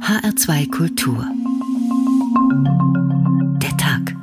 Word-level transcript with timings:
HR2 0.00 0.70
Kultur. 0.70 1.24
Der 3.60 3.76
Tag. 3.76 4.14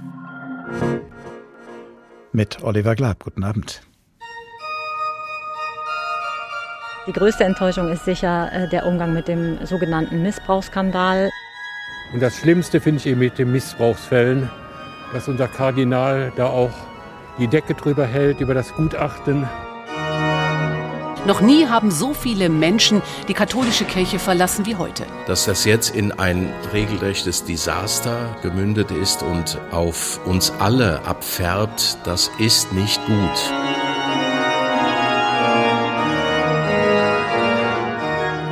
Mit 2.31 2.63
Oliver 2.63 2.95
Glab. 2.95 3.23
Guten 3.23 3.43
Abend. 3.43 3.81
Die 7.07 7.11
größte 7.13 7.43
Enttäuschung 7.43 7.89
ist 7.89 8.05
sicher 8.05 8.51
äh, 8.53 8.69
der 8.69 8.85
Umgang 8.85 9.13
mit 9.13 9.27
dem 9.27 9.65
sogenannten 9.65 10.21
Missbrauchsskandal. 10.23 11.29
Und 12.13 12.21
das 12.21 12.35
Schlimmste 12.37 12.79
finde 12.79 12.99
ich 12.99 13.07
eben 13.07 13.19
mit 13.19 13.37
den 13.37 13.51
Missbrauchsfällen, 13.51 14.49
dass 15.11 15.27
unser 15.27 15.47
Kardinal 15.47 16.31
da 16.35 16.47
auch 16.47 16.73
die 17.39 17.47
Decke 17.47 17.73
drüber 17.73 18.05
hält, 18.05 18.39
über 18.39 18.53
das 18.53 18.73
Gutachten. 18.73 19.47
Noch 21.25 21.39
nie 21.39 21.67
haben 21.67 21.89
so 21.89 22.13
viele 22.13 22.49
Menschen 22.49 23.01
die 23.29 23.33
katholische 23.33 23.85
Kirche 23.85 24.19
verlassen 24.19 24.65
wie 24.65 24.75
heute. 24.75 25.05
Dass 25.25 25.45
das 25.45 25.63
jetzt 25.63 25.95
in 25.95 26.11
ein 26.11 26.51
regelrechtes 26.73 27.45
Desaster 27.45 28.35
gemündet 28.41 28.91
ist 28.91 29.23
und 29.23 29.57
auf 29.71 30.19
uns 30.25 30.51
alle 30.59 31.05
abfärbt, 31.05 31.97
das 32.03 32.29
ist 32.39 32.73
nicht 32.73 32.99
gut. 33.05 33.53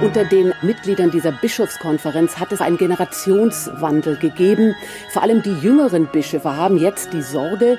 Unter 0.01 0.23
den 0.23 0.53
Mitgliedern 0.61 1.11
dieser 1.11 1.31
Bischofskonferenz 1.33 2.39
hat 2.39 2.53
es 2.53 2.61
einen 2.61 2.77
Generationswandel 2.77 4.15
gegeben. 4.15 4.75
Vor 5.11 5.21
allem 5.23 5.43
die 5.43 5.53
jüngeren 5.59 6.07
Bischöfe 6.07 6.55
haben 6.55 6.77
jetzt 6.77 7.11
die 7.13 7.21
Sorge, 7.21 7.77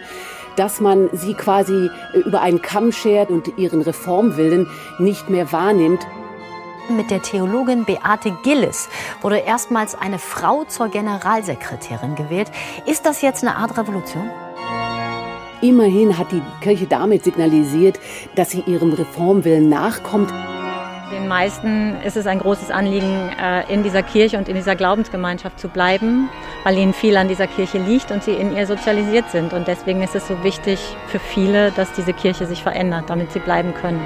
dass 0.57 0.81
man 0.81 1.09
sie 1.13 1.35
quasi 1.35 1.91
äh, 2.15 2.19
über 2.19 2.41
einen 2.41 2.63
Kamm 2.63 2.93
schert 2.93 3.31
und 3.31 3.59
ihren 3.59 3.83
Reformwillen 3.83 4.69
nicht 4.99 5.31
mehr 5.31 5.53
wahrnimmt. 5.53 6.07
Mit 6.89 7.11
der 7.11 7.23
Theologin 7.23 7.85
Beate 7.85 8.33
Gillis 8.43 8.89
wurde 9.21 9.39
erstmals 9.39 9.95
eine 9.95 10.19
Frau 10.19 10.65
zur 10.65 10.89
Generalsekretärin 10.89 12.17
gewählt. 12.17 12.51
Ist 12.87 13.07
das 13.07 13.23
jetzt 13.23 13.45
eine 13.45 13.57
Art 13.57 13.79
Revolution? 13.79 14.29
Immerhin 15.63 16.19
hat 16.19 16.33
die 16.33 16.43
Kirche 16.61 16.87
damit 16.87 17.23
signalisiert, 17.23 18.01
dass 18.35 18.51
sie 18.51 18.63
ihrem 18.67 18.93
Reformwillen 18.93 19.69
nachkommt. 19.69 20.33
Den 21.13 21.29
meisten 21.29 22.01
ist 22.01 22.17
es 22.17 22.27
ein 22.27 22.39
großes 22.39 22.71
Anliegen, 22.71 23.29
äh, 23.39 23.71
in 23.71 23.83
dieser 23.83 24.03
Kirche 24.03 24.39
und 24.39 24.49
in 24.49 24.55
dieser 24.55 24.75
Glaubensgemeinschaft 24.75 25.61
zu 25.61 25.69
bleiben, 25.69 26.31
weil 26.65 26.79
ihnen 26.79 26.95
viel 26.95 27.19
an 27.19 27.29
dieser 27.29 27.47
Kirche 27.47 27.77
liegt 27.77 28.11
und 28.11 28.23
sie 28.25 28.33
in 28.33 28.57
ihr 28.57 28.67
sozialisiert 28.67 29.31
sind. 29.31 29.53
Und 29.53 29.69
deswegen 29.69 30.03
ist 30.03 30.15
es 30.15 30.27
so 30.27 30.43
wichtig 30.43 30.81
für 31.09 31.19
viele, 31.19 31.71
dass 31.73 31.93
diese 31.93 32.15
Kirche 32.15 32.47
sich 32.47 32.63
verändert, 32.63 33.11
damit 33.11 33.31
sie 33.31 33.41
bleiben 33.41 33.75
können. 33.75 34.01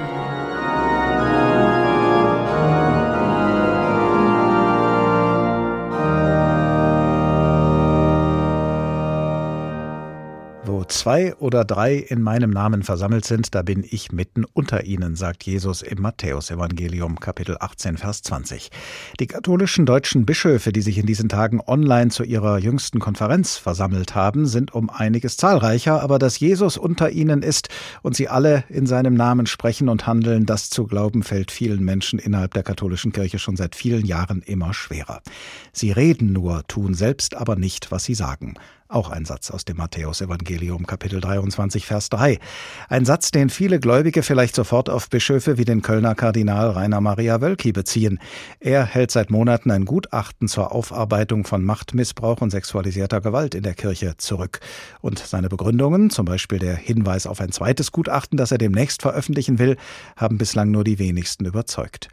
Zwei 10.87 11.35
oder 11.35 11.65
drei 11.65 11.95
in 11.95 12.21
meinem 12.21 12.49
Namen 12.49 12.83
versammelt 12.83 13.25
sind, 13.25 13.53
da 13.53 13.61
bin 13.61 13.85
ich 13.89 14.11
mitten 14.11 14.45
unter 14.53 14.85
ihnen, 14.85 15.15
sagt 15.15 15.43
Jesus 15.43 15.81
im 15.81 16.01
Matthäusevangelium 16.01 17.19
Kapitel 17.19 17.57
18 17.59 17.97
Vers 17.97 18.21
20. 18.23 18.69
Die 19.19 19.27
katholischen 19.27 19.85
deutschen 19.85 20.25
Bischöfe, 20.25 20.71
die 20.71 20.81
sich 20.81 20.97
in 20.97 21.05
diesen 21.05 21.29
Tagen 21.29 21.61
online 21.65 22.09
zu 22.09 22.23
ihrer 22.23 22.57
jüngsten 22.59 22.99
Konferenz 22.99 23.57
versammelt 23.57 24.15
haben, 24.15 24.45
sind 24.45 24.73
um 24.73 24.89
einiges 24.89 25.37
zahlreicher, 25.37 26.01
aber 26.01 26.19
dass 26.19 26.39
Jesus 26.39 26.77
unter 26.77 27.09
ihnen 27.09 27.43
ist 27.43 27.69
und 28.01 28.15
sie 28.15 28.29
alle 28.29 28.63
in 28.69 28.85
seinem 28.85 29.13
Namen 29.13 29.45
sprechen 29.45 29.89
und 29.89 30.07
handeln, 30.07 30.45
das 30.45 30.69
zu 30.69 30.87
glauben 30.87 31.23
fällt 31.23 31.51
vielen 31.51 31.83
Menschen 31.83 32.19
innerhalb 32.19 32.53
der 32.53 32.63
katholischen 32.63 33.11
Kirche 33.11 33.39
schon 33.39 33.57
seit 33.57 33.75
vielen 33.75 34.05
Jahren 34.05 34.41
immer 34.41 34.73
schwerer. 34.73 35.21
Sie 35.73 35.91
reden 35.91 36.33
nur, 36.33 36.65
tun 36.67 36.93
selbst 36.93 37.35
aber 37.35 37.55
nicht, 37.55 37.91
was 37.91 38.03
sie 38.03 38.15
sagen. 38.15 38.55
Auch 38.89 39.09
ein 39.09 39.25
Satz 39.25 39.51
aus 39.51 39.65
dem 39.65 39.75
Matthäusevangelium 39.77 40.87
Kapitel 40.87 41.19
23 41.19 41.85
Vers 41.85 42.07
3. 42.09 42.39
Ein 42.87 43.03
Satz, 43.03 43.31
den 43.31 43.49
viele 43.49 43.81
Gläubige 43.81 44.23
vielleicht 44.23 44.55
sofort 44.55 44.89
auf 44.89 45.09
Bischöfe 45.09 45.57
wie 45.57 45.65
den 45.65 45.81
Kölner 45.81 46.15
Kardinal 46.15 46.69
Rainer 46.69 47.01
Maria 47.01 47.41
Wölki 47.41 47.73
beziehen. 47.73 48.17
Er 48.61 48.85
hält 48.85 49.11
seit 49.11 49.29
Monaten 49.29 49.71
ein 49.71 49.83
Gutachten 49.83 50.47
zur 50.47 50.71
Aufarbeitung 50.71 51.43
von 51.43 51.65
Machtmissbrauch 51.65 52.39
und 52.39 52.51
sexualisierter 52.51 53.19
Gewalt 53.19 53.55
in 53.55 53.63
der 53.63 53.73
Kirche 53.73 54.15
zurück. 54.15 54.61
Und 55.01 55.19
seine 55.19 55.49
Begründungen, 55.49 56.09
zum 56.09 56.23
Beispiel 56.23 56.59
der 56.59 56.77
Hinweis 56.77 57.27
auf 57.27 57.41
ein 57.41 57.51
zweites 57.51 57.91
Gutachten, 57.91 58.37
das 58.37 58.53
er 58.53 58.57
demnächst 58.57 59.01
veröffentlichen 59.01 59.59
will, 59.59 59.75
haben 60.15 60.37
bislang 60.37 60.71
nur 60.71 60.85
die 60.85 60.97
wenigsten 60.97 61.43
überzeugt. 61.43 62.07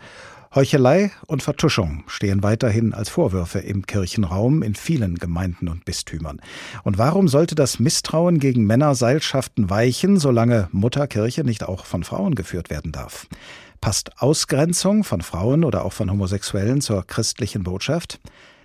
Heuchelei 0.54 1.10
und 1.26 1.42
Vertuschung 1.42 2.04
stehen 2.06 2.44
weiterhin 2.44 2.94
als 2.94 3.08
Vorwürfe 3.08 3.58
im 3.58 3.86
Kirchenraum 3.86 4.62
in 4.62 4.76
vielen 4.76 5.16
Gemeinden 5.16 5.68
und 5.68 5.84
Bistümern. 5.84 6.40
Und 6.84 6.96
warum 6.96 7.26
sollte 7.26 7.56
das 7.56 7.80
Misstrauen 7.80 8.38
gegen 8.38 8.64
Männerseilschaften 8.64 9.68
weichen, 9.68 10.16
solange 10.16 10.68
Mutterkirche 10.70 11.42
nicht 11.42 11.64
auch 11.64 11.86
von 11.86 12.04
Frauen 12.04 12.36
geführt 12.36 12.70
werden 12.70 12.92
darf? 12.92 13.26
Passt 13.80 14.22
Ausgrenzung 14.22 15.02
von 15.02 15.22
Frauen 15.22 15.64
oder 15.64 15.84
auch 15.84 15.92
von 15.92 16.08
Homosexuellen 16.08 16.80
zur 16.80 17.04
christlichen 17.04 17.64
Botschaft? 17.64 18.20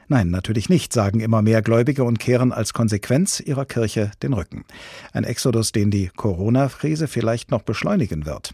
Nein, 0.08 0.30
natürlich 0.30 0.70
nicht, 0.70 0.94
sagen 0.94 1.22
immer 1.22 1.42
mehr 1.42 1.64
Gläubige 1.64 2.04
und 2.04 2.20
kehren 2.20 2.52
als 2.52 2.74
Konsequenz 2.74 3.40
ihrer 3.40 3.66
Kirche 3.66 4.12
den 4.22 4.34
Rücken. 4.34 4.64
Ein 5.12 5.24
Exodus, 5.24 5.72
den 5.72 5.90
die 5.90 6.12
Corona-Krise 6.16 7.08
vielleicht 7.08 7.50
noch 7.50 7.64
beschleunigen 7.64 8.28
wird. 8.28 8.54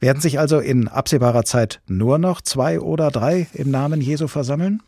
Werden 0.00 0.20
sich 0.20 0.38
also 0.38 0.60
in 0.60 0.88
absehbarer 0.88 1.44
Zeit 1.44 1.80
nur 1.88 2.18
noch 2.18 2.40
zwei 2.40 2.80
oder 2.80 3.10
drei 3.10 3.48
im 3.52 3.70
Namen 3.70 4.00
Jesu 4.00 4.28
versammeln? 4.28 4.82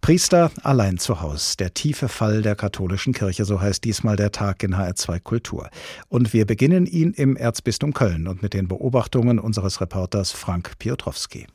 Priester 0.00 0.50
allein 0.64 0.98
zu 0.98 1.20
Haus, 1.20 1.56
der 1.56 1.74
tiefe 1.74 2.08
Fall 2.08 2.42
der 2.42 2.56
katholischen 2.56 3.12
Kirche, 3.12 3.44
so 3.44 3.60
heißt 3.60 3.84
diesmal 3.84 4.16
der 4.16 4.32
Tag 4.32 4.64
in 4.64 4.74
HR2 4.74 5.20
Kultur. 5.20 5.70
Und 6.08 6.32
wir 6.32 6.44
beginnen 6.44 6.86
ihn 6.86 7.12
im 7.12 7.36
Erzbistum 7.36 7.94
Köln 7.94 8.26
und 8.26 8.42
mit 8.42 8.52
den 8.52 8.66
Beobachtungen 8.66 9.38
unseres 9.38 9.80
Reporters 9.80 10.32
Frank 10.32 10.72
Piotrowski. 10.80 11.46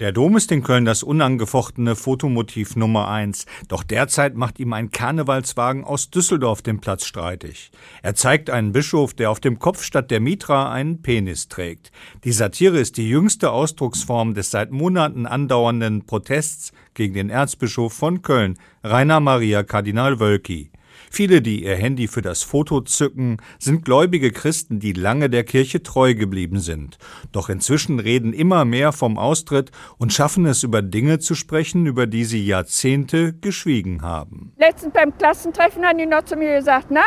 Der 0.00 0.12
Dom 0.12 0.38
ist 0.38 0.50
in 0.50 0.62
Köln 0.62 0.86
das 0.86 1.02
unangefochtene 1.02 1.94
Fotomotiv 1.94 2.74
Nummer 2.74 3.08
eins. 3.08 3.44
Doch 3.68 3.82
derzeit 3.82 4.34
macht 4.34 4.58
ihm 4.58 4.72
ein 4.72 4.90
Karnevalswagen 4.90 5.84
aus 5.84 6.08
Düsseldorf 6.08 6.62
den 6.62 6.80
Platz 6.80 7.04
streitig. 7.04 7.70
Er 8.02 8.14
zeigt 8.14 8.48
einen 8.48 8.72
Bischof, 8.72 9.12
der 9.12 9.30
auf 9.30 9.40
dem 9.40 9.58
Kopf 9.58 9.82
statt 9.82 10.10
der 10.10 10.20
Mitra 10.20 10.72
einen 10.72 11.02
Penis 11.02 11.48
trägt. 11.48 11.92
Die 12.24 12.32
Satire 12.32 12.78
ist 12.78 12.96
die 12.96 13.10
jüngste 13.10 13.50
Ausdrucksform 13.50 14.32
des 14.32 14.50
seit 14.50 14.70
Monaten 14.70 15.26
andauernden 15.26 16.06
Protests 16.06 16.72
gegen 16.94 17.12
den 17.12 17.28
Erzbischof 17.28 17.92
von 17.92 18.22
Köln, 18.22 18.58
Rainer 18.82 19.20
Maria 19.20 19.62
Kardinal 19.64 20.18
Wölki. 20.18 20.70
Viele, 21.12 21.42
die 21.42 21.64
ihr 21.64 21.74
Handy 21.74 22.06
für 22.06 22.22
das 22.22 22.44
Foto 22.44 22.80
zücken, 22.82 23.38
sind 23.58 23.84
gläubige 23.84 24.30
Christen, 24.30 24.78
die 24.78 24.92
lange 24.92 25.28
der 25.28 25.42
Kirche 25.42 25.82
treu 25.82 26.14
geblieben 26.14 26.60
sind. 26.60 26.98
Doch 27.32 27.48
inzwischen 27.48 27.98
reden 27.98 28.32
immer 28.32 28.64
mehr 28.64 28.92
vom 28.92 29.18
Austritt 29.18 29.72
und 29.98 30.12
schaffen 30.12 30.46
es 30.46 30.62
über 30.62 30.82
Dinge 30.82 31.18
zu 31.18 31.34
sprechen, 31.34 31.86
über 31.86 32.06
die 32.06 32.24
sie 32.24 32.46
Jahrzehnte 32.46 33.32
geschwiegen 33.32 34.02
haben. 34.02 34.52
Letztens 34.56 34.94
beim 34.94 35.16
Klassentreffen 35.18 35.84
haben 35.84 35.98
die 35.98 36.06
noch 36.06 36.24
zu 36.24 36.36
mir 36.36 36.58
gesagt, 36.58 36.86
na, 36.90 37.02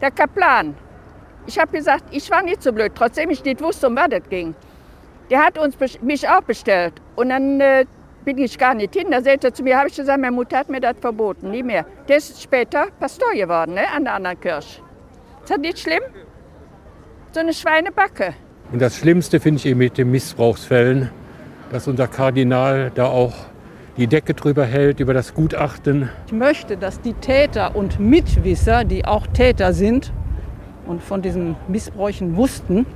der 0.00 0.12
Kaplan. 0.12 0.76
Ich 1.46 1.58
habe 1.58 1.76
gesagt, 1.76 2.04
ich 2.12 2.30
war 2.30 2.44
nicht 2.44 2.62
so 2.62 2.72
blöd, 2.72 2.92
trotzdem 2.94 3.30
ich 3.30 3.42
nicht 3.42 3.60
wusste, 3.60 3.88
um 3.88 3.96
was 3.96 4.08
das 4.10 4.28
ging. 4.28 4.54
Der 5.30 5.44
hat 5.44 5.58
uns, 5.58 5.76
mich 6.00 6.28
auch 6.28 6.42
bestellt. 6.42 6.94
Und 7.16 7.30
dann 7.30 7.60
äh, 7.60 7.86
bin 8.24 8.38
ich 8.38 8.58
gar 8.58 8.74
nicht 8.74 8.94
hin. 8.94 9.10
Da 9.10 9.22
sagt 9.22 9.44
er 9.44 9.52
zu 9.52 9.62
mir, 9.62 9.78
habe 9.78 9.88
ich 9.88 9.96
gesagt, 9.96 10.20
meine 10.20 10.34
Mutter 10.34 10.58
hat 10.58 10.68
mir 10.68 10.80
das 10.80 10.96
verboten, 11.00 11.50
nie 11.50 11.62
mehr. 11.62 11.86
Der 12.08 12.16
ist 12.18 12.42
später 12.42 12.86
Pastor 12.98 13.32
geworden, 13.32 13.74
ne, 13.74 13.82
an 13.94 14.04
der 14.04 14.14
anderen 14.14 14.40
Kirche. 14.40 14.80
Ist 15.42 15.50
das 15.50 15.58
nicht 15.58 15.78
schlimm? 15.78 16.02
So 17.32 17.40
eine 17.40 17.52
Schweinebacke. 17.52 18.34
Und 18.72 18.80
das 18.80 18.96
Schlimmste 18.96 19.40
finde 19.40 19.58
ich 19.58 19.66
eben 19.66 19.78
mit 19.78 19.98
den 19.98 20.10
Missbrauchsfällen, 20.10 21.10
dass 21.72 21.88
unser 21.88 22.08
Kardinal 22.08 22.92
da 22.94 23.06
auch 23.06 23.34
die 23.96 24.06
Decke 24.06 24.34
drüber 24.34 24.64
hält, 24.64 25.00
über 25.00 25.14
das 25.14 25.34
Gutachten. 25.34 26.08
Ich 26.26 26.32
möchte, 26.32 26.76
dass 26.76 27.00
die 27.00 27.14
Täter 27.14 27.74
und 27.76 27.98
Mitwisser, 27.98 28.84
die 28.84 29.04
auch 29.04 29.26
Täter 29.26 29.72
sind 29.72 30.12
und 30.86 31.02
von 31.02 31.22
diesen 31.22 31.56
Missbräuchen 31.68 32.36
wussten, 32.36 32.86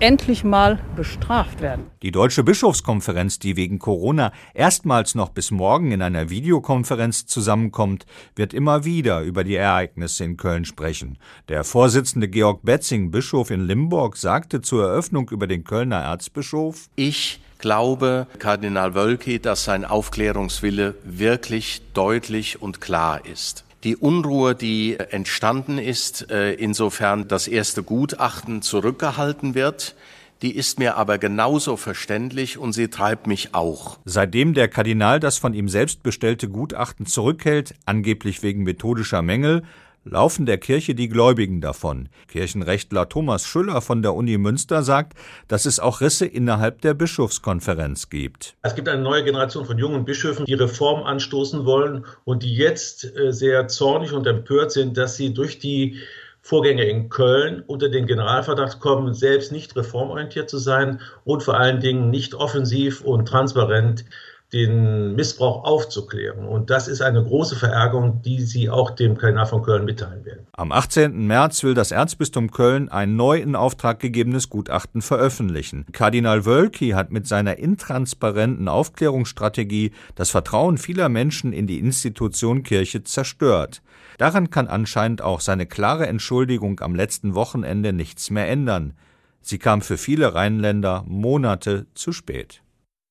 endlich 0.00 0.44
mal 0.44 0.78
bestraft 0.94 1.60
werden. 1.60 1.86
Die 2.02 2.10
Deutsche 2.10 2.44
Bischofskonferenz, 2.44 3.38
die 3.38 3.56
wegen 3.56 3.78
Corona 3.78 4.32
erstmals 4.54 5.14
noch 5.14 5.30
bis 5.30 5.50
morgen 5.50 5.92
in 5.92 6.02
einer 6.02 6.30
Videokonferenz 6.30 7.26
zusammenkommt, 7.26 8.06
wird 8.34 8.54
immer 8.54 8.84
wieder 8.84 9.20
über 9.22 9.44
die 9.44 9.56
Ereignisse 9.56 10.24
in 10.24 10.36
Köln 10.36 10.64
sprechen. 10.64 11.18
Der 11.48 11.64
Vorsitzende 11.64 12.28
Georg 12.28 12.60
Betzing, 12.62 13.10
Bischof 13.10 13.50
in 13.50 13.66
Limburg, 13.66 14.16
sagte 14.16 14.60
zur 14.60 14.84
Eröffnung 14.84 15.30
über 15.30 15.46
den 15.46 15.64
Kölner 15.64 16.00
Erzbischof, 16.00 16.88
Ich 16.96 17.40
glaube, 17.58 18.26
Kardinal 18.38 18.94
Wölki, 18.94 19.40
dass 19.40 19.64
sein 19.64 19.84
Aufklärungswille 19.84 20.94
wirklich 21.04 21.82
deutlich 21.94 22.60
und 22.60 22.80
klar 22.80 23.24
ist 23.24 23.65
die 23.86 23.94
Unruhe, 23.94 24.56
die 24.56 24.98
entstanden 24.98 25.78
ist, 25.78 26.28
äh, 26.32 26.52
insofern 26.54 27.28
das 27.28 27.46
erste 27.46 27.84
Gutachten 27.84 28.60
zurückgehalten 28.60 29.54
wird, 29.54 29.94
die 30.42 30.56
ist 30.56 30.80
mir 30.80 30.96
aber 30.96 31.18
genauso 31.18 31.76
verständlich 31.76 32.58
und 32.58 32.72
sie 32.72 32.88
treibt 32.88 33.28
mich 33.28 33.54
auch. 33.54 33.98
Seitdem 34.04 34.54
der 34.54 34.66
Kardinal 34.66 35.20
das 35.20 35.38
von 35.38 35.54
ihm 35.54 35.68
selbst 35.68 36.02
bestellte 36.02 36.48
Gutachten 36.48 37.06
zurückhält, 37.06 37.74
angeblich 37.84 38.42
wegen 38.42 38.64
methodischer 38.64 39.22
Mängel, 39.22 39.62
laufen 40.08 40.46
der 40.46 40.58
Kirche 40.58 40.94
die 40.94 41.08
Gläubigen 41.08 41.60
davon. 41.60 42.08
Kirchenrechtler 42.28 43.08
Thomas 43.08 43.44
Schüller 43.44 43.80
von 43.80 44.02
der 44.02 44.14
Uni 44.14 44.38
Münster 44.38 44.82
sagt, 44.82 45.14
dass 45.48 45.66
es 45.66 45.80
auch 45.80 46.00
Risse 46.00 46.26
innerhalb 46.26 46.80
der 46.80 46.94
Bischofskonferenz 46.94 48.08
gibt. 48.08 48.56
Es 48.62 48.74
gibt 48.74 48.88
eine 48.88 49.02
neue 49.02 49.24
Generation 49.24 49.66
von 49.66 49.78
jungen 49.78 50.04
Bischöfen, 50.04 50.46
die 50.46 50.54
Reform 50.54 51.02
anstoßen 51.02 51.64
wollen 51.64 52.06
und 52.24 52.42
die 52.42 52.54
jetzt 52.54 53.04
äh, 53.16 53.32
sehr 53.32 53.68
zornig 53.68 54.12
und 54.12 54.26
empört 54.26 54.72
sind, 54.72 54.96
dass 54.96 55.16
sie 55.16 55.34
durch 55.34 55.58
die 55.58 55.98
Vorgänge 56.40 56.84
in 56.84 57.08
Köln 57.08 57.64
unter 57.66 57.88
den 57.88 58.06
Generalverdacht 58.06 58.78
kommen, 58.78 59.14
selbst 59.14 59.50
nicht 59.50 59.74
reformorientiert 59.74 60.48
zu 60.48 60.58
sein 60.58 61.00
und 61.24 61.42
vor 61.42 61.58
allen 61.58 61.80
Dingen 61.80 62.10
nicht 62.10 62.34
offensiv 62.34 63.00
und 63.00 63.26
transparent 63.26 64.04
den 64.52 65.16
Missbrauch 65.16 65.64
aufzuklären. 65.64 66.46
Und 66.46 66.70
das 66.70 66.86
ist 66.86 67.02
eine 67.02 67.22
große 67.22 67.56
Verärgerung, 67.56 68.22
die 68.22 68.42
Sie 68.42 68.70
auch 68.70 68.90
dem 68.90 69.18
Kardinal 69.18 69.46
von 69.46 69.62
Köln 69.62 69.84
mitteilen 69.84 70.24
werden. 70.24 70.46
Am 70.52 70.70
18. 70.70 71.26
März 71.26 71.64
will 71.64 71.74
das 71.74 71.90
Erzbistum 71.90 72.52
Köln 72.52 72.88
ein 72.88 73.16
neu 73.16 73.38
in 73.38 73.56
Auftrag 73.56 73.98
gegebenes 73.98 74.48
Gutachten 74.48 75.02
veröffentlichen. 75.02 75.84
Kardinal 75.90 76.44
Wölki 76.44 76.90
hat 76.90 77.10
mit 77.10 77.26
seiner 77.26 77.58
intransparenten 77.58 78.68
Aufklärungsstrategie 78.68 79.90
das 80.14 80.30
Vertrauen 80.30 80.78
vieler 80.78 81.08
Menschen 81.08 81.52
in 81.52 81.66
die 81.66 81.80
Institution 81.80 82.62
Kirche 82.62 83.02
zerstört. 83.02 83.82
Daran 84.18 84.50
kann 84.50 84.68
anscheinend 84.68 85.22
auch 85.22 85.40
seine 85.40 85.66
klare 85.66 86.06
Entschuldigung 86.06 86.80
am 86.80 86.94
letzten 86.94 87.34
Wochenende 87.34 87.92
nichts 87.92 88.30
mehr 88.30 88.48
ändern. 88.48 88.94
Sie 89.42 89.58
kam 89.58 89.82
für 89.82 89.98
viele 89.98 90.34
Rheinländer 90.34 91.04
Monate 91.06 91.86
zu 91.94 92.12
spät 92.12 92.62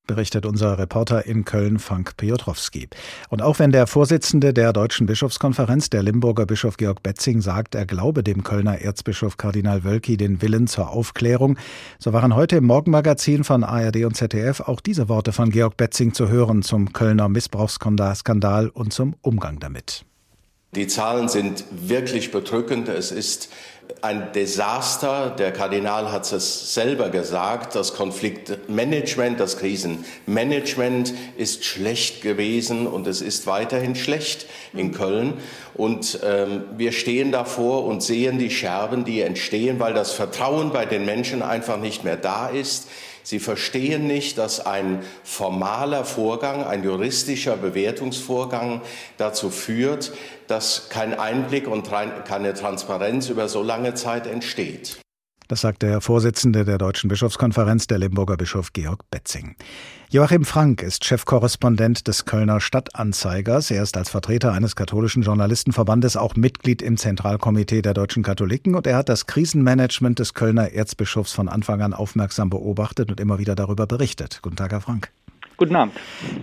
berichtet 0.06 0.46
unser 0.46 0.78
Reporter 0.78 1.26
in 1.26 1.44
Köln, 1.44 1.78
Frank 1.78 2.16
Piotrowski. 2.16 2.88
Und 3.28 3.42
auch 3.42 3.58
wenn 3.58 3.72
der 3.72 3.86
Vorsitzende 3.86 4.54
der 4.54 4.72
Deutschen 4.72 5.06
Bischofskonferenz, 5.06 5.90
der 5.90 6.02
Limburger 6.02 6.46
Bischof 6.46 6.76
Georg 6.76 7.02
Betzing, 7.02 7.40
sagt, 7.40 7.74
er 7.74 7.86
glaube 7.86 8.22
dem 8.22 8.42
Kölner 8.42 8.80
Erzbischof 8.80 9.36
Kardinal 9.36 9.84
Wölki 9.84 10.16
den 10.16 10.42
Willen 10.42 10.66
zur 10.66 10.90
Aufklärung, 10.90 11.58
so 11.98 12.12
waren 12.12 12.34
heute 12.34 12.56
im 12.56 12.64
Morgenmagazin 12.64 13.44
von 13.44 13.64
ARD 13.64 14.04
und 14.04 14.16
ZDF 14.16 14.60
auch 14.60 14.80
diese 14.80 15.08
Worte 15.08 15.32
von 15.32 15.50
Georg 15.50 15.76
Betzing 15.76 16.14
zu 16.14 16.28
hören 16.28 16.62
zum 16.62 16.92
Kölner 16.92 17.28
Missbrauchsskandal 17.28 18.68
und 18.68 18.92
zum 18.92 19.14
Umgang 19.22 19.60
damit. 19.60 20.04
Die 20.76 20.86
Zahlen 20.86 21.28
sind 21.28 21.64
wirklich 21.70 22.32
bedrückend. 22.32 22.88
Es 22.88 23.10
ist 23.10 23.48
ein 24.02 24.32
Desaster. 24.32 25.30
Der 25.30 25.52
Kardinal 25.52 26.12
hat 26.12 26.30
es 26.32 26.74
selber 26.74 27.08
gesagt. 27.08 27.74
Das 27.74 27.94
Konfliktmanagement, 27.94 29.40
das 29.40 29.58
Krisenmanagement 29.58 31.14
ist 31.36 31.64
schlecht 31.64 32.22
gewesen 32.22 32.86
und 32.86 33.06
es 33.06 33.20
ist 33.20 33.46
weiterhin 33.46 33.94
schlecht 33.94 34.46
in 34.72 34.92
Köln. 34.92 35.34
Und 35.74 36.20
ähm, 36.24 36.64
wir 36.76 36.92
stehen 36.92 37.32
davor 37.32 37.84
und 37.84 38.02
sehen 38.02 38.38
die 38.38 38.50
Scherben, 38.50 39.04
die 39.04 39.20
entstehen, 39.20 39.80
weil 39.80 39.94
das 39.94 40.12
Vertrauen 40.12 40.72
bei 40.72 40.86
den 40.86 41.04
Menschen 41.04 41.42
einfach 41.42 41.78
nicht 41.78 42.04
mehr 42.04 42.16
da 42.16 42.48
ist. 42.48 42.88
Sie 43.26 43.40
verstehen 43.40 44.06
nicht, 44.06 44.38
dass 44.38 44.64
ein 44.64 45.02
formaler 45.24 46.04
Vorgang, 46.04 46.62
ein 46.62 46.84
juristischer 46.84 47.56
Bewertungsvorgang 47.56 48.82
dazu 49.18 49.50
führt, 49.50 50.12
dass 50.46 50.90
kein 50.90 51.12
Einblick 51.12 51.66
und 51.66 51.90
keine 52.24 52.54
Transparenz 52.54 53.28
über 53.28 53.48
so 53.48 53.64
lange 53.64 53.94
Zeit 53.94 54.28
entsteht. 54.28 54.98
Das 55.48 55.60
sagt 55.60 55.82
der 55.82 56.00
Vorsitzende 56.00 56.64
der 56.64 56.76
Deutschen 56.76 57.08
Bischofskonferenz, 57.08 57.86
der 57.86 57.98
Limburger 57.98 58.36
Bischof 58.36 58.72
Georg 58.72 59.08
Betzing. 59.10 59.54
Joachim 60.10 60.44
Frank 60.44 60.82
ist 60.82 61.04
Chefkorrespondent 61.04 62.08
des 62.08 62.24
Kölner 62.24 62.60
Stadtanzeigers. 62.60 63.70
Er 63.70 63.82
ist 63.82 63.96
als 63.96 64.10
Vertreter 64.10 64.52
eines 64.52 64.74
katholischen 64.74 65.22
Journalistenverbandes 65.22 66.16
auch 66.16 66.34
Mitglied 66.34 66.82
im 66.82 66.96
Zentralkomitee 66.96 67.82
der 67.82 67.94
deutschen 67.94 68.24
Katholiken 68.24 68.74
und 68.74 68.86
er 68.86 68.96
hat 68.96 69.08
das 69.08 69.26
Krisenmanagement 69.26 70.18
des 70.18 70.34
Kölner 70.34 70.72
Erzbischofs 70.72 71.32
von 71.32 71.48
Anfang 71.48 71.80
an 71.80 71.94
aufmerksam 71.94 72.50
beobachtet 72.50 73.10
und 73.10 73.20
immer 73.20 73.38
wieder 73.38 73.54
darüber 73.54 73.86
berichtet. 73.86 74.40
Guten 74.42 74.56
Tag, 74.56 74.72
Herr 74.72 74.80
Frank. 74.80 75.12
Guten 75.58 75.74
Abend. 75.74 75.94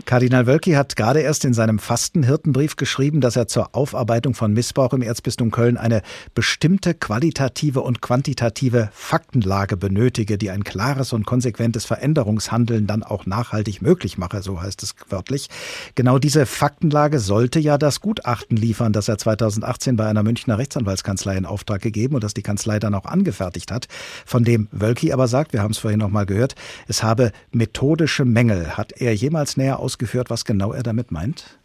Kardinal 0.05 0.47
Wölki 0.47 0.71
hat 0.71 0.95
gerade 0.95 1.19
erst 1.19 1.45
in 1.45 1.53
seinem 1.53 1.77
Fastenhirtenbrief 1.77 2.77
geschrieben, 2.77 3.21
dass 3.21 3.35
er 3.35 3.47
zur 3.47 3.75
Aufarbeitung 3.75 4.33
von 4.33 4.53
Missbrauch 4.53 4.91
im 4.91 5.03
Erzbistum 5.03 5.51
Köln 5.51 5.77
eine 5.77 6.01
bestimmte 6.33 6.95
qualitative 6.95 7.81
und 7.81 8.01
quantitative 8.01 8.89
Faktenlage 8.91 9.77
benötige, 9.77 10.39
die 10.39 10.49
ein 10.49 10.63
klares 10.63 11.13
und 11.13 11.27
konsequentes 11.27 11.85
Veränderungshandeln 11.85 12.87
dann 12.87 13.03
auch 13.03 13.27
nachhaltig 13.27 13.83
möglich 13.83 14.17
mache, 14.17 14.41
so 14.41 14.59
heißt 14.59 14.81
es 14.81 14.95
wörtlich. 15.09 15.47
Genau 15.93 16.17
diese 16.17 16.47
Faktenlage 16.47 17.19
sollte 17.19 17.59
ja 17.59 17.77
das 17.77 18.01
Gutachten 18.01 18.57
liefern, 18.57 18.93
das 18.93 19.09
er 19.09 19.19
2018 19.19 19.95
bei 19.95 20.07
einer 20.07 20.23
Münchner 20.23 20.57
Rechtsanwaltskanzlei 20.57 21.37
in 21.37 21.45
Auftrag 21.45 21.83
gegeben 21.83 22.15
und 22.15 22.23
das 22.23 22.33
die 22.33 22.41
Kanzlei 22.41 22.79
dann 22.79 22.95
auch 22.95 23.05
angefertigt 23.05 23.71
hat, 23.71 23.87
von 24.25 24.43
dem 24.43 24.69
Wölki 24.71 25.13
aber 25.13 25.27
sagt, 25.27 25.53
wir 25.53 25.61
haben 25.61 25.71
es 25.71 25.77
vorhin 25.77 25.99
noch 25.99 26.09
mal 26.09 26.25
gehört, 26.25 26.55
es 26.87 27.03
habe 27.03 27.31
methodische 27.51 28.25
Mängel, 28.25 28.75
hat 28.75 28.91
er 29.02 29.02
jemals 29.11 29.57
näher 29.57 29.79
ausgeführt, 29.79 30.29
was 30.29 30.45
genau 30.45 30.71
er 30.71 30.83
damit 30.83 31.11
meint? 31.11 31.59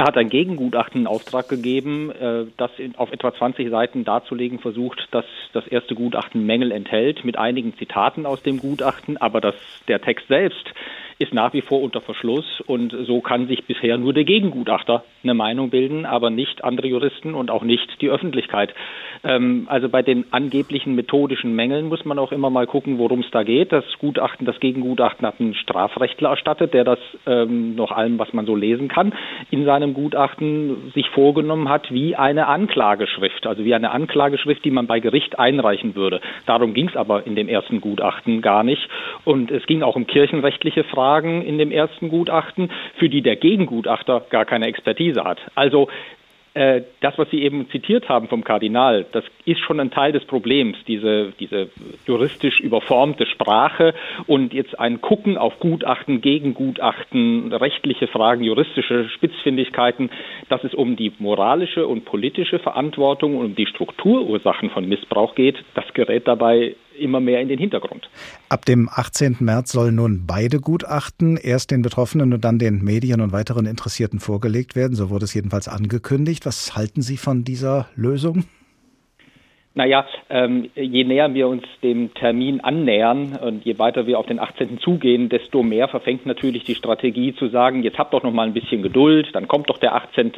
Er 0.00 0.06
hat 0.06 0.16
ein 0.16 0.30
Gegengutachten 0.30 1.02
in 1.02 1.06
Auftrag 1.06 1.50
gegeben, 1.50 2.10
äh, 2.10 2.46
das 2.56 2.70
auf 2.96 3.12
etwa 3.12 3.34
20 3.34 3.68
Seiten 3.68 4.04
darzulegen 4.04 4.58
versucht, 4.58 5.08
dass 5.10 5.26
das 5.52 5.66
erste 5.66 5.94
Gutachten 5.94 6.46
Mängel 6.46 6.72
enthält, 6.72 7.22
mit 7.24 7.36
einigen 7.36 7.76
Zitaten 7.76 8.24
aus 8.24 8.42
dem 8.42 8.58
Gutachten, 8.60 9.18
aber 9.18 9.42
dass 9.42 9.56
der 9.88 10.00
Text 10.00 10.26
selbst 10.28 10.72
ist 11.20 11.34
nach 11.34 11.52
wie 11.52 11.60
vor 11.60 11.82
unter 11.82 12.00
Verschluss 12.00 12.62
und 12.66 12.96
so 13.06 13.20
kann 13.20 13.46
sich 13.46 13.66
bisher 13.66 13.98
nur 13.98 14.14
der 14.14 14.24
Gegengutachter 14.24 15.04
eine 15.22 15.34
Meinung 15.34 15.68
bilden, 15.68 16.06
aber 16.06 16.30
nicht 16.30 16.64
andere 16.64 16.86
Juristen 16.86 17.34
und 17.34 17.50
auch 17.50 17.62
nicht 17.62 18.00
die 18.00 18.08
Öffentlichkeit. 18.08 18.74
Ähm, 19.22 19.66
also 19.68 19.88
bei 19.88 20.02
den 20.02 20.24
angeblichen 20.32 20.94
methodischen 20.94 21.54
Mängeln 21.54 21.88
muss 21.88 22.04
man 22.04 22.18
auch 22.18 22.32
immer 22.32 22.50
mal 22.50 22.66
gucken, 22.66 22.98
worum 22.98 23.20
es 23.20 23.30
da 23.30 23.42
geht. 23.42 23.72
Das 23.72 23.84
Gutachten, 23.98 24.46
das 24.46 24.58
Gegengutachten 24.60 25.26
hat 25.26 25.40
einen 25.40 25.54
Strafrechtler 25.54 26.30
erstattet, 26.30 26.74
der 26.74 26.84
das 26.84 26.98
ähm, 27.26 27.74
nach 27.74 27.90
allem, 27.90 28.18
was 28.18 28.32
man 28.32 28.46
so 28.46 28.56
lesen 28.56 28.88
kann, 28.88 29.12
in 29.50 29.64
seinem 29.64 29.94
Gutachten 29.94 30.90
sich 30.94 31.08
vorgenommen 31.10 31.68
hat, 31.68 31.92
wie 31.92 32.16
eine 32.16 32.46
Anklageschrift, 32.46 33.46
also 33.46 33.64
wie 33.64 33.74
eine 33.74 33.90
Anklageschrift, 33.90 34.64
die 34.64 34.70
man 34.70 34.86
bei 34.86 35.00
Gericht 35.00 35.38
einreichen 35.38 35.94
würde. 35.94 36.20
Darum 36.46 36.74
ging 36.74 36.88
es 36.88 36.96
aber 36.96 37.26
in 37.26 37.36
dem 37.36 37.48
ersten 37.48 37.80
Gutachten 37.80 38.40
gar 38.40 38.62
nicht. 38.62 38.88
Und 39.24 39.50
es 39.50 39.66
ging 39.66 39.82
auch 39.82 39.96
um 39.96 40.06
kirchenrechtliche 40.06 40.84
Fragen 40.84 41.42
in 41.42 41.58
dem 41.58 41.72
ersten 41.72 42.08
Gutachten, 42.08 42.70
für 42.96 43.08
die 43.08 43.22
der 43.22 43.36
Gegengutachter 43.36 44.24
gar 44.30 44.44
keine 44.44 44.66
Expertise 44.66 45.24
hat. 45.24 45.38
Also 45.54 45.88
das, 46.52 47.16
was 47.16 47.30
Sie 47.30 47.42
eben 47.42 47.70
zitiert 47.70 48.08
haben 48.08 48.26
vom 48.26 48.42
Kardinal, 48.42 49.06
das 49.12 49.24
ist 49.44 49.60
schon 49.60 49.78
ein 49.78 49.92
Teil 49.92 50.10
des 50.10 50.24
Problems, 50.24 50.76
diese, 50.88 51.32
diese 51.38 51.68
juristisch 52.06 52.58
überformte 52.58 53.24
Sprache 53.26 53.94
und 54.26 54.52
jetzt 54.52 54.78
ein 54.78 55.00
Gucken 55.00 55.38
auf 55.38 55.60
Gutachten, 55.60 56.20
Gegengutachten, 56.20 57.52
rechtliche 57.52 58.08
Fragen, 58.08 58.42
juristische 58.42 59.08
Spitzfindigkeiten, 59.10 60.10
dass 60.48 60.64
es 60.64 60.74
um 60.74 60.96
die 60.96 61.12
moralische 61.20 61.86
und 61.86 62.04
politische 62.04 62.58
Verantwortung 62.58 63.36
und 63.36 63.44
um 63.46 63.54
die 63.54 63.66
Strukturursachen 63.66 64.70
von 64.70 64.88
Missbrauch 64.88 65.36
geht, 65.36 65.62
das 65.74 65.84
gerät 65.94 66.26
dabei 66.26 66.74
immer 67.00 67.20
mehr 67.20 67.40
in 67.40 67.48
den 67.48 67.58
Hintergrund. 67.58 68.10
Ab 68.48 68.64
dem 68.64 68.88
18. 68.88 69.38
März 69.40 69.72
sollen 69.72 69.96
nun 69.96 70.24
beide 70.26 70.60
Gutachten 70.60 71.36
erst 71.36 71.70
den 71.70 71.82
Betroffenen 71.82 72.32
und 72.32 72.44
dann 72.44 72.58
den 72.58 72.82
Medien 72.82 73.20
und 73.20 73.32
weiteren 73.32 73.66
Interessierten 73.66 74.20
vorgelegt 74.20 74.76
werden. 74.76 74.94
So 74.94 75.10
wurde 75.10 75.24
es 75.24 75.34
jedenfalls 75.34 75.68
angekündigt. 75.68 76.46
Was 76.46 76.76
halten 76.76 77.02
Sie 77.02 77.16
von 77.16 77.44
dieser 77.44 77.88
Lösung? 77.96 78.44
Naja, 79.72 80.04
ähm, 80.30 80.68
je 80.74 81.04
näher 81.04 81.32
wir 81.32 81.46
uns 81.46 81.62
dem 81.80 82.12
Termin 82.14 82.60
annähern 82.60 83.38
und 83.40 83.64
je 83.64 83.78
weiter 83.78 84.04
wir 84.04 84.18
auf 84.18 84.26
den 84.26 84.40
18. 84.40 84.80
zugehen, 84.80 85.28
desto 85.28 85.62
mehr 85.62 85.86
verfängt 85.86 86.26
natürlich 86.26 86.64
die 86.64 86.74
Strategie 86.74 87.36
zu 87.36 87.48
sagen, 87.48 87.84
jetzt 87.84 87.96
habt 87.96 88.12
doch 88.12 88.24
noch 88.24 88.32
mal 88.32 88.48
ein 88.48 88.52
bisschen 88.52 88.82
Geduld, 88.82 89.28
dann 89.32 89.46
kommt 89.46 89.70
doch 89.70 89.78
der 89.78 89.94
18. 89.94 90.32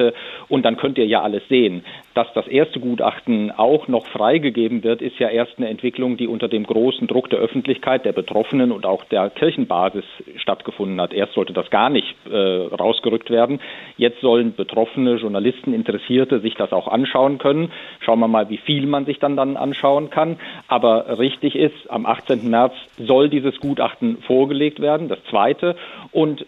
und 0.49 0.67
dann 0.67 0.77
könnt 0.77 0.99
ihr 0.99 1.07
ja 1.07 1.23
alles 1.23 1.43
sehen. 1.49 1.83
Dass 2.15 2.27
das 2.35 2.47
erste 2.47 2.79
Gutachten 2.79 3.51
auch 3.51 3.89
noch 3.89 4.07
freigegeben 4.07 4.85
wird, 4.85 5.01
ist 5.01 5.19
ja 5.19 5.29
erst 5.29 5.55
eine 5.57 5.69
Entwicklung, 5.69 6.19
die 6.19 6.29
unter 6.29 6.47
dem 6.47 6.65
großen 6.65 7.07
Druck 7.07 7.31
der 7.31 7.39
Öffentlichkeit, 7.39 8.05
der 8.05 8.13
Betroffenen 8.13 8.71
und 8.71 8.85
auch 8.85 9.05
der 9.05 9.31
Kirchenbasis 9.31 10.05
stattgefunden 10.37 11.01
hat. 11.01 11.15
Erst 11.15 11.33
sollte 11.33 11.55
das 11.55 11.71
gar 11.71 11.89
nicht 11.89 12.15
äh, 12.31 12.37
rausgerückt 12.37 13.31
werden. 13.31 13.61
Jetzt 13.97 14.21
sollen 14.21 14.55
Betroffene, 14.55 15.15
Journalisten, 15.15 15.73
Interessierte 15.73 16.41
sich 16.41 16.55
das 16.55 16.73
auch 16.73 16.89
anschauen 16.89 17.39
können. 17.39 17.73
Schauen 18.01 18.21
wir 18.21 18.29
mal, 18.29 18.51
wie 18.51 18.59
viel 18.59 18.87
man 18.87 19.07
sich 19.07 19.19
dann 19.19 19.37
dann 19.37 19.57
anschauen 19.57 20.11
kann. 20.11 20.39
Aber 20.69 21.19
richtig 21.19 21.57
ist, 21.57 21.91
am 21.91 22.05
18. 22.05 22.51
März 22.51 22.75
soll 22.99 23.31
dieses 23.31 23.59
Gutachten 23.59 24.19
vorgelegt 24.19 24.81
werden, 24.81 25.09
das 25.09 25.23
zweite. 25.31 25.77
Und 26.11 26.45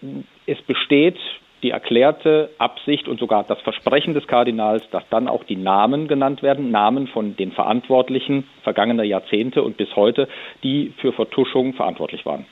es 0.47 0.61
besteht 0.63 1.17
die 1.65 1.71
erklärte 1.71 2.51
Absicht 2.59 3.09
und 3.09 3.19
sogar 3.19 3.43
das 3.43 3.59
Versprechen 3.63 4.13
des 4.13 4.27
Kardinals, 4.27 4.85
dass 4.91 5.03
dann 5.09 5.29
auch 5.29 5.45
die 5.45 5.57
Namen 5.57 6.09
genannt 6.09 6.43
werden, 6.43 6.71
Namen 6.71 7.07
von 7.07 7.37
den 7.37 7.53
Verantwortlichen 7.53 8.47
vergangener 8.63 9.03
Jahrzehnte 9.03 9.63
und 9.63 9.79
bis 9.79 9.97
heute, 9.97 10.29
die 10.63 10.93
für 10.99 11.15
Vertuschung 11.15 11.73
verantwortlich 11.73 12.27
waren. 12.27 12.45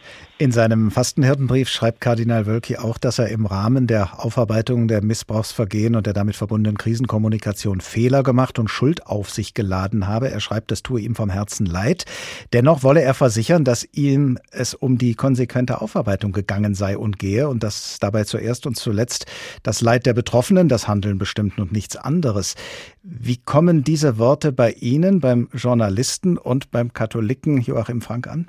In 0.43 0.51
seinem 0.51 0.91
Fastenhirtenbrief 0.91 1.69
schreibt 1.69 2.01
Kardinal 2.01 2.47
Wölki 2.47 2.77
auch, 2.77 2.99
dass 2.99 3.21
er 3.21 3.29
im 3.29 3.47
Rahmen 3.47 3.87
der 3.87 4.25
Aufarbeitung 4.25 4.89
der 4.89 5.01
Missbrauchsvergehen 5.01 5.95
und 5.95 6.05
der 6.05 6.15
damit 6.15 6.35
verbundenen 6.35 6.77
Krisenkommunikation 6.77 7.81
Fehler 7.81 8.25
gemacht 8.25 8.59
und 8.59 8.67
Schuld 8.67 9.07
auf 9.07 9.31
sich 9.31 9.55
geladen 9.55 10.09
habe. 10.09 10.33
Er 10.33 10.41
schreibt, 10.41 10.73
das 10.73 10.83
tue 10.83 11.01
ihm 11.01 11.15
vom 11.15 11.31
Herzen 11.31 11.65
leid. 11.65 12.07
Dennoch 12.53 12.83
wolle 12.83 13.03
er 13.03 13.15
versichern, 13.15 13.63
dass 13.63 13.87
ihm 13.93 14.37
es 14.51 14.75
um 14.75 14.99
die 14.99 15.15
konsequente 15.15 15.81
Aufarbeitung 15.81 16.33
gegangen 16.33 16.75
sei 16.75 16.99
und 16.99 17.21
gehe 17.21 17.49
und 17.49 17.63
dass 17.63 18.01
dabei 18.01 18.25
zuerst 18.25 18.67
und 18.67 18.77
zuletzt 18.77 19.27
das 19.63 19.81
Leid 19.81 20.07
der 20.07 20.15
Betroffenen 20.15 20.69
das 20.69 20.89
Handeln 20.89 21.19
bestimmt 21.19 21.61
und 21.61 21.71
nichts 21.71 21.95
anderes. 21.95 22.57
Wie 23.05 23.37
kommen 23.37 23.85
diese 23.85 24.19
Worte 24.19 24.51
bei 24.51 24.73
Ihnen, 24.73 25.21
beim 25.21 25.51
Journalisten 25.53 26.37
und 26.37 26.73
beim 26.73 26.93
Katholiken 26.93 27.61
Joachim 27.61 28.01
Frank 28.01 28.27
an? 28.27 28.49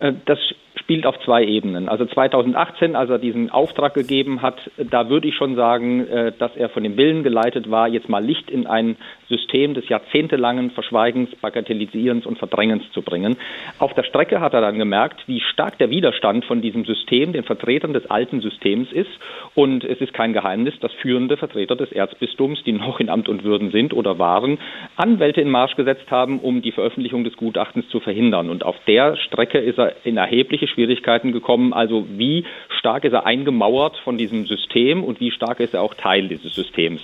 Äh, 0.00 0.14
das 0.26 0.38
spielt 0.88 1.04
auf 1.04 1.20
zwei 1.22 1.44
Ebenen. 1.44 1.90
Also 1.90 2.06
2018, 2.06 2.96
als 2.96 3.10
er 3.10 3.18
diesen 3.18 3.50
Auftrag 3.50 3.92
gegeben 3.92 4.40
hat, 4.40 4.58
da 4.78 5.10
würde 5.10 5.28
ich 5.28 5.34
schon 5.34 5.54
sagen, 5.54 6.06
äh, 6.08 6.32
dass 6.38 6.56
er 6.56 6.70
von 6.70 6.82
dem 6.82 6.96
Willen 6.96 7.22
geleitet 7.22 7.70
war, 7.70 7.88
jetzt 7.88 8.08
mal 8.08 8.24
Licht 8.24 8.50
in 8.50 8.66
ein 8.66 8.96
System 9.28 9.74
des 9.74 9.88
jahrzehntelangen 9.88 10.70
Verschweigens, 10.70 11.30
Bagatellisierens 11.36 12.26
und 12.26 12.38
Verdrängens 12.38 12.84
zu 12.92 13.02
bringen. 13.02 13.36
Auf 13.78 13.94
der 13.94 14.04
Strecke 14.04 14.40
hat 14.40 14.54
er 14.54 14.60
dann 14.60 14.78
gemerkt, 14.78 15.22
wie 15.26 15.40
stark 15.40 15.78
der 15.78 15.90
Widerstand 15.90 16.44
von 16.44 16.60
diesem 16.60 16.84
System, 16.84 17.32
den 17.32 17.44
Vertretern 17.44 17.92
des 17.92 18.10
alten 18.10 18.40
Systems 18.40 18.92
ist. 18.92 19.10
Und 19.54 19.84
es 19.84 20.00
ist 20.00 20.14
kein 20.14 20.32
Geheimnis, 20.32 20.74
dass 20.80 20.92
führende 20.92 21.36
Vertreter 21.36 21.76
des 21.76 21.92
Erzbistums, 21.92 22.62
die 22.64 22.72
noch 22.72 23.00
in 23.00 23.10
Amt 23.10 23.28
und 23.28 23.44
Würden 23.44 23.70
sind 23.70 23.92
oder 23.92 24.18
waren, 24.18 24.58
Anwälte 24.96 25.40
in 25.40 25.50
Marsch 25.50 25.76
gesetzt 25.76 26.10
haben, 26.10 26.40
um 26.40 26.62
die 26.62 26.72
Veröffentlichung 26.72 27.24
des 27.24 27.36
Gutachtens 27.36 27.88
zu 27.88 28.00
verhindern. 28.00 28.50
Und 28.50 28.64
auf 28.64 28.76
der 28.86 29.16
Strecke 29.16 29.58
ist 29.58 29.78
er 29.78 29.94
in 30.04 30.16
erhebliche 30.16 30.66
Schwierigkeiten 30.66 31.32
gekommen. 31.32 31.72
Also 31.72 32.06
wie 32.08 32.44
stark 32.78 33.04
ist 33.04 33.12
er 33.12 33.26
eingemauert 33.26 33.96
von 33.98 34.16
diesem 34.16 34.46
System 34.46 35.04
und 35.04 35.20
wie 35.20 35.30
stark 35.30 35.60
ist 35.60 35.74
er 35.74 35.82
auch 35.82 35.94
Teil 35.94 36.28
dieses 36.28 36.54
Systems. 36.54 37.02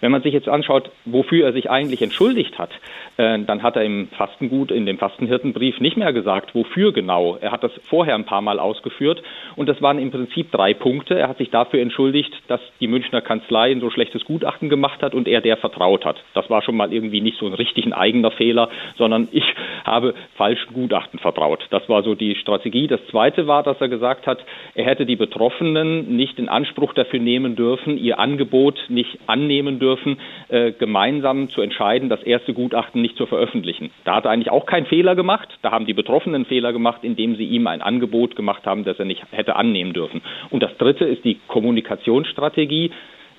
Wenn 0.00 0.12
man 0.12 0.22
sich 0.22 0.32
jetzt 0.32 0.48
anschaut, 0.48 0.90
wofür 1.04 1.44
er 1.46 1.52
sich 1.52 1.70
eigentlich 1.70 2.00
entschuldigt 2.00 2.58
hat, 2.58 2.70
äh, 3.16 3.38
dann 3.40 3.62
hat 3.62 3.76
er 3.76 3.84
im 3.84 4.08
Fastengut, 4.08 4.70
in 4.70 4.86
dem 4.86 4.98
Fastenhirtenbrief 4.98 5.78
nicht 5.80 5.96
mehr 5.96 6.12
gesagt, 6.12 6.54
wofür 6.54 6.92
genau. 6.92 7.36
Er 7.40 7.52
hat 7.52 7.62
das 7.62 7.72
vorher 7.88 8.14
ein 8.14 8.24
paar 8.24 8.40
Mal 8.40 8.58
ausgeführt 8.58 9.22
und 9.56 9.68
das 9.68 9.80
waren 9.82 9.98
im 9.98 10.10
Prinzip 10.10 10.50
drei 10.50 10.72
Punkte. 10.72 11.18
Er 11.18 11.28
hat 11.28 11.38
sich 11.38 11.50
dafür 11.50 11.80
entschuldigt, 11.80 12.32
dass 12.48 12.60
die 12.80 12.88
Münchner 12.88 13.20
Kanzlei 13.20 13.72
ein 13.72 13.80
so 13.80 13.90
schlechtes 13.90 14.24
Gutachten 14.24 14.70
gemacht 14.70 15.02
hat 15.02 15.14
und 15.14 15.28
er 15.28 15.42
der 15.42 15.58
vertraut 15.58 16.04
hat. 16.04 16.16
Das 16.34 16.48
war 16.48 16.62
schon 16.62 16.76
mal 16.76 16.92
irgendwie 16.92 17.20
nicht 17.20 17.38
so 17.38 17.46
ein 17.46 17.54
richtig 17.54 17.84
ein 17.84 17.92
eigener 17.92 18.30
Fehler, 18.30 18.70
sondern 18.96 19.28
ich 19.32 19.44
habe 19.84 20.14
falschen 20.36 20.72
Gutachten 20.72 21.18
vertraut. 21.18 21.66
Das 21.70 21.88
war 21.88 22.02
so 22.02 22.14
die 22.14 22.36
Strategie. 22.36 22.86
Das 22.86 23.00
zweite 23.10 23.46
war, 23.46 23.62
dass 23.62 23.80
er 23.80 23.88
gesagt 23.88 24.26
hat, 24.26 24.38
er 24.74 24.86
hätte 24.86 25.04
die 25.04 25.16
Betroffenen 25.16 26.16
nicht 26.16 26.38
in 26.38 26.48
Anspruch 26.48 26.94
dafür 26.94 27.20
nehmen 27.20 27.54
dürfen, 27.54 27.98
ihr 27.98 28.18
Angebot 28.18 28.78
nicht 28.88 29.18
annehmen 29.26 29.78
dürfen 29.78 29.89
dürfen, 29.90 30.18
äh, 30.48 30.72
gemeinsam 30.72 31.50
zu 31.50 31.60
entscheiden, 31.60 32.08
das 32.08 32.22
erste 32.22 32.52
Gutachten 32.52 33.02
nicht 33.02 33.16
zu 33.16 33.26
veröffentlichen. 33.26 33.90
Da 34.04 34.16
hat 34.16 34.24
er 34.24 34.30
eigentlich 34.30 34.50
auch 34.50 34.66
keinen 34.66 34.86
Fehler 34.86 35.14
gemacht. 35.16 35.48
Da 35.62 35.70
haben 35.72 35.86
die 35.86 35.94
Betroffenen 35.94 36.44
Fehler 36.44 36.72
gemacht, 36.72 37.00
indem 37.02 37.36
sie 37.36 37.44
ihm 37.44 37.66
ein 37.66 37.82
Angebot 37.82 38.36
gemacht 38.36 38.66
haben, 38.66 38.84
das 38.84 38.98
er 38.98 39.04
nicht 39.04 39.22
hätte 39.32 39.56
annehmen 39.56 39.92
dürfen. 39.92 40.22
Und 40.50 40.62
das 40.62 40.76
Dritte 40.78 41.04
ist 41.04 41.24
die 41.24 41.38
Kommunikationsstrategie. 41.48 42.92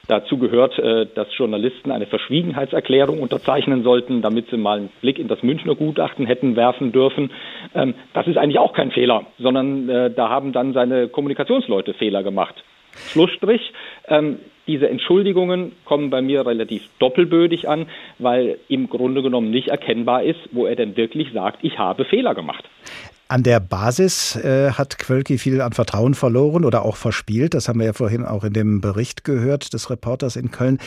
Dazu 0.07 0.37
gehört, 0.37 0.77
äh, 0.79 1.05
dass 1.15 1.27
Journalisten 1.37 1.91
eine 1.91 2.07
Verschwiegenheitserklärung 2.07 3.21
unterzeichnen 3.21 3.83
sollten, 3.83 4.21
damit 4.21 4.49
sie 4.49 4.57
mal 4.57 4.79
einen 4.79 4.89
Blick 4.99 5.19
in 5.19 5.27
das 5.27 5.41
Münchner 5.43 5.75
Gutachten 5.75 6.25
hätten 6.25 6.55
werfen 6.55 6.91
dürfen. 6.91 7.31
Ähm, 7.75 7.93
das 8.13 8.27
ist 8.27 8.37
eigentlich 8.37 8.59
auch 8.59 8.73
kein 8.73 8.91
Fehler, 8.91 9.25
sondern 9.39 9.87
äh, 9.87 10.11
da 10.11 10.27
haben 10.29 10.51
dann 10.51 10.73
seine 10.73 11.07
Kommunikationsleute 11.07 11.93
Fehler 11.93 12.23
gemacht. 12.23 12.55
Schlussstrich, 13.11 13.61
ähm, 14.07 14.39
diese 14.67 14.89
Entschuldigungen 14.89 15.73
kommen 15.85 16.09
bei 16.09 16.21
mir 16.21 16.45
relativ 16.45 16.83
doppelbödig 16.99 17.67
an, 17.67 17.87
weil 18.19 18.57
im 18.67 18.89
Grunde 18.89 19.21
genommen 19.21 19.49
nicht 19.49 19.69
erkennbar 19.69 20.23
ist, 20.23 20.39
wo 20.51 20.65
er 20.65 20.75
denn 20.75 20.97
wirklich 20.97 21.31
sagt, 21.33 21.59
ich 21.63 21.77
habe 21.79 22.05
Fehler 22.05 22.35
gemacht. 22.35 22.65
An 23.31 23.43
der 23.43 23.61
Basis 23.61 24.35
äh, 24.35 24.73
hat 24.73 24.99
Quölki 24.99 25.37
viel 25.37 25.61
an 25.61 25.71
Vertrauen 25.71 26.15
verloren 26.15 26.65
oder 26.65 26.83
auch 26.83 26.97
verspielt. 26.97 27.53
Das 27.53 27.69
haben 27.69 27.79
wir 27.79 27.85
ja 27.85 27.93
vorhin 27.93 28.25
auch 28.25 28.43
in 28.43 28.51
dem 28.51 28.81
Bericht 28.81 29.23
gehört 29.23 29.71
des 29.71 29.89
Reporters 29.89 30.35
in 30.35 30.51
Köln. 30.51 30.79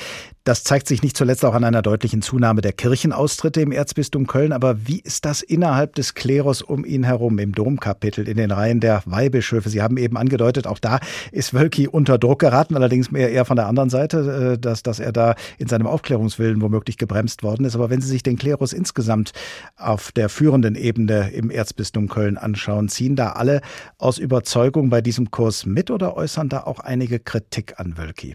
Das 0.47 0.63
zeigt 0.63 0.87
sich 0.87 1.03
nicht 1.03 1.17
zuletzt 1.17 1.43
auch 1.47 1.55
an 1.55 1.65
einer 1.65 1.81
deutlichen 1.81 2.21
Zunahme 2.21 2.61
der 2.61 2.75
Kirchenaustritte 2.75 3.63
im 3.63 3.73
Erzbistum 3.73 4.27
Köln. 4.27 4.53
Aber 4.53 4.87
wie 4.87 5.01
ist 5.01 5.25
das 5.25 5.41
innerhalb 5.41 5.95
des 5.95 6.13
Klerus 6.13 6.61
um 6.61 6.85
ihn 6.85 7.03
herum 7.03 7.39
im 7.39 7.53
Domkapitel 7.53 8.29
in 8.29 8.37
den 8.37 8.51
Reihen 8.51 8.79
der 8.79 9.03
Weihbischöfe? 9.07 9.71
Sie 9.71 9.81
haben 9.81 9.97
eben 9.97 10.19
angedeutet, 10.19 10.67
auch 10.67 10.79
da 10.79 11.01
ist 11.33 11.55
Wölki 11.55 11.89
unter 11.89 12.19
Druck 12.19 12.41
geraten, 12.41 12.77
allerdings 12.77 13.11
mehr 13.11 13.33
eher 13.33 13.47
von 13.47 13.57
der 13.57 13.69
anderen 13.69 13.89
Seite, 13.89 14.53
äh, 14.53 14.59
dass, 14.59 14.83
dass 14.83 15.01
er 15.01 15.13
da 15.13 15.35
in 15.57 15.69
seinem 15.69 15.87
Aufklärungswillen 15.87 16.61
womöglich 16.61 16.99
gebremst 16.99 17.43
worden 17.43 17.65
ist. 17.65 17.75
Aber 17.75 17.89
wenn 17.89 18.03
Sie 18.03 18.09
sich 18.09 18.23
den 18.23 18.37
Klerus 18.37 18.75
insgesamt 18.75 19.33
auf 19.79 20.13
der 20.13 20.29
führenden 20.29 20.75
Ebene 20.75 21.31
im 21.31 21.49
Erzbistum 21.49 22.07
Köln 22.07 22.34
anschauen, 22.39 22.89
ziehen 22.89 23.17
da 23.17 23.33
alle 23.33 23.61
aus 23.99 24.19
Überzeugung 24.19 24.91
bei 24.91 25.01
diesem 25.01 25.31
Kurs 25.31 25.67
mit 25.67 25.91
oder 25.91 26.17
äußern 26.17 26.49
da 26.49 26.65
auch 26.65 26.81
einige 26.81 27.19
Kritik 27.19 27.79
an 27.79 27.97
Wölki? 27.97 28.35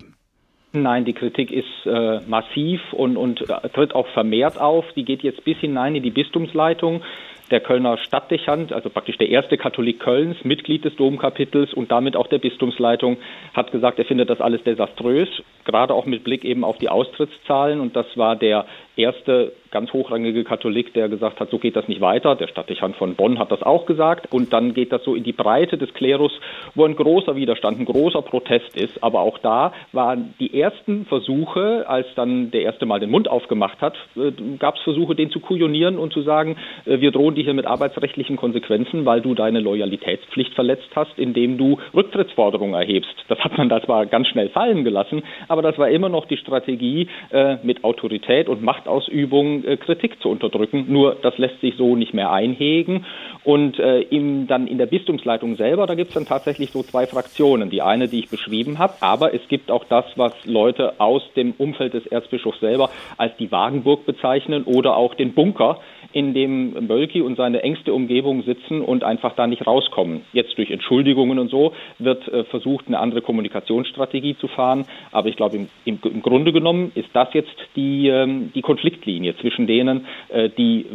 Nein, 0.71 1.03
die 1.03 1.13
Kritik 1.13 1.51
ist 1.51 1.65
äh, 1.85 2.19
massiv 2.27 2.79
und, 2.93 3.17
und 3.17 3.41
äh, 3.49 3.69
tritt 3.69 3.95
auch 3.95 4.07
vermehrt 4.09 4.59
auf. 4.59 4.85
Die 4.95 5.03
geht 5.03 5.23
jetzt 5.23 5.43
bis 5.43 5.57
hinein 5.57 5.95
in 5.95 6.03
die 6.03 6.11
Bistumsleitung. 6.11 7.01
Der 7.49 7.59
Kölner 7.59 7.97
Stadtdechant, 7.97 8.71
also 8.71 8.91
praktisch 8.91 9.17
der 9.17 9.29
erste 9.29 9.57
Katholik 9.57 9.99
Kölns, 9.99 10.37
Mitglied 10.43 10.85
des 10.85 10.95
Domkapitels 10.95 11.73
und 11.73 11.89
damit 11.91 12.15
auch 12.15 12.27
der 12.27 12.37
Bistumsleitung, 12.37 13.17
hat 13.55 13.71
gesagt, 13.71 13.97
er 13.97 14.05
findet 14.05 14.29
das 14.29 14.39
alles 14.39 14.61
desaströs, 14.63 15.27
gerade 15.65 15.95
auch 15.95 16.05
mit 16.05 16.23
Blick 16.23 16.45
eben 16.45 16.63
auf 16.63 16.77
die 16.77 16.89
Austrittszahlen. 16.89 17.79
Und 17.79 17.95
das 17.95 18.05
war 18.15 18.35
der 18.35 18.67
erste 18.99 19.53
ganz 19.71 19.93
hochrangige 19.93 20.43
Katholik, 20.43 20.93
der 20.93 21.09
gesagt 21.09 21.39
hat, 21.39 21.49
so 21.49 21.59
geht 21.59 21.75
das 21.75 21.87
nicht 21.87 22.01
weiter. 22.01 22.35
Der 22.35 22.47
Stadtdechant 22.47 22.95
von 22.95 23.15
Bonn 23.15 23.39
hat 23.39 23.51
das 23.51 23.61
auch 23.61 23.85
gesagt. 23.85 24.31
Und 24.31 24.51
dann 24.51 24.73
geht 24.73 24.91
das 24.91 25.03
so 25.03 25.15
in 25.15 25.23
die 25.23 25.33
Breite 25.33 25.77
des 25.77 25.93
Klerus, 25.93 26.31
wo 26.75 26.85
ein 26.85 26.95
großer 26.95 27.35
Widerstand, 27.35 27.79
ein 27.79 27.85
großer 27.85 28.21
Protest 28.21 28.75
ist. 28.75 29.03
Aber 29.03 29.21
auch 29.21 29.37
da 29.37 29.73
waren 29.91 30.33
die 30.39 30.59
ersten 30.59 31.05
Versuche, 31.05 31.85
als 31.87 32.07
dann 32.15 32.51
der 32.51 32.63
erste 32.63 32.85
Mal 32.85 32.99
den 32.99 33.11
Mund 33.11 33.27
aufgemacht 33.27 33.79
hat, 33.81 33.95
äh, 34.15 34.31
gab 34.57 34.75
es 34.75 34.81
Versuche, 34.81 35.15
den 35.15 35.29
zu 35.29 35.39
kujonieren 35.39 35.97
und 35.97 36.13
zu 36.13 36.21
sagen, 36.21 36.57
äh, 36.85 36.99
wir 36.99 37.11
drohen 37.11 37.35
dir 37.35 37.43
hier 37.43 37.53
mit 37.53 37.65
arbeitsrechtlichen 37.65 38.37
Konsequenzen, 38.37 39.05
weil 39.05 39.21
du 39.21 39.35
deine 39.35 39.59
Loyalitätspflicht 39.59 40.53
verletzt 40.53 40.89
hast, 40.95 41.17
indem 41.17 41.57
du 41.57 41.77
Rücktrittsforderungen 41.93 42.73
erhebst. 42.73 43.13
Das 43.27 43.39
hat 43.39 43.57
man 43.57 43.69
da 43.69 43.81
zwar 43.83 44.05
ganz 44.05 44.27
schnell 44.27 44.49
fallen 44.49 44.83
gelassen, 44.83 45.23
aber 45.47 45.61
das 45.61 45.77
war 45.77 45.89
immer 45.89 46.09
noch 46.09 46.25
die 46.25 46.37
Strategie, 46.37 47.07
äh, 47.31 47.57
mit 47.63 47.83
Autorität 47.83 48.49
und 48.49 48.63
Machtausübung 48.89 49.63
äh, 49.63 49.77
Kritik 49.77 50.21
zu 50.21 50.29
unterdrücken. 50.29 50.85
Nur 50.87 51.15
das 51.21 51.37
lässt 51.37 51.61
sich 51.61 51.75
so 51.77 51.95
nicht 51.95 52.13
mehr 52.13 52.31
einhegen. 52.31 53.05
Und 53.43 53.79
äh, 53.79 54.01
im, 54.01 54.47
dann 54.47 54.67
in 54.67 54.77
der 54.77 54.87
Bistumsleitung 54.87 55.55
selber, 55.55 55.87
da 55.87 55.95
gibt 55.95 56.09
es 56.09 56.15
dann 56.15 56.25
tatsächlich 56.25 56.71
so 56.71 56.83
zwei 56.83 57.05
Fraktionen. 57.05 57.69
Die 57.69 57.81
eine, 57.81 58.07
die 58.07 58.19
ich 58.19 58.29
beschrieben 58.29 58.79
habe, 58.79 58.93
aber 59.01 59.33
es 59.33 59.47
gibt 59.47 59.71
auch 59.71 59.85
das, 59.85 60.05
was 60.15 60.33
Leute 60.45 60.99
aus 60.99 61.21
dem 61.35 61.53
Umfeld 61.57 61.93
des 61.93 62.07
Erzbischofs 62.07 62.59
selber 62.59 62.89
als 63.17 63.35
die 63.37 63.51
Wagenburg 63.51 64.05
bezeichnen 64.05 64.63
oder 64.63 64.97
auch 64.97 65.13
den 65.13 65.33
Bunker, 65.33 65.79
in 66.11 66.33
dem 66.33 66.87
Mölki 66.87 67.21
und 67.21 67.37
seine 67.37 67.61
engste 67.61 67.93
Umgebung 67.93 68.43
sitzen 68.43 68.81
und 68.81 69.03
einfach 69.03 69.35
da 69.35 69.47
nicht 69.47 69.65
rauskommen. 69.65 70.21
Jetzt 70.33 70.57
durch 70.57 70.71
Entschuldigungen 70.71 71.39
und 71.39 71.49
so 71.49 71.73
wird 71.99 72.27
äh, 72.27 72.43
versucht, 72.45 72.87
eine 72.87 72.99
andere 72.99 73.21
Kommunikationsstrategie 73.21 74.37
zu 74.37 74.47
fahren. 74.47 74.85
Aber 75.11 75.29
ich 75.29 75.35
glaube, 75.35 75.57
im, 75.57 75.69
im, 75.85 75.99
im 76.03 76.21
Grunde 76.21 76.51
genommen 76.51 76.91
ist 76.95 77.09
das 77.13 77.27
jetzt 77.33 77.55
die, 77.75 78.07
ähm, 78.07 78.51
die 78.55 78.61
Konfliktlinie 78.61 79.37
zwischen 79.37 79.67
denen, 79.67 80.05
äh, 80.29 80.49
die 80.49 80.85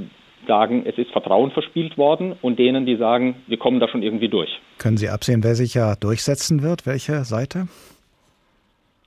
sagen, 0.47 0.85
es 0.87 0.99
ist 0.99 1.11
Vertrauen 1.11 1.51
verspielt 1.51 1.97
worden 1.97 2.35
und 2.43 2.59
denen, 2.59 2.87
die 2.87 2.97
sagen, 2.97 3.37
wir 3.47 3.57
kommen 3.57 3.81
da 3.81 3.89
schon 3.89 4.03
irgendwie 4.03 4.29
durch. 4.29 4.51
Können 4.79 4.97
Sie 4.97 5.09
absehen, 5.09 5.43
wer 5.43 5.55
sich 5.55 5.75
ja 5.75 5.95
durchsetzen 5.97 6.63
wird? 6.63 6.87
Welche 6.87 7.25
Seite? 7.25 7.69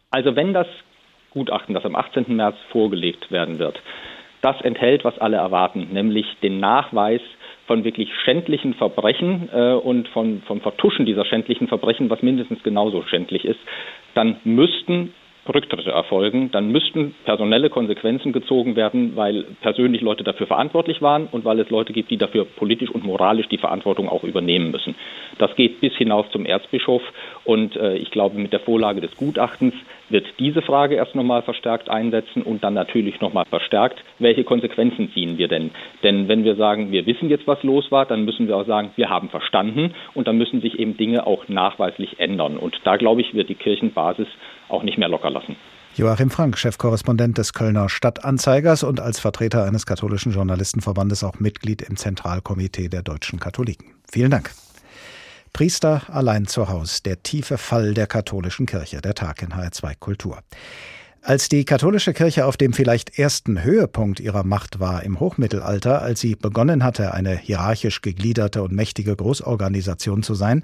Also 0.10 0.36
wenn 0.36 0.54
das 0.54 0.68
Gutachten, 1.32 1.76
das 1.76 1.86
am 1.86 1.96
18. 1.96 2.36
März 2.36 2.56
vorgelegt 2.72 3.30
werden 3.32 3.60
wird, 3.60 3.80
das 4.42 4.60
enthält, 4.62 5.04
was 5.04 5.18
alle 5.20 5.38
erwarten, 5.38 5.88
nämlich 5.92 6.26
den 6.44 6.60
Nachweis 6.60 7.22
von 7.66 7.84
wirklich 7.84 8.10
schändlichen 8.24 8.74
Verbrechen 8.74 9.50
äh, 9.54 9.74
und 9.74 10.08
von, 10.10 10.42
vom 10.48 10.62
Vertuschen 10.62 11.06
dieser 11.06 11.26
schändlichen 11.26 11.68
Verbrechen, 11.68 12.10
was 12.10 12.22
mindestens 12.22 12.64
genauso 12.64 13.04
schändlich 13.04 13.46
ist, 13.46 13.60
dann 14.14 14.38
müssten 14.44 15.14
Rücktritte 15.54 15.92
erfolgen, 15.92 16.52
dann 16.52 16.72
müssten 16.72 17.16
personelle 17.26 17.70
Konsequenzen 17.70 18.34
gezogen 18.34 18.76
werden, 18.76 19.16
weil 19.16 19.46
persönlich 19.62 20.02
Leute 20.02 20.24
dafür 20.24 20.48
verantwortlich 20.48 21.02
waren 21.02 21.28
und 21.28 21.46
weil 21.46 21.60
es 21.60 21.70
Leute 21.70 21.94
gibt, 21.94 22.12
die 22.12 22.18
dafür 22.18 22.46
politisch 22.46 22.90
und 22.90 23.04
moralisch 23.04 23.48
die 23.48 23.58
Verantwortung 23.58 24.10
auch 24.10 24.24
übernehmen 24.24 24.72
müssen. 24.72 24.96
Das 25.38 25.56
geht 25.56 25.80
bis 25.80 25.94
hinaus 25.96 26.26
zum 26.32 26.46
Erzbischof 26.46 27.02
und 27.44 27.76
äh, 27.76 27.96
ich 27.96 28.12
glaube, 28.12 28.38
mit 28.38 28.54
der 28.54 28.60
Vorlage 28.60 29.02
des 29.02 29.16
Gutachtens 29.16 29.74
wird 30.10 30.26
diese 30.40 30.62
Frage 30.62 30.96
erst 30.96 31.16
nochmal 31.16 31.42
verstärkt 31.42 31.90
einsetzen 31.90 32.42
und 32.42 32.64
dann 32.64 32.74
natürlich 32.74 33.20
nochmal 33.22 33.46
verstärkt, 33.46 34.04
welche 34.20 34.44
Konsequenzen 34.44 35.12
ziehen 35.14 35.38
wir 35.38 35.48
denn? 35.48 35.72
Denn 36.04 36.28
wenn 36.28 36.44
wir 36.44 36.56
sagen, 36.56 36.92
wir 36.92 37.06
wissen 37.06 37.30
jetzt, 37.30 37.48
was 37.48 37.62
los 37.64 37.92
war, 37.92 38.06
dann 38.06 38.26
müssen 38.26 38.48
wir 38.48 38.58
auch 38.58 38.68
sagen, 38.68 38.92
wir 38.96 39.10
haben 39.10 39.30
verstanden 39.30 39.94
und 40.14 40.28
dann 40.28 40.38
müssen 40.38 40.62
sich 40.62 40.80
eben 40.80 40.98
Dinge 40.98 41.28
auch 41.28 41.48
nachweislich 41.48 42.20
ändern. 42.20 42.58
Und 42.58 42.76
da, 42.84 42.98
glaube 42.98 43.22
ich, 43.22 43.34
wird 43.34 43.50
die 43.50 43.56
Kirchenbasis 43.56 44.28
auch 44.70 44.84
nicht 44.84 44.98
mehr 44.98 45.10
locker 45.10 45.30
lassen. 45.30 45.56
Joachim 45.96 46.30
Frank, 46.30 46.60
Chefkorrespondent 46.60 47.40
des 47.40 47.54
Kölner 47.54 47.90
Stadtanzeigers 47.90 48.84
und 48.84 49.00
als 49.00 49.20
Vertreter 49.20 49.64
eines 49.64 49.88
katholischen 49.88 50.32
Journalistenverbandes 50.32 51.24
auch 51.24 51.40
Mitglied 51.40 51.82
im 51.82 51.96
Zentralkomitee 51.96 52.88
der 52.88 53.02
deutschen 53.02 53.40
Katholiken. 53.40 53.96
Vielen 54.12 54.30
Dank. 54.30 54.52
Priester 55.58 56.04
allein 56.10 56.46
zu 56.46 56.70
Haus, 56.70 57.02
der 57.02 57.24
tiefe 57.24 57.58
Fall 57.58 57.96
der 57.96 58.06
katholischen 58.06 58.68
Kirche, 58.68 59.02
der 59.02 59.16
Tag 59.16 59.42
in 59.42 59.54
HR2 59.54 59.96
Kultur. 60.00 60.44
Als 61.28 61.50
die 61.50 61.66
katholische 61.66 62.14
Kirche 62.14 62.46
auf 62.46 62.56
dem 62.56 62.72
vielleicht 62.72 63.20
ersten 63.20 63.62
Höhepunkt 63.62 64.22
ihrer 64.22 64.46
Macht 64.46 64.80
war 64.80 65.04
im 65.04 65.20
Hochmittelalter, 65.20 66.02
als 66.02 66.22
sie 66.22 66.36
begonnen 66.36 66.86
hatte, 66.86 67.14
eine 67.14 67.38
hierarchisch 67.38 68.00
gegliederte 68.00 68.64
und 68.64 68.72
mächtige 68.72 69.14
Großorganisation 69.14 70.24
zu 70.24 70.36
sein, 70.36 70.64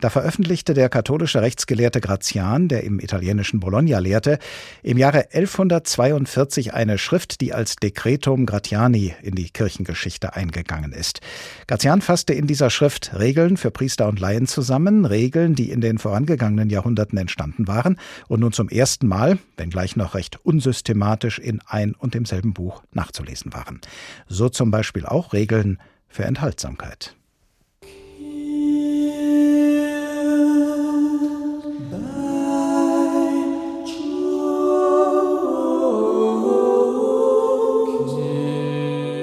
da 0.00 0.10
veröffentlichte 0.10 0.72
der 0.72 0.88
katholische 0.88 1.42
Rechtsgelehrte 1.42 2.00
Grazian, 2.00 2.68
der 2.68 2.84
im 2.84 3.00
italienischen 3.00 3.58
Bologna 3.58 3.98
lehrte, 3.98 4.38
im 4.84 4.98
Jahre 4.98 5.32
1142 5.32 6.74
eine 6.74 6.96
Schrift, 6.96 7.40
die 7.40 7.52
als 7.52 7.74
Decretum 7.74 8.46
Gratiani 8.46 9.16
in 9.20 9.34
die 9.34 9.50
Kirchengeschichte 9.50 10.36
eingegangen 10.36 10.92
ist. 10.92 11.22
Grazian 11.66 12.02
fasste 12.02 12.34
in 12.34 12.46
dieser 12.46 12.70
Schrift 12.70 13.18
Regeln 13.18 13.56
für 13.56 13.72
Priester 13.72 14.06
und 14.06 14.20
Laien 14.20 14.46
zusammen, 14.46 15.06
Regeln, 15.06 15.56
die 15.56 15.70
in 15.70 15.80
den 15.80 15.98
vorangegangenen 15.98 16.70
Jahrhunderten 16.70 17.18
entstanden 17.18 17.66
waren 17.66 17.98
und 18.28 18.38
nun 18.38 18.52
zum 18.52 18.68
ersten 18.68 19.08
Mal, 19.08 19.38
wenngleich 19.56 19.96
noch 19.96 20.03
noch 20.04 20.14
recht 20.14 20.38
unsystematisch 20.44 21.38
in 21.38 21.60
ein 21.66 21.94
und 21.94 22.12
demselben 22.12 22.52
Buch 22.52 22.82
nachzulesen 22.92 23.54
waren. 23.54 23.80
So 24.28 24.50
zum 24.50 24.70
Beispiel 24.70 25.06
auch 25.06 25.32
Regeln 25.32 25.80
für 26.08 26.24
Enthaltsamkeit. 26.24 27.16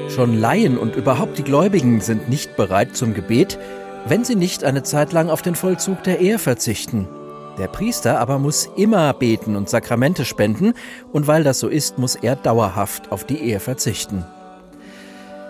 Schon 0.09 0.39
Laien 0.39 0.77
und 0.77 0.95
überhaupt 0.95 1.37
die 1.37 1.43
Gläubigen 1.43 2.01
sind 2.01 2.27
nicht 2.27 2.55
bereit 2.57 2.97
zum 2.97 3.13
Gebet, 3.13 3.59
wenn 4.07 4.25
sie 4.25 4.35
nicht 4.35 4.63
eine 4.63 4.81
Zeit 4.81 5.13
lang 5.13 5.29
auf 5.29 5.43
den 5.43 5.53
Vollzug 5.53 6.03
der 6.03 6.19
Ehe 6.19 6.39
verzichten. 6.39 7.07
Der 7.61 7.67
Priester 7.67 8.19
aber 8.19 8.39
muss 8.39 8.71
immer 8.75 9.13
beten 9.13 9.55
und 9.55 9.69
Sakramente 9.69 10.25
spenden, 10.25 10.73
und 11.13 11.27
weil 11.27 11.43
das 11.43 11.59
so 11.59 11.67
ist, 11.67 11.99
muss 11.99 12.15
er 12.15 12.35
dauerhaft 12.35 13.11
auf 13.11 13.23
die 13.23 13.37
Ehe 13.37 13.59
verzichten. 13.59 14.25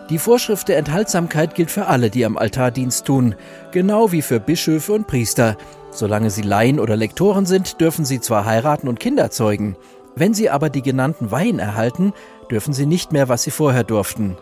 Die 0.09 0.17
Vorschrift 0.17 0.67
der 0.67 0.77
Enthaltsamkeit 0.77 1.55
gilt 1.55 1.71
für 1.71 1.85
alle, 1.85 2.09
die 2.09 2.25
am 2.25 2.37
Altar 2.37 2.69
Dienst 2.69 3.05
tun, 3.05 3.35
genau 3.71 4.11
wie 4.11 4.21
für 4.21 4.41
Bischöfe 4.41 4.91
und 4.91 5.07
Priester. 5.07 5.55
Solange 5.89 6.31
sie 6.31 6.41
Laien 6.41 6.81
oder 6.81 6.97
Lektoren 6.97 7.45
sind, 7.45 7.79
dürfen 7.79 8.03
sie 8.03 8.19
zwar 8.19 8.43
heiraten 8.43 8.89
und 8.89 8.99
Kinder 8.99 9.31
zeugen, 9.31 9.77
wenn 10.17 10.33
sie 10.33 10.49
aber 10.49 10.69
die 10.69 10.81
genannten 10.81 11.31
Weihen 11.31 11.59
erhalten, 11.59 12.11
dürfen 12.51 12.73
sie 12.73 12.87
nicht 12.87 13.13
mehr, 13.13 13.29
was 13.29 13.43
sie 13.43 13.51
vorher 13.51 13.85
durften. 13.85 14.35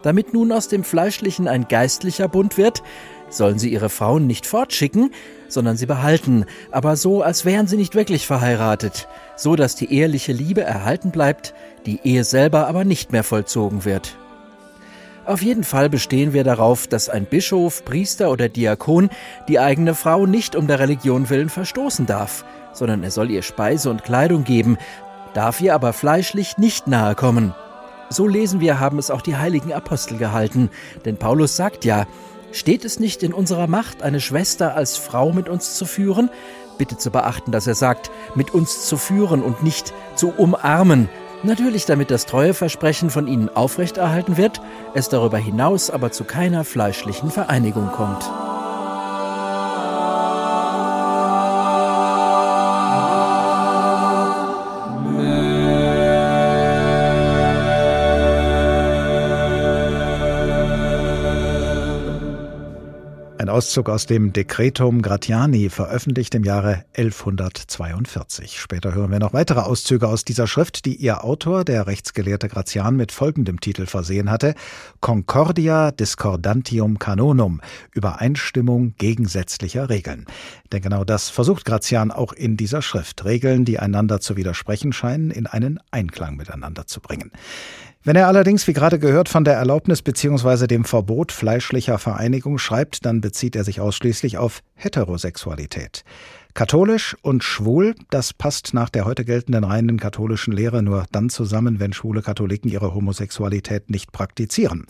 Damit 0.00 0.32
nun 0.32 0.52
aus 0.52 0.68
dem 0.68 0.84
Fleischlichen 0.84 1.48
ein 1.48 1.68
geistlicher 1.68 2.28
Bund 2.28 2.56
wird, 2.56 2.82
sollen 3.28 3.58
sie 3.58 3.70
ihre 3.70 3.90
Frauen 3.90 4.26
nicht 4.26 4.46
fortschicken, 4.46 5.10
sondern 5.50 5.76
sie 5.76 5.86
behalten, 5.86 6.46
aber 6.70 6.96
so, 6.96 7.22
als 7.22 7.44
wären 7.44 7.66
sie 7.66 7.76
nicht 7.76 7.94
wirklich 7.94 8.26
verheiratet, 8.26 9.08
so 9.36 9.56
dass 9.56 9.74
die 9.74 9.92
eheliche 9.92 10.32
Liebe 10.32 10.62
erhalten 10.62 11.10
bleibt, 11.10 11.54
die 11.86 12.00
Ehe 12.04 12.24
selber 12.24 12.66
aber 12.66 12.84
nicht 12.84 13.12
mehr 13.12 13.24
vollzogen 13.24 13.84
wird. 13.84 14.16
Auf 15.26 15.42
jeden 15.42 15.64
Fall 15.64 15.90
bestehen 15.90 16.32
wir 16.32 16.44
darauf, 16.44 16.86
dass 16.86 17.08
ein 17.08 17.24
Bischof, 17.26 17.84
Priester 17.84 18.30
oder 18.30 18.48
Diakon 18.48 19.10
die 19.48 19.60
eigene 19.60 19.94
Frau 19.94 20.26
nicht 20.26 20.56
um 20.56 20.66
der 20.66 20.78
Religion 20.78 21.28
willen 21.30 21.50
verstoßen 21.50 22.06
darf, 22.06 22.44
sondern 22.72 23.02
er 23.02 23.10
soll 23.10 23.30
ihr 23.30 23.42
Speise 23.42 23.90
und 23.90 24.02
Kleidung 24.02 24.44
geben, 24.44 24.78
darf 25.34 25.60
ihr 25.60 25.74
aber 25.74 25.92
fleischlich 25.92 26.58
nicht 26.58 26.86
nahe 26.86 27.14
kommen. 27.14 27.54
So 28.08 28.26
lesen 28.26 28.60
wir, 28.60 28.80
haben 28.80 28.98
es 28.98 29.10
auch 29.10 29.22
die 29.22 29.36
heiligen 29.36 29.72
Apostel 29.72 30.18
gehalten, 30.18 30.68
denn 31.04 31.16
Paulus 31.16 31.54
sagt 31.54 31.84
ja, 31.84 32.06
Steht 32.52 32.84
es 32.84 32.98
nicht 32.98 33.22
in 33.22 33.32
unserer 33.32 33.66
Macht, 33.66 34.02
eine 34.02 34.20
Schwester 34.20 34.74
als 34.74 34.96
Frau 34.96 35.32
mit 35.32 35.48
uns 35.48 35.76
zu 35.76 35.86
führen? 35.86 36.30
Bitte 36.78 36.96
zu 36.96 37.10
beachten, 37.10 37.52
dass 37.52 37.66
er 37.66 37.74
sagt, 37.74 38.10
mit 38.34 38.52
uns 38.52 38.86
zu 38.86 38.96
führen 38.96 39.42
und 39.42 39.62
nicht 39.62 39.92
zu 40.16 40.30
umarmen. 40.30 41.08
Natürlich 41.42 41.86
damit 41.86 42.10
das 42.10 42.26
Treueversprechen 42.26 43.10
von 43.10 43.26
ihnen 43.26 43.48
aufrechterhalten 43.48 44.36
wird, 44.36 44.60
es 44.94 45.08
darüber 45.08 45.38
hinaus 45.38 45.90
aber 45.90 46.10
zu 46.10 46.24
keiner 46.24 46.64
fleischlichen 46.64 47.30
Vereinigung 47.30 47.88
kommt. 47.92 48.28
Auszug 63.60 63.90
aus 63.90 64.06
dem 64.06 64.32
Decretum 64.32 65.02
Gratiani, 65.02 65.68
veröffentlicht 65.68 66.34
im 66.34 66.44
Jahre 66.44 66.86
1142. 66.96 68.58
Später 68.58 68.94
hören 68.94 69.10
wir 69.10 69.18
noch 69.18 69.34
weitere 69.34 69.60
Auszüge 69.60 70.08
aus 70.08 70.24
dieser 70.24 70.46
Schrift, 70.46 70.86
die 70.86 70.96
ihr 70.96 71.24
Autor, 71.24 71.66
der 71.66 71.86
Rechtsgelehrte 71.86 72.48
Gratian, 72.48 72.96
mit 72.96 73.12
folgendem 73.12 73.60
Titel 73.60 73.84
versehen 73.84 74.30
hatte: 74.30 74.54
Concordia 75.02 75.90
Discordantium 75.90 76.98
Canonum, 76.98 77.60
Übereinstimmung 77.92 78.94
gegensätzlicher 78.96 79.90
Regeln. 79.90 80.24
Denn 80.72 80.80
genau 80.80 81.04
das 81.04 81.28
versucht 81.28 81.66
Gratian 81.66 82.10
auch 82.10 82.32
in 82.32 82.56
dieser 82.56 82.80
Schrift, 82.80 83.26
Regeln, 83.26 83.66
die 83.66 83.78
einander 83.78 84.20
zu 84.20 84.38
widersprechen 84.38 84.94
scheinen, 84.94 85.30
in 85.30 85.46
einen 85.46 85.80
Einklang 85.90 86.36
miteinander 86.36 86.86
zu 86.86 87.02
bringen. 87.02 87.30
Wenn 88.02 88.16
er 88.16 88.28
allerdings, 88.28 88.66
wie 88.66 88.72
gerade 88.72 88.98
gehört, 88.98 89.28
von 89.28 89.44
der 89.44 89.54
Erlaubnis 89.54 90.00
bzw. 90.00 90.66
dem 90.66 90.84
Verbot 90.84 91.32
fleischlicher 91.32 91.98
Vereinigung 91.98 92.56
schreibt, 92.56 93.04
dann 93.04 93.20
bezieht 93.20 93.54
er 93.54 93.62
sich 93.62 93.78
ausschließlich 93.78 94.38
auf 94.38 94.62
Heterosexualität. 94.74 96.02
Katholisch 96.54 97.14
und 97.20 97.44
schwul, 97.44 97.94
das 98.08 98.32
passt 98.32 98.72
nach 98.72 98.88
der 98.88 99.04
heute 99.04 99.26
geltenden 99.26 99.64
reinen 99.64 100.00
katholischen 100.00 100.54
Lehre 100.54 100.82
nur 100.82 101.04
dann 101.12 101.28
zusammen, 101.28 101.78
wenn 101.78 101.92
schwule 101.92 102.22
Katholiken 102.22 102.70
ihre 102.70 102.94
Homosexualität 102.94 103.90
nicht 103.90 104.12
praktizieren. 104.12 104.86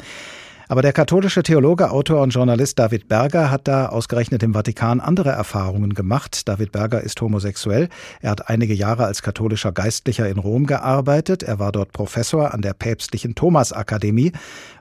Aber 0.71 0.83
der 0.83 0.93
katholische 0.93 1.43
Theologe, 1.43 1.91
Autor 1.91 2.23
und 2.23 2.31
Journalist 2.31 2.79
David 2.79 3.09
Berger 3.09 3.51
hat 3.51 3.67
da 3.67 3.87
ausgerechnet 3.87 4.45
im 4.45 4.55
Vatikan 4.55 5.01
andere 5.01 5.31
Erfahrungen 5.31 5.95
gemacht. 5.95 6.47
David 6.47 6.71
Berger 6.71 7.01
ist 7.01 7.21
homosexuell. 7.21 7.89
Er 8.21 8.31
hat 8.31 8.49
einige 8.49 8.73
Jahre 8.73 9.05
als 9.05 9.21
katholischer 9.21 9.73
Geistlicher 9.73 10.29
in 10.29 10.39
Rom 10.39 10.69
gearbeitet. 10.69 11.43
Er 11.43 11.59
war 11.59 11.73
dort 11.73 11.91
Professor 11.91 12.55
an 12.55 12.63
der 12.63 12.75
päpstlichen 12.75 13.35
Thomasakademie. 13.35 14.31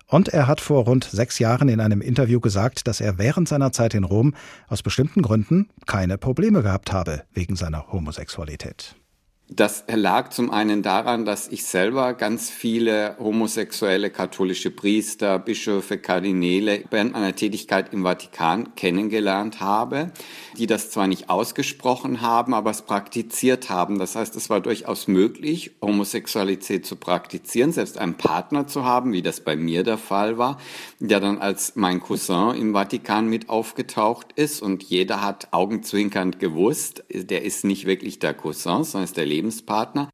Und 0.06 0.28
er 0.28 0.45
hat 0.45 0.62
vor 0.62 0.84
rund 0.84 1.06
sechs 1.06 1.39
Jahren 1.39 1.69
in 1.69 1.80
einem 1.80 2.02
Interview 2.02 2.39
gesagt, 2.39 2.88
dass 2.88 3.02
er 3.02 3.17
während 3.17 3.49
seiner 3.49 3.71
Zeit 3.71 3.95
in 3.95 4.04
Rom 4.04 4.36
aus 4.67 4.84
bestimmten 4.84 5.23
Gründen 5.23 5.69
keine 5.88 6.19
Probleme 6.19 6.62
gehabt 6.62 6.93
habe 6.93 7.23
wegen 7.34 7.56
seiner 7.56 7.91
Homosexualität. 7.91 8.99
Das 9.52 9.84
lag 9.88 10.30
zum 10.30 10.52
einen 10.52 10.84
daran, 10.84 11.26
dass 11.26 11.48
ich 11.48 11.64
selber 11.66 12.14
ganz 12.14 12.52
viele 12.52 13.16
homosexuelle 13.18 14.12
katholische 14.12 14.70
Priester, 14.70 15.40
Bischöfe, 15.40 15.98
Kardinäle 15.98 16.84
während 16.92 17.14
meiner 17.14 17.36
Tätigkeit 17.36 17.92
im 17.92 18.04
Vatikan 18.04 18.76
kennengelernt 18.76 19.60
habe, 19.60 20.12
die 20.60 20.68
das 20.68 20.92
zwar 20.92 21.08
nicht 21.08 21.32
ausgesprochen 21.32 22.22
haben, 22.22 22.54
aber 22.54 22.70
es 22.70 22.84
praktiziert 22.84 23.72
haben. 23.72 23.98
Das 23.98 24.16
heißt, 24.16 24.36
es 24.36 24.52
war 24.52 24.62
durchaus 24.62 25.08
möglich, 25.08 25.72
Homosexualität 25.82 26.86
zu 26.86 26.96
praktizieren, 26.96 27.72
selbst 27.72 27.98
einen 27.98 28.18
Partner 28.18 28.68
zu 28.68 28.86
haben, 28.86 29.14
wie 29.14 29.24
das 29.24 29.40
bei 29.40 29.56
mir 29.56 29.82
der 29.82 29.98
Fall 29.98 30.38
war, 30.38 30.60
der 31.00 31.20
dann 31.20 31.40
als 31.40 31.76
mein 31.76 32.02
Cousin 32.02 32.54
im 32.56 32.74
Vatikan 32.74 33.28
mit 33.28 33.50
aufgetaucht 33.50 34.28
ist 34.36 34.62
und 34.62 34.84
jeder 34.84 35.24
hat 35.24 35.48
augenzwinkernd 35.54 36.38
gewusst, 36.38 37.04
der 37.12 37.44
ist 37.44 37.66
nicht 37.66 37.88
wirklich 37.88 38.20
der 38.20 38.36
Cousin, 38.36 38.84
sondern 38.84 39.06
ist 39.06 39.18
der 39.18 39.38
Lebenspartner. 39.39 40.10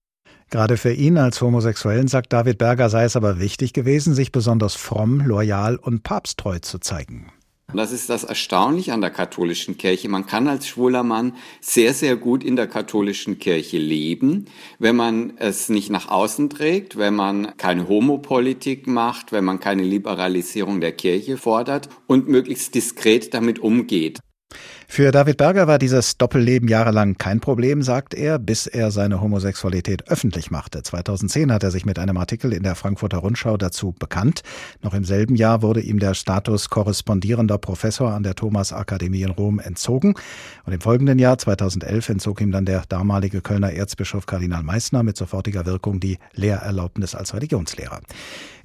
Gerade 0.51 0.77
für 0.77 0.93
ihn 0.93 1.17
als 1.17 1.41
Homosexuellen, 1.41 2.07
sagt 2.07 2.31
David 2.31 2.59
Berger, 2.59 2.89
sei 2.89 3.03
es 3.05 3.15
aber 3.15 3.39
wichtig 3.39 3.73
gewesen, 3.73 4.13
sich 4.13 4.31
besonders 4.31 4.75
fromm, 4.75 5.21
loyal 5.21 5.75
und 5.75 6.03
papsttreu 6.03 6.59
zu 6.59 6.77
zeigen. 6.77 7.31
Das 7.73 7.91
ist 7.91 8.09
das 8.11 8.23
Erstaunliche 8.23 8.93
an 8.93 9.01
der 9.01 9.09
katholischen 9.09 9.75
Kirche. 9.77 10.07
Man 10.07 10.27
kann 10.27 10.47
als 10.47 10.67
schwuler 10.67 11.01
Mann 11.01 11.33
sehr, 11.61 11.95
sehr 11.95 12.15
gut 12.15 12.43
in 12.43 12.55
der 12.55 12.67
katholischen 12.67 13.39
Kirche 13.39 13.79
leben, 13.79 14.45
wenn 14.77 14.95
man 14.95 15.33
es 15.37 15.67
nicht 15.67 15.89
nach 15.89 16.07
außen 16.07 16.51
trägt, 16.51 16.95
wenn 16.95 17.15
man 17.15 17.57
keine 17.57 17.89
Homopolitik 17.89 18.85
macht, 18.85 19.31
wenn 19.31 19.43
man 19.43 19.59
keine 19.59 19.81
Liberalisierung 19.83 20.79
der 20.79 20.91
Kirche 20.91 21.37
fordert 21.37 21.89
und 22.05 22.29
möglichst 22.29 22.75
diskret 22.75 23.33
damit 23.33 23.57
umgeht. 23.57 24.19
Für 24.87 25.11
David 25.11 25.37
Berger 25.37 25.67
war 25.67 25.79
dieses 25.79 26.17
Doppelleben 26.17 26.69
jahrelang 26.69 27.17
kein 27.17 27.39
Problem, 27.39 27.81
sagt 27.81 28.13
er, 28.13 28.39
bis 28.39 28.67
er 28.67 28.91
seine 28.91 29.19
Homosexualität 29.19 30.09
öffentlich 30.09 30.51
machte. 30.51 30.83
2010 30.83 31.51
hat 31.51 31.63
er 31.63 31.71
sich 31.71 31.85
mit 31.85 31.99
einem 31.99 32.17
Artikel 32.17 32.53
in 32.53 32.63
der 32.63 32.75
Frankfurter 32.75 33.17
Rundschau 33.17 33.57
dazu 33.57 33.93
bekannt. 33.97 34.43
Noch 34.81 34.93
im 34.93 35.03
selben 35.03 35.35
Jahr 35.35 35.61
wurde 35.61 35.81
ihm 35.81 35.99
der 35.99 36.13
Status 36.13 36.69
korrespondierender 36.69 37.57
Professor 37.57 38.13
an 38.13 38.23
der 38.23 38.35
Thomas 38.35 38.71
Akademie 38.71 39.23
in 39.23 39.31
Rom 39.31 39.59
entzogen. 39.59 40.13
Und 40.65 40.73
im 40.73 40.81
folgenden 40.81 41.19
Jahr, 41.19 41.37
2011, 41.37 42.09
entzog 42.09 42.39
ihm 42.39 42.51
dann 42.51 42.65
der 42.65 42.83
damalige 42.87 43.41
Kölner 43.41 43.73
Erzbischof 43.73 44.27
Kardinal 44.27 44.63
Meissner 44.63 45.03
mit 45.03 45.17
sofortiger 45.17 45.65
Wirkung 45.65 45.99
die 45.99 46.19
Lehrerlaubnis 46.33 47.15
als 47.15 47.33
Religionslehrer. 47.33 48.01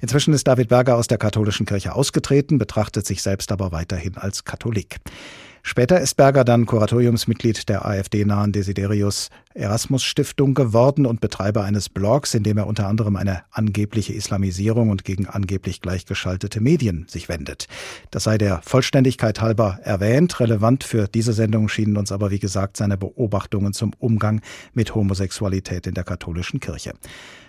Inzwischen 0.01 0.33
ist 0.33 0.47
David 0.47 0.69
Berger 0.69 0.95
aus 0.95 1.07
der 1.07 1.17
katholischen 1.17 1.65
Kirche 1.65 1.93
ausgetreten, 1.93 2.57
betrachtet 2.57 3.05
sich 3.05 3.21
selbst 3.21 3.51
aber 3.51 3.71
weiterhin 3.71 4.17
als 4.17 4.45
Katholik. 4.45 4.99
Später 5.63 6.01
ist 6.01 6.15
Berger 6.15 6.43
dann 6.43 6.65
Kuratoriumsmitglied 6.65 7.69
der 7.69 7.85
AfD-nahen 7.85 8.51
Desiderius 8.51 9.29
Erasmus 9.53 10.03
Stiftung 10.03 10.53
geworden 10.53 11.05
und 11.05 11.21
Betreiber 11.21 11.63
eines 11.63 11.89
Blogs, 11.89 12.33
in 12.33 12.43
dem 12.43 12.57
er 12.57 12.67
unter 12.67 12.87
anderem 12.87 13.15
eine 13.15 13.43
angebliche 13.51 14.13
Islamisierung 14.13 14.89
und 14.89 15.03
gegen 15.03 15.27
angeblich 15.27 15.81
gleichgeschaltete 15.81 16.61
Medien 16.61 17.05
sich 17.07 17.29
wendet. 17.29 17.67
Das 18.09 18.23
sei 18.23 18.37
der 18.37 18.61
Vollständigkeit 18.63 19.41
halber 19.41 19.79
erwähnt. 19.83 20.39
Relevant 20.39 20.83
für 20.83 21.07
diese 21.07 21.33
Sendung 21.33 21.69
schienen 21.69 21.97
uns 21.97 22.11
aber, 22.11 22.31
wie 22.31 22.39
gesagt, 22.39 22.77
seine 22.77 22.97
Beobachtungen 22.97 23.73
zum 23.73 23.93
Umgang 23.99 24.41
mit 24.73 24.95
Homosexualität 24.95 25.85
in 25.85 25.93
der 25.93 26.03
katholischen 26.03 26.59
Kirche. 26.59 26.93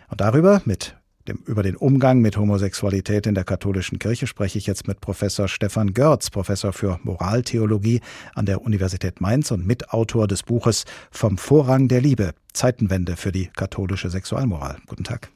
Und 0.08 0.20
darüber 0.20 0.60
mit 0.64 0.96
dem, 1.28 1.38
über 1.46 1.62
den 1.62 1.76
Umgang 1.76 2.20
mit 2.20 2.36
Homosexualität 2.36 3.26
in 3.26 3.34
der 3.34 3.44
katholischen 3.44 3.98
Kirche 3.98 4.26
spreche 4.26 4.58
ich 4.58 4.66
jetzt 4.66 4.88
mit 4.88 5.00
Professor 5.00 5.48
Stefan 5.48 5.94
Görz, 5.94 6.30
Professor 6.30 6.72
für 6.72 6.98
Moraltheologie 7.02 8.00
an 8.34 8.46
der 8.46 8.62
Universität 8.62 9.20
Mainz 9.20 9.50
und 9.50 9.66
Mitautor 9.66 10.26
des 10.26 10.42
Buches 10.42 10.84
Vom 11.10 11.38
Vorrang 11.38 11.88
der 11.88 12.00
Liebe, 12.00 12.34
Zeitenwende 12.52 13.16
für 13.16 13.32
die 13.32 13.50
katholische 13.54 14.10
Sexualmoral. 14.10 14.78
Guten 14.86 15.04
Tag. 15.04 15.30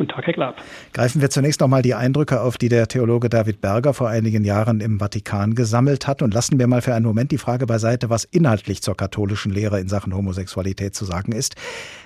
Guten 0.00 0.12
Tag, 0.12 0.26
Herr 0.28 0.32
Glab. 0.32 0.62
Greifen 0.94 1.20
wir 1.20 1.28
zunächst 1.28 1.60
noch 1.60 1.68
mal 1.68 1.82
die 1.82 1.94
Eindrücke 1.94 2.40
auf, 2.40 2.56
die 2.56 2.70
der 2.70 2.88
Theologe 2.88 3.28
David 3.28 3.60
Berger 3.60 3.92
vor 3.92 4.08
einigen 4.08 4.44
Jahren 4.44 4.80
im 4.80 4.98
Vatikan 4.98 5.54
gesammelt 5.54 6.06
hat 6.06 6.22
und 6.22 6.32
lassen 6.32 6.58
wir 6.58 6.66
mal 6.68 6.80
für 6.80 6.94
einen 6.94 7.04
Moment 7.04 7.32
die 7.32 7.36
Frage 7.36 7.66
beiseite, 7.66 8.08
was 8.08 8.24
inhaltlich 8.24 8.80
zur 8.80 8.96
katholischen 8.96 9.52
Lehre 9.52 9.78
in 9.78 9.88
Sachen 9.88 10.14
Homosexualität 10.14 10.94
zu 10.94 11.04
sagen 11.04 11.32
ist. 11.32 11.54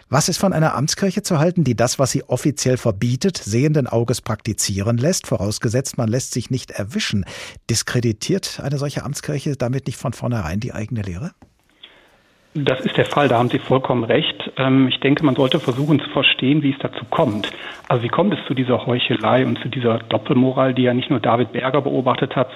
Was 0.08 0.28
ist 0.28 0.38
von 0.38 0.52
einer 0.52 0.74
Amtskirche 0.74 1.22
zu 1.22 1.38
halten, 1.38 1.62
die 1.62 1.76
das, 1.76 2.00
was 2.00 2.10
sie 2.10 2.24
offiziell 2.24 2.78
verbietet, 2.78 3.38
sehenden 3.38 3.86
Auges 3.86 4.20
praktizieren 4.20 4.98
lässt, 4.98 5.28
vorausgesetzt 5.28 5.96
man 5.96 6.08
lässt 6.08 6.32
sich 6.32 6.50
nicht 6.50 6.72
erwischen? 6.72 7.24
Diskreditiert 7.70 8.58
eine 8.60 8.78
solche 8.78 9.04
Amtskirche 9.04 9.54
damit 9.54 9.86
nicht 9.86 9.98
von 10.00 10.14
vornherein 10.14 10.58
die 10.58 10.74
eigene 10.74 11.02
Lehre? 11.02 11.30
Das 12.56 12.80
ist 12.80 12.96
der 12.96 13.04
Fall, 13.04 13.26
da 13.26 13.38
haben 13.38 13.48
Sie 13.48 13.58
vollkommen 13.58 14.04
recht. 14.04 14.52
Ähm, 14.56 14.86
ich 14.86 15.00
denke, 15.00 15.24
man 15.24 15.34
sollte 15.34 15.58
versuchen 15.58 15.98
zu 15.98 16.08
verstehen, 16.10 16.62
wie 16.62 16.70
es 16.70 16.78
dazu 16.78 17.04
kommt. 17.10 17.50
Also 17.88 18.04
wie 18.04 18.08
kommt 18.08 18.32
es 18.32 18.38
zu 18.46 18.54
dieser 18.54 18.86
Heuchelei 18.86 19.44
und 19.44 19.58
zu 19.58 19.68
dieser 19.68 19.98
Doppelmoral, 19.98 20.72
die 20.72 20.82
ja 20.82 20.94
nicht 20.94 21.10
nur 21.10 21.18
David 21.18 21.50
Berger 21.50 21.80
beobachtet 21.80 22.36
hat, 22.36 22.50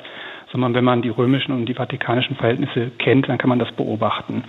sondern 0.52 0.72
wenn 0.74 0.84
man 0.84 1.02
die 1.02 1.08
römischen 1.08 1.52
und 1.52 1.66
die 1.66 1.74
vatikanischen 1.74 2.36
Verhältnisse 2.36 2.92
kennt, 2.98 3.28
dann 3.28 3.38
kann 3.38 3.48
man 3.48 3.58
das 3.58 3.72
beobachten. 3.72 4.44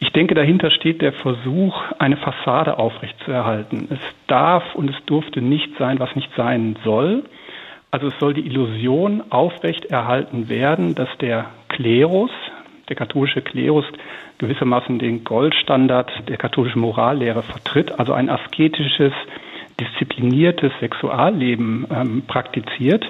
Ich 0.00 0.10
denke, 0.12 0.34
dahinter 0.34 0.70
steht 0.70 1.02
der 1.02 1.12
Versuch, 1.12 1.82
eine 1.98 2.16
Fassade 2.16 2.78
aufrechtzuerhalten. 2.78 3.88
Es 3.90 4.00
darf 4.26 4.74
und 4.74 4.88
es 4.88 4.96
durfte 5.04 5.42
nicht 5.42 5.76
sein, 5.78 5.98
was 5.98 6.16
nicht 6.16 6.30
sein 6.34 6.76
soll. 6.82 7.24
Also 7.90 8.08
es 8.08 8.18
soll 8.18 8.32
die 8.32 8.46
Illusion 8.46 9.22
aufrechterhalten 9.28 10.48
werden, 10.48 10.94
dass 10.94 11.08
der 11.20 11.46
Klerus, 11.68 12.30
der 12.88 12.96
katholische 12.96 13.42
Klerus 13.42 13.84
gewissermaßen 14.38 14.98
den 14.98 15.24
Goldstandard 15.24 16.10
der 16.28 16.36
katholischen 16.36 16.80
Morallehre 16.80 17.42
vertritt, 17.42 17.98
also 17.98 18.12
ein 18.12 18.30
asketisches, 18.30 19.12
diszipliniertes 19.80 20.72
Sexualleben 20.80 21.86
ähm, 21.90 22.22
praktiziert. 22.26 23.04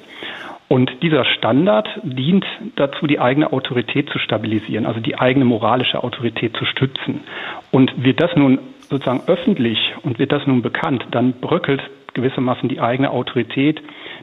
Und 0.69 1.03
dieser 1.03 1.25
Standard 1.25 1.88
dient 2.03 2.45
dazu, 2.77 3.07
die 3.07 3.19
eigene 3.19 3.53
Autorität 3.53 4.11
zu 4.11 4.19
stabilisieren, 4.19 4.85
also 4.85 5.01
die 5.01 5.19
eigene 5.19 5.47
moralische 5.47 6.03
Autorität 6.05 6.55
zu 6.57 6.67
stützen. 6.67 7.21
Und 7.71 8.05
wird 8.05 8.21
das 8.21 8.37
nun 8.37 8.59
sozusagen 8.81 9.23
öffentlich 9.27 9.79
und 10.03 10.19
wird 10.19 10.33
das 10.33 10.47
nun 10.47 10.61
bekannt, 10.61 11.07
dann 11.11 11.33
bröckelt 11.41 11.83
gewissermaßen 12.14 12.69
die 12.69 12.81
eigene 12.81 13.11
Autorität, 13.11 13.81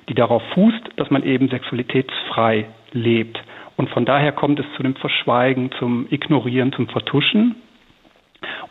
die 0.09 0.13
darauf 0.13 0.43
fußt, 0.53 0.89
dass 0.97 1.09
man 1.09 1.23
eben 1.23 1.49
sexualitätsfrei 1.49 2.65
lebt. 2.91 3.39
Und 3.77 3.89
von 3.89 4.05
daher 4.05 4.31
kommt 4.31 4.59
es 4.59 4.65
zu 4.77 4.83
dem 4.83 4.95
Verschweigen, 4.95 5.71
zum 5.79 6.07
Ignorieren, 6.09 6.71
zum 6.73 6.87
Vertuschen. 6.87 7.55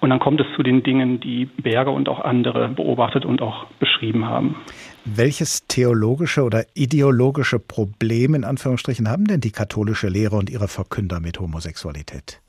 Und 0.00 0.10
dann 0.10 0.18
kommt 0.18 0.40
es 0.40 0.46
zu 0.56 0.62
den 0.62 0.82
Dingen, 0.82 1.20
die 1.20 1.46
Berger 1.46 1.92
und 1.92 2.08
auch 2.08 2.20
andere 2.20 2.68
beobachtet 2.68 3.24
und 3.24 3.42
auch 3.42 3.66
beschrieben 3.78 4.26
haben. 4.26 4.56
Welches 5.04 5.66
theologische 5.66 6.42
oder 6.42 6.64
ideologische 6.74 7.58
Problem 7.58 8.34
in 8.34 8.44
Anführungsstrichen 8.44 9.08
haben 9.08 9.26
denn 9.26 9.40
die 9.40 9.50
katholische 9.50 10.08
Lehre 10.08 10.36
und 10.36 10.50
ihre 10.50 10.68
Verkünder 10.68 11.20
mit 11.20 11.40
Homosexualität? 11.40 12.40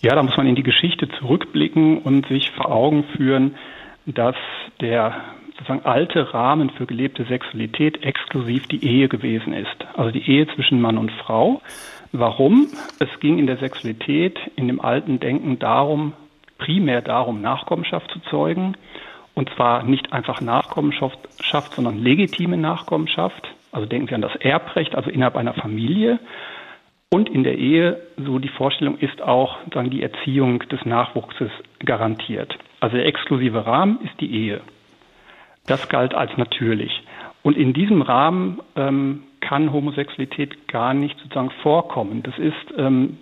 Ja, 0.00 0.14
da 0.14 0.22
muss 0.22 0.36
man 0.36 0.46
in 0.46 0.54
die 0.54 0.62
Geschichte 0.62 1.08
zurückblicken 1.18 1.98
und 1.98 2.26
sich 2.28 2.50
vor 2.50 2.70
Augen 2.70 3.04
führen, 3.16 3.56
dass 4.06 4.36
der 4.80 5.14
sozusagen 5.54 5.84
alte 5.84 6.34
Rahmen 6.34 6.70
für 6.70 6.86
gelebte 6.86 7.24
Sexualität 7.24 8.02
exklusiv 8.02 8.66
die 8.66 8.84
Ehe 8.84 9.08
gewesen 9.08 9.52
ist. 9.52 9.86
Also 9.94 10.10
die 10.10 10.28
Ehe 10.28 10.46
zwischen 10.54 10.80
Mann 10.80 10.98
und 10.98 11.12
Frau. 11.12 11.62
Warum? 12.12 12.68
Es 12.98 13.08
ging 13.20 13.38
in 13.38 13.46
der 13.46 13.58
Sexualität, 13.58 14.38
in 14.56 14.68
dem 14.68 14.80
alten 14.80 15.20
Denken 15.20 15.58
darum, 15.58 16.12
primär 16.58 17.02
darum, 17.02 17.40
Nachkommenschaft 17.40 18.10
zu 18.10 18.20
zeugen. 18.30 18.76
Und 19.34 19.50
zwar 19.50 19.82
nicht 19.82 20.12
einfach 20.12 20.40
Nachkommenschaft, 20.40 21.18
sondern 21.74 21.98
legitime 21.98 22.56
Nachkommenschaft. 22.56 23.48
Also 23.72 23.86
denken 23.86 24.08
Sie 24.08 24.14
an 24.14 24.22
das 24.22 24.36
Erbrecht, 24.36 24.94
also 24.94 25.10
innerhalb 25.10 25.36
einer 25.36 25.54
Familie. 25.54 26.20
Und 27.10 27.28
in 27.28 27.44
der 27.44 27.58
Ehe, 27.58 28.00
so 28.16 28.38
die 28.38 28.48
Vorstellung 28.48 28.98
ist 28.98 29.22
auch 29.22 29.58
dann 29.70 29.90
die 29.90 30.02
Erziehung 30.02 30.60
des 30.68 30.84
Nachwuchses 30.84 31.50
garantiert. 31.84 32.56
Also 32.80 32.96
der 32.96 33.06
exklusive 33.06 33.66
Rahmen 33.66 34.00
ist 34.02 34.20
die 34.20 34.32
Ehe. 34.32 34.60
Das 35.66 35.88
galt 35.88 36.14
als 36.14 36.30
natürlich. 36.36 36.92
Und 37.42 37.56
in 37.56 37.72
diesem 37.72 38.02
Rahmen 38.02 38.60
ähm, 38.76 39.22
kann 39.40 39.72
Homosexualität 39.72 40.68
gar 40.68 40.94
nicht 40.94 41.18
sozusagen 41.18 41.50
vorkommen. 41.62 42.22
Das 42.22 42.38
ist 42.38 42.78
ähm, 42.78 43.18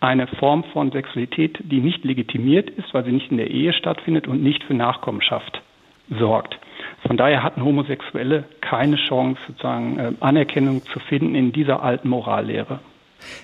eine 0.00 0.26
Form 0.26 0.64
von 0.72 0.90
Sexualität, 0.92 1.58
die 1.62 1.80
nicht 1.80 2.04
legitimiert 2.04 2.70
ist, 2.70 2.92
weil 2.94 3.04
sie 3.04 3.12
nicht 3.12 3.30
in 3.30 3.36
der 3.36 3.50
Ehe 3.50 3.72
stattfindet 3.72 4.26
und 4.26 4.42
nicht 4.42 4.64
für 4.64 4.74
Nachkommenschaft 4.74 5.62
sorgt. 6.18 6.58
Von 7.06 7.16
daher 7.16 7.42
hatten 7.42 7.64
Homosexuelle 7.64 8.44
keine 8.60 8.96
Chance, 8.96 9.40
sozusagen 9.46 9.98
äh, 9.98 10.12
Anerkennung 10.20 10.82
zu 10.84 10.98
finden 10.98 11.34
in 11.34 11.52
dieser 11.52 11.82
alten 11.82 12.08
Morallehre. 12.08 12.80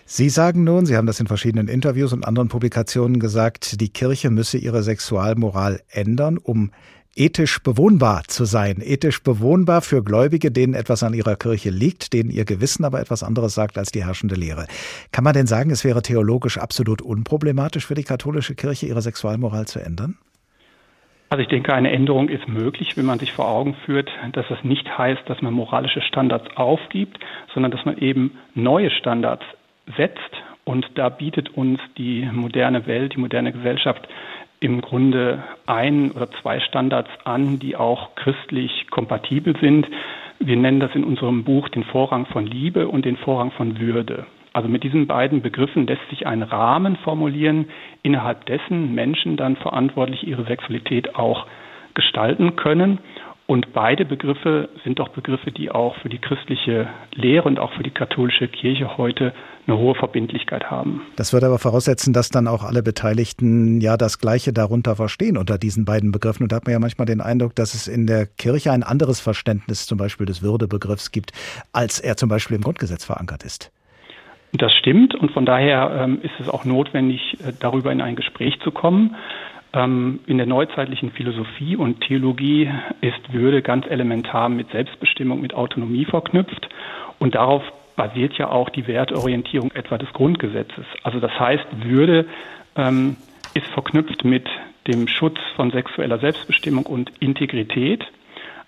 Sie 0.07 0.31
sagen 0.31 0.65
nun, 0.65 0.87
Sie 0.87 0.97
haben 0.97 1.07
das 1.07 1.21
in 1.21 1.27
verschiedenen 1.27 1.69
Interviews 1.69 2.15
und 2.15 2.25
anderen 2.27 2.49
Publikationen 2.49 3.21
gesagt, 3.21 3.81
die 3.81 3.91
Kirche 3.91 4.31
müsse 4.31 4.57
ihre 4.57 4.83
Sexualmoral 4.83 5.81
ändern, 5.91 6.39
um 6.39 6.71
ethisch 7.17 7.63
bewohnbar 7.63 8.25
zu 8.29 8.45
sein. 8.45 8.77
Ethisch 8.81 9.23
bewohnbar 9.23 9.81
für 9.81 10.05
Gläubige, 10.05 10.51
denen 10.51 10.75
etwas 10.75 11.03
an 11.03 11.15
ihrer 11.15 11.37
Kirche 11.37 11.71
liegt, 11.71 12.13
denen 12.13 12.31
ihr 12.31 12.45
Gewissen 12.45 12.85
aber 12.85 13.01
etwas 13.01 13.23
anderes 13.23 13.55
sagt 13.55 13.79
als 13.79 13.91
die 13.91 14.05
herrschende 14.05 14.35
Lehre. 14.35 14.67
Kann 15.13 15.25
man 15.25 15.33
denn 15.33 15.47
sagen, 15.47 15.71
es 15.71 15.85
wäre 15.85 16.03
theologisch 16.03 16.59
absolut 16.59 17.01
unproblematisch 17.01 17.87
für 17.87 17.95
die 17.95 18.05
katholische 18.05 18.55
Kirche, 18.55 18.87
ihre 18.87 19.01
Sexualmoral 19.01 19.67
zu 19.67 19.81
ändern? 19.81 20.19
Also 21.29 21.43
ich 21.43 21.49
denke, 21.49 21.75
eine 21.75 21.91
Änderung 21.91 22.29
ist 22.29 22.47
möglich, 22.47 22.97
wenn 22.97 23.07
man 23.07 23.19
sich 23.19 23.33
vor 23.33 23.49
Augen 23.49 23.75
führt, 23.85 24.09
dass 24.33 24.47
das 24.49 24.63
nicht 24.63 24.87
heißt, 24.97 25.23
dass 25.27 25.43
man 25.43 25.55
moralische 25.55 26.01
Standards 26.03 26.47
aufgibt, 26.55 27.19
sondern 27.53 27.73
dass 27.73 27.85
man 27.85 27.99
eben 27.99 28.39
neue 28.55 28.91
Standards 28.91 29.43
setzt. 29.97 30.21
Und 30.65 30.87
da 30.95 31.09
bietet 31.09 31.51
uns 31.51 31.81
die 31.97 32.29
moderne 32.33 32.87
Welt, 32.87 33.15
die 33.15 33.21
moderne 33.21 33.53
Gesellschaft 33.53 34.07
im 34.61 34.81
Grunde 34.81 35.45
ein 35.67 36.11
oder 36.13 36.31
zwei 36.43 36.61
Standards 36.61 37.11
an, 37.25 37.59
die 37.59 37.77
auch 37.77 38.15
christlich 38.15 38.87
kompatibel 38.91 39.57
sind. 39.61 39.87
Wir 40.39 40.57
nennen 40.57 40.81
das 40.81 40.95
in 40.95 41.05
unserem 41.05 41.45
Buch 41.45 41.69
den 41.69 41.85
Vorrang 41.85 42.27
von 42.27 42.47
Liebe 42.47 42.89
und 42.89 43.05
den 43.05 43.17
Vorrang 43.17 43.51
von 43.53 43.79
Würde. 43.79 44.27
Also 44.53 44.69
mit 44.69 44.85
diesen 44.85 45.07
beiden 45.07 45.43
Begriffen 45.43 45.87
lässt 45.87 46.09
sich 46.09 46.27
ein 46.27 46.43
Rahmen 46.43 46.97
formulieren, 46.97 47.67
innerhalb 48.03 48.47
dessen 48.47 48.95
Menschen 48.95 49.37
dann 49.37 49.57
verantwortlich 49.57 50.27
ihre 50.27 50.45
Sexualität 50.45 51.15
auch 51.15 51.47
gestalten 51.93 52.57
können. 52.57 52.99
Und 53.47 53.75
beide 53.75 54.05
Begriffe 54.05 54.71
sind 54.83 54.99
doch 54.99 55.11
Begriffe, 55.11 55.53
die 55.53 55.71
auch 55.71 55.95
für 55.97 56.09
die 56.09 56.19
christliche 56.19 56.89
Lehre 57.15 57.47
und 57.47 57.59
auch 57.59 57.73
für 57.75 57.83
die 57.83 57.91
katholische 57.91 58.49
Kirche 58.49 58.97
heute 58.97 59.35
eine 59.67 59.79
hohe 59.79 59.95
Verbindlichkeit 59.95 60.71
haben. 60.71 61.03
Das 61.17 61.33
würde 61.33 61.47
aber 61.47 61.59
voraussetzen, 61.59 62.13
dass 62.13 62.29
dann 62.29 62.47
auch 62.47 62.63
alle 62.63 62.83
Beteiligten 62.83 63.81
ja 63.81 63.97
das 63.97 64.19
Gleiche 64.19 64.53
darunter 64.53 64.97
verstehen 64.97 65.37
unter 65.37 65.59
diesen 65.59 65.85
beiden 65.85 66.13
Begriffen. 66.13 66.45
Und 66.45 66.53
da 66.53 66.57
hat 66.57 66.65
man 66.65 66.73
ja 66.73 66.79
manchmal 66.79 67.07
den 67.07 67.21
Eindruck, 67.21 67.55
dass 67.55 67.75
es 67.75 67.89
in 67.89 68.07
der 68.07 68.27
Kirche 68.27 68.73
ein 68.73 68.83
anderes 68.83 69.21
Verständnis 69.21 69.87
zum 69.87 69.99
Beispiel 69.99 70.27
des 70.27 70.43
Würdebegriffs 70.43 71.11
gibt, 71.11 71.33
als 71.73 72.01
er 72.01 72.17
zum 72.17 72.29
Beispiel 72.29 72.57
im 72.57 72.63
Grundgesetz 72.63 73.05
verankert 73.05 73.45
ist. 73.45 73.73
Das 74.53 74.73
stimmt 74.73 75.15
und 75.15 75.33
von 75.33 75.45
daher 75.45 75.91
ähm, 76.03 76.21
ist 76.23 76.39
es 76.39 76.49
auch 76.49 76.65
notwendig, 76.65 77.37
äh, 77.41 77.53
darüber 77.59 77.93
in 77.93 78.01
ein 78.01 78.17
Gespräch 78.17 78.59
zu 78.61 78.71
kommen. 78.71 79.17
Ähm, 79.73 80.21
in 80.27 80.39
der 80.39 80.47
neuzeitlichen 80.47 81.11
Philosophie 81.11 81.77
und 81.77 82.01
Theologie 82.01 82.71
ist 83.01 83.33
Würde 83.33 83.61
ganz 83.61 83.87
elementar 83.87 84.49
mit 84.49 84.71
Selbstbestimmung, 84.71 85.41
mit 85.41 85.53
Autonomie 85.55 86.05
verknüpft. 86.05 86.69
Und 87.19 87.35
darauf 87.35 87.63
basiert 87.97 88.35
ja 88.39 88.51
auch 88.51 88.69
die 88.69 88.87
Wertorientierung 88.87 89.73
etwa 89.73 89.99
des 89.99 90.13
Grundgesetzes. 90.13 90.85
Also 91.03 91.19
das 91.19 91.33
heißt, 91.39 91.67
Würde 91.83 92.27
ähm, 92.77 93.17
ist 93.55 93.67
verknüpft 93.69 94.25
mit 94.25 94.47
dem 94.87 95.09
Schutz 95.09 95.39
von 95.57 95.71
sexueller 95.71 96.19
Selbstbestimmung 96.19 96.87
und 96.87 97.11
Integrität. 97.21 98.05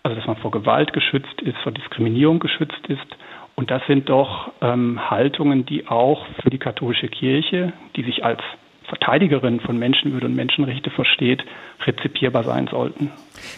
Also 0.03 0.17
dass 0.17 0.27
man 0.27 0.37
vor 0.37 0.51
Gewalt 0.51 0.93
geschützt 0.93 1.43
ist, 1.43 1.59
vor 1.59 1.73
Diskriminierung 1.73 2.39
geschützt 2.39 2.87
ist. 2.89 3.17
Und 3.55 3.71
das 3.71 3.83
sind 3.87 4.09
doch 4.09 4.53
ähm, 4.63 5.11
Haltungen, 5.11 5.67
die 5.67 5.89
auch 5.89 6.27
für 6.43 6.51
die 6.51 6.59
katholische 6.59 7.09
Kirche, 7.09 7.73
die 7.97 8.05
sich 8.05 8.25
als 8.25 8.41
Verteidigerin 8.89 9.61
von 9.61 9.79
Menschenwürde 9.79 10.27
und 10.27 10.35
Menschenrechte 10.35 10.91
versteht, 10.91 11.43
rezipierbar 11.85 12.43
sein 12.43 12.69
sollten. 12.71 13.11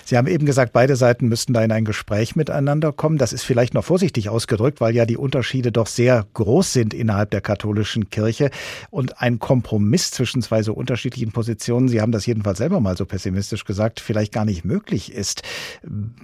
Sie 0.04 0.16
haben 0.16 0.26
eben 0.26 0.44
gesagt, 0.44 0.72
beide 0.72 0.96
Seiten 0.96 1.28
müssten 1.28 1.52
da 1.52 1.62
in 1.62 1.72
ein 1.72 1.84
Gespräch 1.84 2.36
miteinander 2.36 2.92
kommen. 2.92 3.16
Das 3.16 3.32
ist 3.32 3.44
vielleicht 3.44 3.72
noch 3.72 3.84
vorsichtig 3.84 4.28
ausgedrückt, 4.28 4.80
weil 4.80 4.94
ja 4.94 5.06
die 5.06 5.16
Unterschiede 5.16 5.72
doch 5.72 5.86
sehr 5.86 6.26
groß 6.34 6.72
sind 6.72 6.92
innerhalb 6.92 7.30
der 7.30 7.40
katholischen 7.40 8.10
Kirche 8.10 8.50
und 8.90 9.22
ein 9.22 9.38
Kompromiss 9.38 10.10
zwischen 10.10 10.42
zwei 10.42 10.62
so 10.62 10.74
unterschiedlichen 10.74 11.32
Positionen, 11.32 11.88
Sie 11.88 12.00
haben 12.00 12.12
das 12.12 12.26
jedenfalls 12.26 12.58
selber 12.58 12.80
mal 12.80 12.96
so 12.96 13.06
pessimistisch 13.06 13.64
gesagt, 13.64 14.00
vielleicht 14.00 14.32
gar 14.32 14.44
nicht 14.44 14.64
möglich 14.64 15.12
ist. 15.12 15.42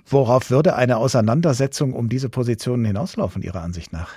Worauf 0.05 0.51
würde 0.51 0.77
eine 0.77 0.99
Auseinandersetzung 0.99 1.93
um 1.93 2.09
diese 2.09 2.29
Positionen 2.29 2.85
hinauslaufen, 2.85 3.43
Ihrer 3.43 3.63
Ansicht 3.63 3.93
nach? 3.93 4.11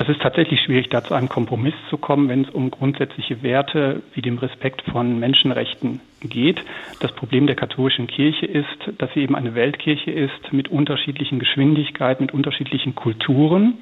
Es 0.00 0.08
ist 0.08 0.22
tatsächlich 0.22 0.62
schwierig, 0.62 0.88
da 0.88 1.04
zu 1.04 1.12
einem 1.12 1.28
Kompromiss 1.28 1.74
zu 1.90 1.98
kommen, 1.98 2.30
wenn 2.30 2.44
es 2.44 2.48
um 2.48 2.70
grundsätzliche 2.70 3.42
Werte 3.42 4.02
wie 4.14 4.22
dem 4.22 4.38
Respekt 4.38 4.80
von 4.90 5.20
Menschenrechten 5.20 6.00
geht. 6.22 6.64
Das 7.00 7.12
Problem 7.12 7.46
der 7.46 7.54
katholischen 7.54 8.06
Kirche 8.06 8.46
ist, 8.46 8.66
dass 8.96 9.12
sie 9.12 9.20
eben 9.20 9.36
eine 9.36 9.54
Weltkirche 9.54 10.10
ist 10.10 10.54
mit 10.54 10.68
unterschiedlichen 10.68 11.38
Geschwindigkeiten, 11.38 12.24
mit 12.24 12.32
unterschiedlichen 12.32 12.94
Kulturen. 12.94 13.74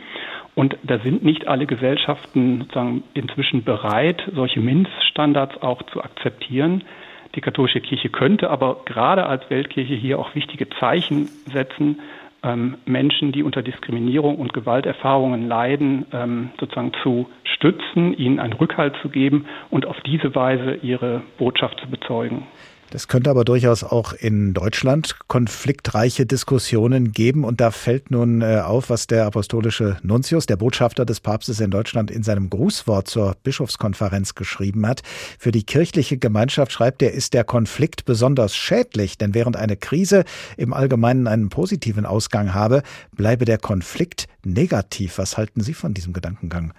Und 0.57 0.77
da 0.83 0.99
sind 0.99 1.23
nicht 1.23 1.47
alle 1.47 1.67
Gesellschaften 1.67 2.63
sozusagen 2.63 3.05
inzwischen 3.15 3.63
bereit, 3.63 4.21
solche 4.35 4.59
Mindeststandards 4.59 5.63
auch 5.63 5.85
zu 5.85 6.03
akzeptieren. 6.03 6.83
Die 7.37 7.41
katholische 7.41 7.81
Kirche 7.81 8.09
könnte 8.09 8.51
aber 8.51 8.81
gerade 8.87 9.25
als 9.27 9.49
Weltkirche 9.51 9.95
hier 9.95 10.19
auch 10.19 10.35
wichtige 10.35 10.69
Zeichen 10.69 11.29
setzen, 11.53 12.01
ähm, 12.49 12.77
Menschen, 12.87 13.33
die 13.33 13.43
unter 13.43 13.63
Diskriminierung 13.63 14.37
und 14.37 14.53
Gewalterfahrungen 14.55 15.47
leiden, 15.47 16.07
ähm, 16.13 16.51
sozusagen 16.59 16.93
zu 17.03 17.29
stützen, 17.45 18.17
ihnen 18.17 18.41
einen 18.41 18.55
Rückhalt 18.55 18.95
zu 19.03 19.09
geben 19.09 19.47
und 19.71 19.87
auf 19.87 20.01
diese 20.07 20.35
Weise 20.35 20.77
ihre 20.83 21.23
Botschaft 21.39 21.79
zu 21.81 21.89
bezeugen. 21.89 22.47
Das 22.91 23.07
könnte 23.07 23.29
aber 23.29 23.45
durchaus 23.45 23.85
auch 23.85 24.15
in 24.15 24.55
Deutschland 24.55 25.17
konfliktreiche 25.29 26.25
Diskussionen 26.25 27.13
geben. 27.13 27.45
Und 27.45 27.61
da 27.61 27.71
fällt 27.71 28.11
nun 28.11 28.41
äh, 28.41 28.63
auf, 28.65 28.89
was 28.89 29.07
der 29.07 29.27
apostolische 29.27 29.99
Nuntius, 30.03 30.47
der 30.47 30.57
Botschafter 30.57 31.05
des 31.05 31.21
Papstes 31.21 31.61
in 31.61 31.71
Deutschland, 31.71 32.11
in 32.11 32.23
seinem 32.23 32.49
Grußwort 32.49 33.07
zur 33.07 33.37
Bischofskonferenz 33.43 34.35
geschrieben 34.35 34.87
hat. 34.87 35.03
Für 35.39 35.53
die 35.53 35.65
kirchliche 35.65 36.17
Gemeinschaft 36.17 36.73
schreibt 36.73 37.03
er, 37.03 37.13
ist 37.13 37.35
der 37.35 37.45
Konflikt 37.45 38.07
besonders 38.07 38.57
schädlich, 38.57 39.19
denn 39.19 39.35
während 39.35 39.57
eine 39.57 39.77
Krise 39.77 40.25
im 40.57 40.73
Allgemeinen 40.73 41.27
einen 41.27 41.51
positiven 41.51 42.07
Ausgang 42.07 42.55
habe, 42.55 42.83
bleibe 43.13 43.45
der 43.45 43.59
Konflikt 43.59 44.29
negativ. 44.45 45.19
Was 45.19 45.37
halten 45.37 45.61
Sie 45.61 45.75
von 45.75 45.93
diesem 45.93 46.15
Gedankengang? 46.15 46.73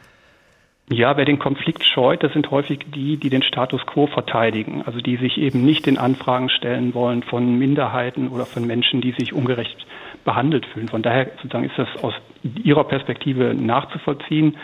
Ja, 0.91 1.15
wer 1.17 1.25
den 1.25 1.38
Konflikt 1.38 1.84
scheut, 1.84 2.23
das 2.23 2.34
sind 2.34 2.49
häufig 2.49 2.80
die, 2.95 3.17
die 3.17 3.30
den 3.30 3.43
Status 3.43 3.86
quo 3.86 4.08
verteidigen, 4.08 4.82
also 4.88 4.99
die 5.02 5.17
sich 5.17 5.38
eben 5.38 5.63
nicht 5.63 5.86
den 5.86 5.99
Anfragen 5.99 6.49
stellen 6.49 6.95
wollen 6.95 7.21
von 7.21 7.60
Minderheiten 7.60 8.30
oder 8.30 8.47
von 8.47 8.65
Menschen, 8.65 8.99
die 8.99 9.12
sich 9.12 9.32
ungerecht 9.32 9.86
behandelt 10.25 10.65
fühlen. 10.65 10.88
Von 10.88 11.04
daher 11.04 11.28
sozusagen 11.38 11.65
ist 11.65 11.78
das 11.78 12.04
aus 12.04 12.15
ihrer 12.63 12.86
Perspektive 12.86 13.54
nachzuvollziehen. 13.54 14.58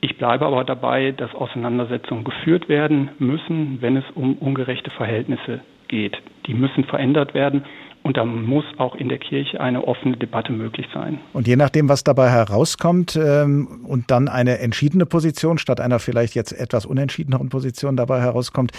Ich 0.00 0.18
bleibe 0.18 0.46
aber 0.46 0.62
dabei, 0.62 1.10
dass 1.10 1.34
Auseinandersetzungen 1.34 2.22
geführt 2.22 2.68
werden 2.68 3.10
müssen, 3.18 3.78
wenn 3.80 3.96
es 3.96 4.04
um 4.14 4.34
ungerechte 4.34 4.90
Verhältnisse 4.90 5.62
geht. 5.88 6.16
Die 6.46 6.54
müssen 6.54 6.84
verändert 6.84 7.34
werden. 7.34 7.64
Und 8.02 8.16
da 8.16 8.24
muss 8.24 8.64
auch 8.78 8.96
in 8.96 9.08
der 9.08 9.18
Kirche 9.18 9.60
eine 9.60 9.86
offene 9.86 10.16
Debatte 10.16 10.52
möglich 10.52 10.86
sein. 10.92 11.18
Und 11.32 11.46
je 11.46 11.54
nachdem, 11.54 11.88
was 11.88 12.02
dabei 12.02 12.30
herauskommt 12.30 13.16
ähm, 13.16 13.84
und 13.86 14.10
dann 14.10 14.28
eine 14.28 14.58
entschiedene 14.58 15.06
Position 15.06 15.58
statt 15.58 15.80
einer 15.80 16.00
vielleicht 16.00 16.34
jetzt 16.34 16.52
etwas 16.52 16.84
unentschiedeneren 16.84 17.48
Position 17.48 17.96
dabei 17.96 18.20
herauskommt, 18.20 18.72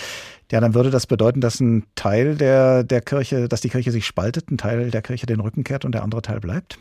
ja, 0.52 0.60
dann 0.60 0.76
würde 0.76 0.90
das 0.90 1.08
bedeuten, 1.08 1.40
dass 1.40 1.60
ein 1.62 1.86
Teil 1.96 2.36
der, 2.36 2.84
der 2.84 3.02
Kirche, 3.02 3.48
dass 3.48 3.62
die 3.62 3.70
Kirche 3.70 3.92
sich 3.92 4.06
spaltet, 4.06 4.52
ein 4.52 4.58
Teil 4.58 4.92
der 4.92 5.02
Kirche 5.02 5.26
den 5.26 5.40
Rücken 5.40 5.64
kehrt 5.64 5.86
und 5.86 5.94
der 5.94 6.04
andere 6.04 6.22
Teil 6.22 6.40
bleibt? 6.40 6.78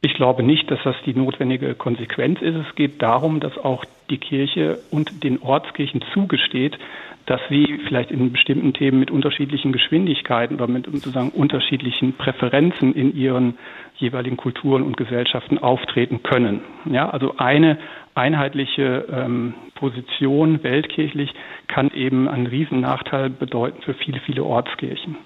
Ich 0.00 0.14
glaube 0.14 0.42
nicht, 0.42 0.70
dass 0.70 0.80
das 0.84 0.96
die 1.06 1.14
notwendige 1.14 1.74
Konsequenz 1.74 2.42
ist. 2.42 2.56
Es 2.56 2.74
geht 2.74 3.00
darum, 3.00 3.40
dass 3.40 3.56
auch 3.56 3.84
die 4.10 4.18
Kirche 4.18 4.78
und 4.90 5.24
den 5.24 5.40
Ortskirchen 5.40 6.04
zugesteht, 6.12 6.78
dass 7.26 7.40
sie 7.48 7.78
vielleicht 7.86 8.10
in 8.10 8.32
bestimmten 8.32 8.72
Themen 8.74 9.00
mit 9.00 9.10
unterschiedlichen 9.10 9.72
Geschwindigkeiten 9.72 10.56
oder 10.56 10.66
mit 10.66 10.86
sozusagen 10.86 11.30
unterschiedlichen 11.30 12.14
Präferenzen 12.14 12.94
in 12.94 13.16
ihren 13.16 13.58
jeweiligen 13.96 14.36
Kulturen 14.36 14.82
und 14.82 14.96
Gesellschaften 14.96 15.58
auftreten 15.58 16.22
können. 16.22 16.60
Ja, 16.84 17.08
also 17.08 17.36
eine 17.38 17.78
einheitliche 18.14 19.06
ähm, 19.10 19.54
Position 19.74 20.62
weltkirchlich 20.62 21.32
kann 21.68 21.90
eben 21.90 22.28
einen 22.28 22.46
riesen 22.46 22.80
Nachteil 22.80 23.30
bedeuten 23.30 23.82
für 23.82 23.94
viele, 23.94 24.20
viele 24.20 24.44
Ortskirchen. 24.44 25.16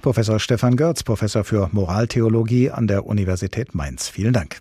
Professor 0.00 0.40
Stefan 0.40 0.76
Görz, 0.76 1.04
Professor 1.04 1.44
für 1.44 1.68
Moraltheologie 1.72 2.70
an 2.70 2.86
der 2.86 3.06
Universität 3.06 3.74
Mainz. 3.74 4.08
Vielen 4.08 4.32
Dank. 4.32 4.58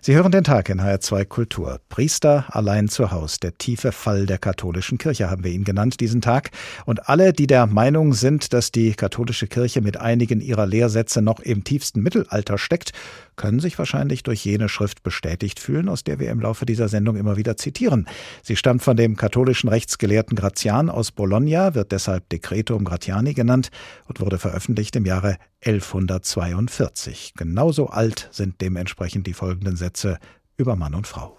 Sie 0.00 0.14
hören 0.14 0.30
den 0.30 0.44
Tag 0.44 0.68
in 0.68 0.80
HR2 0.80 1.24
Kultur. 1.24 1.80
Priester 1.88 2.44
allein 2.50 2.88
zu 2.88 3.10
Haus. 3.10 3.40
Der 3.40 3.58
tiefe 3.58 3.90
Fall 3.90 4.26
der 4.26 4.38
katholischen 4.38 4.96
Kirche 4.96 5.28
haben 5.28 5.42
wir 5.42 5.50
ihn 5.50 5.64
genannt, 5.64 5.98
diesen 5.98 6.20
Tag. 6.20 6.50
Und 6.86 7.08
alle, 7.08 7.32
die 7.32 7.48
der 7.48 7.66
Meinung 7.66 8.12
sind, 8.12 8.52
dass 8.52 8.70
die 8.70 8.92
katholische 8.92 9.48
Kirche 9.48 9.80
mit 9.80 9.96
einigen 9.96 10.40
ihrer 10.40 10.66
Lehrsätze 10.66 11.20
noch 11.20 11.40
im 11.40 11.64
tiefsten 11.64 12.00
Mittelalter 12.00 12.58
steckt, 12.58 12.92
können 13.38 13.60
sich 13.60 13.78
wahrscheinlich 13.78 14.22
durch 14.22 14.44
jene 14.44 14.68
Schrift 14.68 15.02
bestätigt 15.02 15.58
fühlen, 15.58 15.88
aus 15.88 16.04
der 16.04 16.18
wir 16.18 16.30
im 16.30 16.40
Laufe 16.40 16.66
dieser 16.66 16.88
Sendung 16.88 17.16
immer 17.16 17.38
wieder 17.38 17.56
zitieren. 17.56 18.06
Sie 18.42 18.56
stammt 18.56 18.82
von 18.82 18.98
dem 18.98 19.16
katholischen 19.16 19.70
Rechtsgelehrten 19.70 20.36
Gratian 20.36 20.90
aus 20.90 21.10
Bologna, 21.10 21.74
wird 21.74 21.92
deshalb 21.92 22.28
Decretum 22.28 22.84
Gratiani 22.84 23.32
genannt 23.32 23.70
und 24.06 24.20
wurde 24.20 24.38
veröffentlicht 24.38 24.94
im 24.96 25.06
Jahre 25.06 25.38
1142. 25.64 27.32
Genauso 27.36 27.86
alt 27.86 28.28
sind 28.32 28.60
dementsprechend 28.60 29.26
die 29.26 29.32
folgenden 29.32 29.76
Sätze 29.76 30.18
über 30.58 30.76
Mann 30.76 30.94
und 30.94 31.06
Frau. 31.06 31.38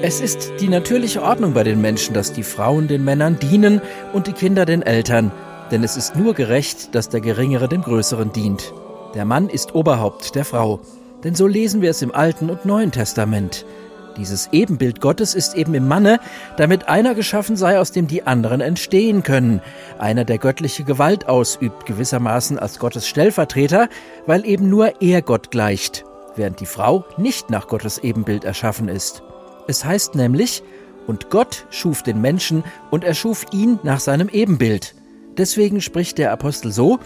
Es 0.00 0.20
ist 0.20 0.52
die 0.60 0.68
natürliche 0.68 1.22
Ordnung 1.22 1.54
bei 1.54 1.64
den 1.64 1.80
Menschen, 1.80 2.14
dass 2.14 2.32
die 2.32 2.44
Frauen 2.44 2.86
den 2.86 3.02
Männern 3.02 3.36
dienen 3.40 3.80
und 4.12 4.28
die 4.28 4.32
Kinder 4.32 4.64
den 4.64 4.82
Eltern, 4.82 5.32
denn 5.72 5.82
es 5.82 5.96
ist 5.96 6.14
nur 6.14 6.34
gerecht, 6.34 6.94
dass 6.94 7.08
der 7.08 7.20
Geringere 7.20 7.68
dem 7.68 7.82
Größeren 7.82 8.32
dient. 8.32 8.72
Der 9.14 9.24
Mann 9.24 9.48
ist 9.48 9.74
Oberhaupt 9.74 10.36
der 10.36 10.44
Frau. 10.44 10.78
Denn 11.24 11.34
so 11.34 11.48
lesen 11.48 11.82
wir 11.82 11.90
es 11.90 12.00
im 12.00 12.14
Alten 12.14 12.48
und 12.48 12.64
Neuen 12.64 12.92
Testament. 12.92 13.66
Dieses 14.16 14.50
Ebenbild 14.52 15.00
Gottes 15.00 15.34
ist 15.34 15.56
eben 15.56 15.74
im 15.74 15.88
Manne, 15.88 16.20
damit 16.56 16.88
einer 16.88 17.16
geschaffen 17.16 17.56
sei, 17.56 17.80
aus 17.80 17.90
dem 17.90 18.06
die 18.06 18.24
anderen 18.24 18.60
entstehen 18.60 19.24
können. 19.24 19.60
Einer, 19.98 20.24
der 20.24 20.38
göttliche 20.38 20.84
Gewalt 20.84 21.28
ausübt, 21.28 21.86
gewissermaßen 21.86 22.56
als 22.56 22.78
Gottes 22.78 23.08
Stellvertreter, 23.08 23.88
weil 24.26 24.46
eben 24.46 24.70
nur 24.70 25.02
er 25.02 25.22
Gott 25.22 25.50
gleicht, 25.50 26.04
während 26.36 26.60
die 26.60 26.66
Frau 26.66 27.04
nicht 27.16 27.50
nach 27.50 27.66
Gottes 27.66 27.98
Ebenbild 27.98 28.44
erschaffen 28.44 28.88
ist. 28.88 29.24
Es 29.68 29.84
heißt 29.84 30.16
nämlich, 30.16 30.64
und 31.06 31.30
Gott 31.30 31.66
schuf 31.70 32.02
den 32.02 32.20
Menschen 32.20 32.64
und 32.90 33.04
erschuf 33.04 33.46
ihn 33.52 33.78
nach 33.84 34.00
seinem 34.00 34.28
Ebenbild. 34.28 34.94
Deswegen 35.36 35.80
spricht 35.80 36.18
der 36.18 36.32
Apostel 36.32 36.72
so, 36.72 36.98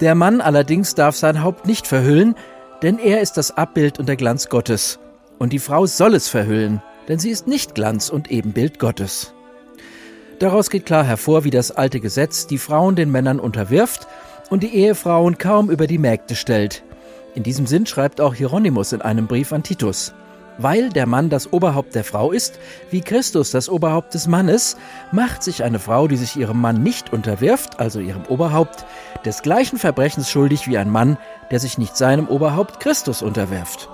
der 0.00 0.14
Mann 0.14 0.40
allerdings 0.42 0.94
darf 0.94 1.16
sein 1.16 1.42
Haupt 1.42 1.66
nicht 1.66 1.86
verhüllen, 1.86 2.34
denn 2.82 2.98
er 2.98 3.20
ist 3.20 3.36
das 3.38 3.56
Abbild 3.56 3.98
und 3.98 4.06
der 4.08 4.16
Glanz 4.16 4.48
Gottes. 4.48 4.98
Und 5.38 5.52
die 5.52 5.58
Frau 5.58 5.86
soll 5.86 6.14
es 6.14 6.28
verhüllen, 6.28 6.82
denn 7.08 7.18
sie 7.18 7.30
ist 7.30 7.46
nicht 7.46 7.74
Glanz 7.74 8.10
und 8.10 8.30
Ebenbild 8.30 8.78
Gottes. 8.78 9.32
Daraus 10.38 10.70
geht 10.70 10.86
klar 10.86 11.04
hervor, 11.04 11.44
wie 11.44 11.50
das 11.50 11.72
alte 11.72 11.98
Gesetz 11.98 12.46
die 12.46 12.58
Frauen 12.58 12.94
den 12.94 13.10
Männern 13.10 13.40
unterwirft 13.40 14.06
und 14.50 14.62
die 14.62 14.74
Ehefrauen 14.74 15.38
kaum 15.38 15.70
über 15.70 15.86
die 15.86 15.98
Mägde 15.98 16.36
stellt. 16.36 16.84
In 17.34 17.42
diesem 17.42 17.66
Sinn 17.66 17.86
schreibt 17.86 18.20
auch 18.20 18.34
Hieronymus 18.34 18.92
in 18.92 19.02
einem 19.02 19.26
Brief 19.26 19.52
an 19.52 19.62
Titus. 19.62 20.12
Weil 20.58 20.90
der 20.90 21.06
Mann 21.06 21.30
das 21.30 21.52
Oberhaupt 21.52 21.94
der 21.94 22.04
Frau 22.04 22.32
ist, 22.32 22.58
wie 22.90 23.00
Christus 23.00 23.52
das 23.52 23.68
Oberhaupt 23.68 24.12
des 24.14 24.26
Mannes, 24.26 24.76
macht 25.12 25.42
sich 25.42 25.62
eine 25.62 25.78
Frau, 25.78 26.08
die 26.08 26.16
sich 26.16 26.36
ihrem 26.36 26.60
Mann 26.60 26.82
nicht 26.82 27.12
unterwirft, 27.12 27.78
also 27.80 28.00
ihrem 28.00 28.26
Oberhaupt, 28.26 28.84
des 29.24 29.42
gleichen 29.42 29.78
Verbrechens 29.78 30.30
schuldig 30.30 30.66
wie 30.66 30.78
ein 30.78 30.90
Mann, 30.90 31.16
der 31.50 31.60
sich 31.60 31.78
nicht 31.78 31.96
seinem 31.96 32.28
Oberhaupt 32.28 32.80
Christus 32.80 33.22
unterwirft. 33.22 33.88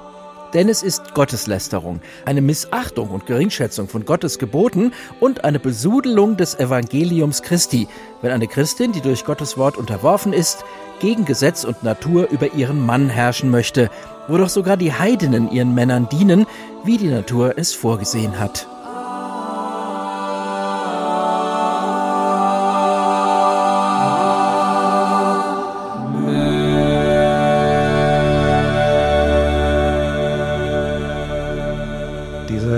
Denn 0.55 0.69
es 0.69 0.85
ist 0.85 1.14
Gotteslästerung, 1.14 2.01
eine 2.25 2.40
Missachtung 2.40 3.11
und 3.11 3.27
Geringschätzung 3.27 3.88
von 3.88 4.05
Gottes 4.05 4.38
Geboten 4.38 4.93
und 5.19 5.45
eine 5.45 5.59
Besudelung 5.59 6.37
des 6.37 6.59
Evangeliums 6.59 7.43
Christi, 7.43 7.88
wenn 8.23 8.31
eine 8.31 8.47
Christin, 8.47 8.93
die 8.93 9.01
durch 9.01 9.25
Gottes 9.25 9.59
Wort 9.59 9.77
unterworfen 9.77 10.33
ist, 10.33 10.64
gegen 11.01 11.25
Gesetz 11.25 11.64
und 11.64 11.83
Natur 11.83 12.29
über 12.31 12.55
ihren 12.55 12.87
Mann 12.87 13.09
herrschen 13.09 13.51
möchte, 13.51 13.90
wo 14.29 14.37
doch 14.37 14.49
sogar 14.49 14.77
die 14.77 14.93
Heidenen 14.93 15.51
ihren 15.51 15.75
Männern 15.75 16.09
dienen, 16.09 16.47
wie 16.85 16.99
die 16.99 17.09
Natur 17.09 17.59
es 17.59 17.75
vorgesehen 17.75 18.38
hat. 18.38 18.69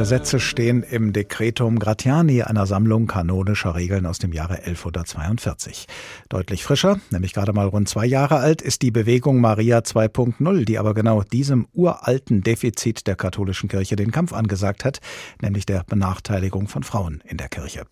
Sätze 0.07 0.39
stehen 0.39 0.85
im 0.85 1.13
Decretum 1.13 1.81
Gratiani, 1.81 2.43
einer 2.43 2.67
Sammlung 2.67 3.09
kanonischer 3.09 3.75
Regeln 3.75 4.07
aus 4.07 4.21
dem 4.21 4.33
Jahre 4.33 4.63
1142. 4.63 5.89
Deutlich 6.29 6.63
frischer, 6.63 7.01
nämlich 7.11 7.33
gerade 7.35 7.53
mal 7.53 7.67
rund 7.67 7.89
zwei 7.89 8.07
Jahre 8.07 8.37
alt, 8.37 8.63
ist 8.63 8.83
die 8.83 8.93
Bewegung 8.93 9.41
Maria 9.41 9.79
2.0, 9.79 10.65
die 10.65 10.79
aber 10.79 10.95
genau 10.95 11.23
diesem 11.23 11.67
uralten 11.75 12.45
Defizit 12.45 13.09
der 13.09 13.17
katholischen 13.17 13.69
Kirche 13.69 13.97
den 13.97 14.13
Kampf 14.13 14.33
angesagt 14.33 14.85
hat, 14.85 15.01
nämlich 15.43 15.67
der 15.67 15.83
Benachteiligung 15.83 16.69
von 16.69 16.85
Frauen 16.85 17.21
in 17.27 17.37
der 17.37 17.49
Kirche. 17.49 17.83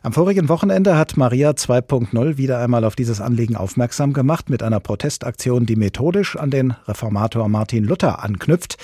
Am 0.00 0.12
vorigen 0.12 0.48
Wochenende 0.48 0.96
hat 0.96 1.16
Maria 1.16 1.50
2.0 1.50 2.36
wieder 2.36 2.60
einmal 2.60 2.84
auf 2.84 2.94
dieses 2.94 3.20
Anliegen 3.20 3.56
aufmerksam 3.56 4.12
gemacht 4.12 4.48
mit 4.48 4.62
einer 4.62 4.78
Protestaktion, 4.78 5.66
die 5.66 5.74
methodisch 5.74 6.36
an 6.36 6.52
den 6.52 6.76
Reformator 6.86 7.48
Martin 7.48 7.82
Luther 7.82 8.22
anknüpft. 8.22 8.76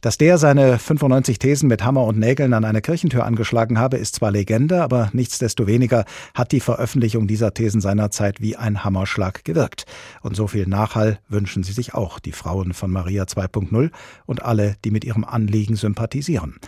Dass 0.00 0.16
der 0.16 0.38
seine 0.38 0.78
95 0.78 1.40
Thesen 1.40 1.68
mit 1.68 1.84
Hammer 1.84 2.04
und 2.04 2.19
Nägeln 2.20 2.52
an 2.52 2.64
eine 2.64 2.80
Kirchentür 2.80 3.24
angeschlagen 3.24 3.78
habe, 3.78 3.96
ist 3.96 4.14
zwar 4.14 4.30
Legende, 4.30 4.82
aber 4.82 5.10
nichtsdestoweniger 5.12 6.04
hat 6.34 6.52
die 6.52 6.60
Veröffentlichung 6.60 7.26
dieser 7.26 7.52
Thesen 7.52 7.80
seinerzeit 7.80 8.40
wie 8.40 8.56
ein 8.56 8.84
Hammerschlag 8.84 9.44
gewirkt. 9.44 9.84
Und 10.22 10.36
so 10.36 10.46
viel 10.46 10.66
Nachhall 10.68 11.18
wünschen 11.28 11.64
sie 11.64 11.72
sich 11.72 11.94
auch, 11.94 12.20
die 12.20 12.32
Frauen 12.32 12.72
von 12.72 12.92
Maria 12.92 13.24
2.0 13.24 13.90
und 14.26 14.42
alle, 14.42 14.76
die 14.84 14.92
mit 14.92 15.04
ihrem 15.04 15.24
Anliegen 15.24 15.74
sympathisieren. 15.74 16.60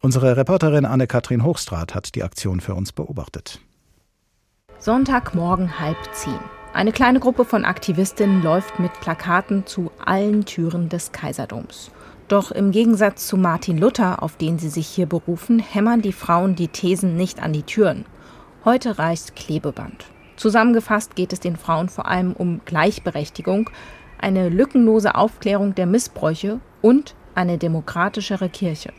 Unsere 0.00 0.36
Reporterin 0.36 0.84
Anne-Kathrin 0.84 1.42
Hochstrat 1.42 1.94
hat 1.94 2.14
die 2.14 2.22
Aktion 2.22 2.60
für 2.60 2.74
uns 2.74 2.92
beobachtet. 2.92 3.60
Sonntagmorgen 4.78 5.80
halb 5.80 5.96
zehn. 6.12 6.38
Eine 6.74 6.92
kleine 6.92 7.20
Gruppe 7.20 7.46
von 7.46 7.64
Aktivistinnen 7.64 8.42
läuft 8.42 8.78
mit 8.78 8.92
Plakaten 9.00 9.64
zu 9.64 9.90
allen 10.04 10.44
Türen 10.44 10.90
des 10.90 11.10
Kaiserdoms. 11.10 11.90
Doch 12.28 12.50
im 12.50 12.72
Gegensatz 12.72 13.28
zu 13.28 13.36
Martin 13.36 13.78
Luther, 13.78 14.22
auf 14.22 14.36
den 14.36 14.58
sie 14.58 14.68
sich 14.68 14.88
hier 14.88 15.06
berufen, 15.06 15.60
hämmern 15.60 16.02
die 16.02 16.12
Frauen 16.12 16.56
die 16.56 16.68
Thesen 16.68 17.16
nicht 17.16 17.40
an 17.40 17.52
die 17.52 17.62
Türen. 17.62 18.04
Heute 18.64 18.98
reicht 18.98 19.36
Klebeband. 19.36 20.06
Zusammengefasst 20.34 21.14
geht 21.14 21.32
es 21.32 21.38
den 21.38 21.56
Frauen 21.56 21.88
vor 21.88 22.06
allem 22.06 22.32
um 22.32 22.60
Gleichberechtigung, 22.64 23.70
eine 24.18 24.48
lückenlose 24.48 25.14
Aufklärung 25.14 25.76
der 25.76 25.86
Missbräuche 25.86 26.58
und 26.82 27.14
eine 27.36 27.58
demokratischere 27.58 28.48
Kirche. 28.48 28.92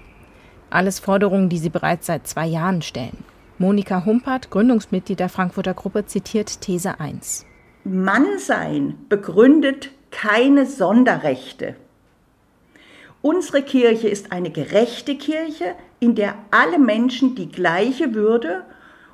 Alles 0.70 1.00
Forderungen, 1.00 1.50
die 1.50 1.58
sie 1.58 1.70
bereits 1.70 2.08
seit 2.08 2.28
zwei 2.28 2.46
Jahren 2.46 2.82
stellen. 2.82 3.26
Monika 3.58 4.06
Humpert, 4.06 4.52
Gründungsmitglied 4.52 5.20
der 5.20 5.30
Frankfurter 5.30 5.74
Gruppe, 5.74 6.06
zitiert 6.06 6.62
These 6.62 7.00
1. 7.00 7.46
Mannsein 7.84 8.96
begründet 9.10 9.92
keine 10.12 10.66
Sonderrechte. 10.66 11.76
Unsere 13.30 13.62
Kirche 13.62 14.08
ist 14.08 14.32
eine 14.32 14.52
gerechte 14.52 15.18
Kirche, 15.18 15.76
in 16.00 16.16
der 16.16 16.36
alle 16.50 16.80
Menschen 16.80 17.36
die 17.36 17.52
gleiche 17.52 18.14
Würde 18.14 18.64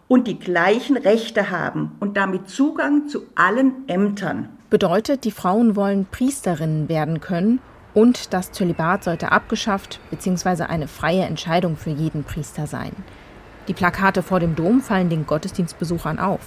und 0.07 0.27
die 0.27 0.37
gleichen 0.37 0.97
Rechte 0.97 1.49
haben 1.49 1.93
und 1.99 2.15
damit 2.15 2.47
Zugang 2.47 3.07
zu 3.07 3.23
allen 3.33 3.89
Ämtern. 3.89 4.49
Bedeutet, 4.69 5.23
die 5.23 5.31
Frauen 5.31 5.75
wollen 5.75 6.05
Priesterinnen 6.05 6.89
werden 6.89 7.21
können 7.21 7.59
und 7.95 8.35
das 8.35 8.51
Zölibat 8.51 9.03
sollte 9.03 9.31
abgeschafft 9.31 9.99
bzw. 10.11 10.65
eine 10.65 10.87
freie 10.87 11.23
Entscheidung 11.23 11.75
für 11.75 11.89
jeden 11.89 12.23
Priester 12.23 12.67
sein. 12.67 12.91
Die 13.67 13.73
Plakate 13.73 14.21
vor 14.21 14.39
dem 14.39 14.55
Dom 14.55 14.81
fallen 14.81 15.09
den 15.09 15.25
Gottesdienstbesuchern 15.25 16.19
auf. 16.19 16.41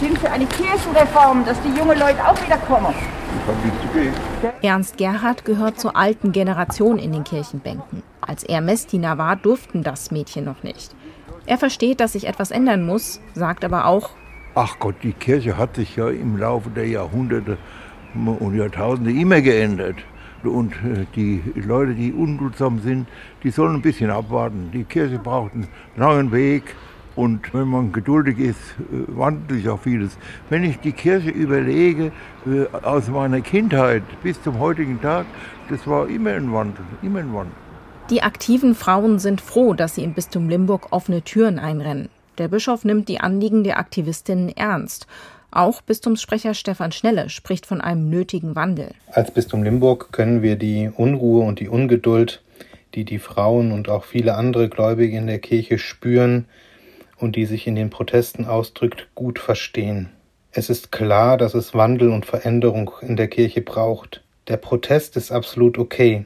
Sind 0.00 0.18
für 0.18 0.28
eine 0.28 0.46
Kirchenreform, 0.46 1.44
dass 1.44 1.56
die 1.62 1.68
jungen 1.68 1.96
Leute 1.96 2.26
auch 2.26 2.44
wieder 2.44 2.58
kommen. 2.58 2.92
Ernst 4.62 4.96
Gerhard 4.96 5.44
gehört 5.44 5.78
zur 5.78 5.96
alten 5.96 6.32
Generation 6.32 6.98
in 6.98 7.12
den 7.12 7.24
Kirchenbänken. 7.24 8.02
Als 8.20 8.42
er 8.42 8.60
Messdiener 8.60 9.18
war, 9.18 9.36
durften 9.36 9.82
das 9.82 10.10
Mädchen 10.10 10.44
noch 10.44 10.62
nicht. 10.62 10.94
Er 11.46 11.58
versteht, 11.58 12.00
dass 12.00 12.12
sich 12.12 12.26
etwas 12.26 12.50
ändern 12.50 12.84
muss, 12.84 13.20
sagt 13.34 13.64
aber 13.64 13.86
auch, 13.86 14.10
Ach 14.54 14.78
Gott, 14.78 14.94
die 15.02 15.12
Kirche 15.12 15.58
hat 15.58 15.76
sich 15.76 15.96
ja 15.96 16.08
im 16.08 16.38
Laufe 16.38 16.70
der 16.70 16.88
Jahrhunderte 16.88 17.58
und 18.14 18.56
Jahrtausende 18.56 19.10
immer 19.12 19.42
geändert. 19.42 19.96
Und 20.42 20.72
äh, 20.72 21.06
die 21.14 21.42
Leute, 21.54 21.94
die 21.94 22.12
unduldsam 22.12 22.80
sind, 22.80 23.06
die 23.42 23.50
sollen 23.50 23.74
ein 23.74 23.82
bisschen 23.82 24.10
abwarten. 24.10 24.70
Die 24.72 24.84
Kirche 24.84 25.18
braucht 25.18 25.52
einen 25.52 25.68
langen 25.96 26.32
Weg. 26.32 26.74
Und 27.16 27.52
wenn 27.54 27.68
man 27.68 27.92
geduldig 27.92 28.38
ist, 28.38 28.60
wandelt 29.08 29.50
sich 29.50 29.68
auch 29.68 29.80
vieles. 29.80 30.16
Wenn 30.50 30.64
ich 30.64 30.78
die 30.78 30.92
Kirche 30.92 31.30
überlege, 31.30 32.12
äh, 32.46 32.66
aus 32.84 33.08
meiner 33.08 33.40
Kindheit 33.40 34.02
bis 34.22 34.40
zum 34.42 34.58
heutigen 34.58 35.00
Tag, 35.00 35.26
das 35.70 35.86
war 35.86 36.08
immer 36.08 36.32
ein 36.32 36.52
Wandel, 36.52 36.84
immer 37.02 37.20
ein 37.20 37.32
Wandel. 37.34 37.54
Die 38.10 38.22
aktiven 38.22 38.74
Frauen 38.74 39.18
sind 39.18 39.40
froh, 39.40 39.72
dass 39.74 39.94
sie 39.94 40.04
im 40.04 40.12
Bistum 40.12 40.48
Limburg 40.48 40.92
offene 40.92 41.22
Türen 41.22 41.58
einrennen. 41.58 42.10
Der 42.38 42.48
Bischof 42.48 42.84
nimmt 42.84 43.08
die 43.08 43.18
Anliegen 43.18 43.64
der 43.64 43.78
Aktivistinnen 43.78 44.50
ernst 44.50 45.06
auch 45.56 45.80
Bistumssprecher 45.80 46.54
Stefan 46.54 46.92
Schnelle 46.92 47.30
spricht 47.30 47.66
von 47.66 47.80
einem 47.80 48.10
nötigen 48.10 48.54
Wandel. 48.54 48.90
Als 49.12 49.30
Bistum 49.30 49.62
Limburg 49.62 50.12
können 50.12 50.42
wir 50.42 50.56
die 50.56 50.90
Unruhe 50.94 51.44
und 51.44 51.60
die 51.60 51.68
Ungeduld, 51.68 52.42
die 52.94 53.04
die 53.04 53.18
Frauen 53.18 53.72
und 53.72 53.88
auch 53.88 54.04
viele 54.04 54.34
andere 54.34 54.68
Gläubige 54.68 55.16
in 55.16 55.26
der 55.26 55.38
Kirche 55.38 55.78
spüren 55.78 56.46
und 57.18 57.36
die 57.36 57.46
sich 57.46 57.66
in 57.66 57.74
den 57.74 57.90
Protesten 57.90 58.44
ausdrückt, 58.44 59.08
gut 59.14 59.38
verstehen. 59.38 60.10
Es 60.52 60.70
ist 60.70 60.92
klar, 60.92 61.36
dass 61.36 61.54
es 61.54 61.74
Wandel 61.74 62.10
und 62.10 62.26
Veränderung 62.26 62.90
in 63.02 63.16
der 63.16 63.28
Kirche 63.28 63.60
braucht. 63.60 64.22
Der 64.48 64.56
Protest 64.56 65.16
ist 65.16 65.32
absolut 65.32 65.78
okay, 65.78 66.24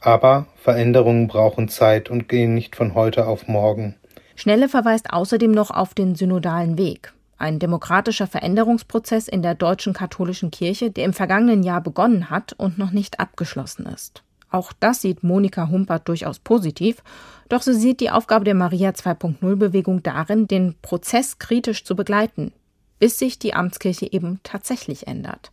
aber 0.00 0.46
Veränderungen 0.56 1.28
brauchen 1.28 1.68
Zeit 1.68 2.10
und 2.10 2.28
gehen 2.28 2.54
nicht 2.54 2.76
von 2.76 2.94
heute 2.94 3.26
auf 3.26 3.48
morgen. 3.48 3.96
Schnelle 4.36 4.68
verweist 4.68 5.12
außerdem 5.12 5.50
noch 5.50 5.70
auf 5.70 5.94
den 5.94 6.14
synodalen 6.14 6.78
Weg 6.78 7.12
ein 7.42 7.58
demokratischer 7.58 8.28
Veränderungsprozess 8.28 9.26
in 9.26 9.42
der 9.42 9.56
deutschen 9.56 9.92
katholischen 9.92 10.52
Kirche, 10.52 10.90
der 10.90 11.04
im 11.04 11.12
vergangenen 11.12 11.64
Jahr 11.64 11.80
begonnen 11.80 12.30
hat 12.30 12.52
und 12.52 12.78
noch 12.78 12.92
nicht 12.92 13.18
abgeschlossen 13.20 13.84
ist. 13.86 14.22
Auch 14.52 14.72
das 14.78 15.00
sieht 15.00 15.24
Monika 15.24 15.68
Humpert 15.68 16.08
durchaus 16.08 16.38
positiv, 16.38 17.02
doch 17.48 17.62
sie 17.62 17.74
sieht 17.74 18.00
die 18.00 18.10
Aufgabe 18.10 18.44
der 18.44 18.54
Maria 18.54 18.90
2.0 18.90 19.56
Bewegung 19.56 20.02
darin, 20.02 20.46
den 20.46 20.74
Prozess 20.82 21.38
kritisch 21.38 21.84
zu 21.84 21.96
begleiten, 21.96 22.52
bis 22.98 23.18
sich 23.18 23.38
die 23.38 23.54
Amtskirche 23.54 24.12
eben 24.12 24.40
tatsächlich 24.42 25.06
ändert. 25.06 25.50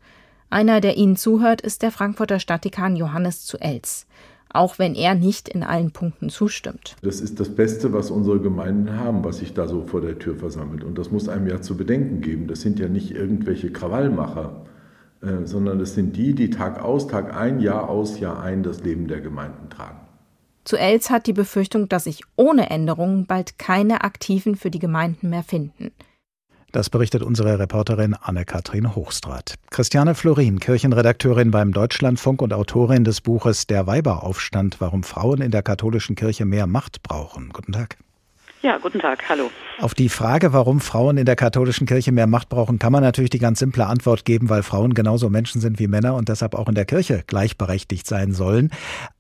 Einer, 0.50 0.82
der 0.82 0.98
ihnen 0.98 1.16
zuhört, 1.16 1.62
ist 1.62 1.82
der 1.82 1.92
Frankfurter 1.92 2.40
Stadtdekan 2.40 2.96
Johannes 2.96 3.46
zu 3.46 3.58
Els 3.60 4.06
auch 4.52 4.80
wenn 4.80 4.96
er 4.96 5.16
nicht 5.16 5.48
in 5.48 5.64
allen 5.64 5.92
Punkten 5.92 6.30
zustimmt. 6.30 6.96
Das 7.04 7.22
ist 7.22 7.40
das 7.40 7.50
Beste, 7.50 7.94
was 7.94 8.10
unsere 8.10 8.40
Gemeinden 8.40 8.98
haben, 8.98 9.24
was 9.24 9.38
sich 9.38 9.54
da 9.54 9.68
so 9.68 9.84
vor 9.84 10.02
der 10.02 10.18
Tür 10.18 10.36
versammelt. 10.36 10.84
Und 10.84 10.98
das 10.98 11.12
muss 11.12 11.30
einem 11.30 11.48
ja 11.48 11.62
zu 11.62 11.78
bedenken 11.78 12.22
geben. 12.22 12.48
Das 12.48 12.62
sind 12.62 12.80
ja 12.80 12.88
nicht 12.88 13.12
irgendwelche 13.12 13.72
Krawallmacher, 13.72 14.66
äh, 15.22 15.46
sondern 15.46 15.80
das 15.80 15.96
sind 15.96 16.16
die, 16.16 16.34
die 16.34 16.50
Tag 16.50 16.82
aus, 16.82 17.08
Tag 17.08 17.36
ein, 17.36 17.60
Jahr 17.60 17.90
aus, 17.90 18.20
Jahr 18.20 18.42
ein 18.42 18.64
das 18.64 18.82
Leben 18.82 19.08
der 19.08 19.22
Gemeinden 19.22 19.70
tragen. 19.70 20.00
Zu 20.64 20.78
Els 20.78 21.10
hat 21.10 21.26
die 21.26 21.34
Befürchtung, 21.34 21.90
dass 21.90 22.04
sich 22.04 22.22
ohne 22.36 22.70
Änderungen 22.70 23.26
bald 23.26 23.58
keine 23.58 24.02
Aktiven 24.04 24.56
für 24.56 24.70
die 24.70 24.80
Gemeinden 24.80 25.30
mehr 25.30 25.44
finden. 25.44 25.92
Das 26.72 26.92
berichtet 26.92 27.24
unsere 27.24 27.58
Reporterin 27.58 28.14
Anne-Kathrin 28.14 28.96
Hochstrat. 28.96 29.56
Christiane 29.72 30.14
Florin, 30.14 30.60
Kirchenredakteurin 30.60 31.50
beim 31.50 31.72
Deutschlandfunk 31.74 32.44
und 32.44 32.54
Autorin 32.54 33.04
des 33.04 33.22
Buches 33.22 33.66
Der 33.66 33.88
Weiberaufstand, 33.88 34.80
warum 34.80 35.02
Frauen 35.02 35.42
in 35.42 35.50
der 35.50 35.64
katholischen 35.64 36.16
Kirche 36.16 36.46
mehr 36.46 36.68
Macht 36.68 37.02
brauchen. 37.02 37.50
Guten 37.50 37.72
Tag. 37.72 37.98
Ja, 38.62 38.78
guten 38.78 39.00
Tag, 39.00 39.30
hallo. 39.30 39.50
Auf 39.80 39.94
die 39.94 40.10
Frage, 40.10 40.52
warum 40.52 40.82
Frauen 40.82 41.16
in 41.16 41.24
der 41.24 41.38
katholischen 41.38 41.88
Kirche 41.88 42.12
mehr 42.12 42.28
Macht 42.28 42.50
brauchen, 42.50 42.78
kann 42.78 42.92
man 42.92 43.02
natürlich 43.02 43.30
die 43.30 43.40
ganz 43.40 43.60
simple 43.60 43.86
Antwort 43.86 44.26
geben, 44.26 44.50
weil 44.50 44.64
Frauen 44.64 44.94
genauso 44.94 45.30
Menschen 45.30 45.62
sind 45.62 45.80
wie 45.80 45.88
Männer 45.88 46.16
und 46.16 46.28
deshalb 46.28 46.54
auch 46.54 46.68
in 46.68 46.76
der 46.76 46.84
Kirche 46.84 47.24
gleichberechtigt 47.26 48.06
sein 48.06 48.34
sollen. 48.34 48.72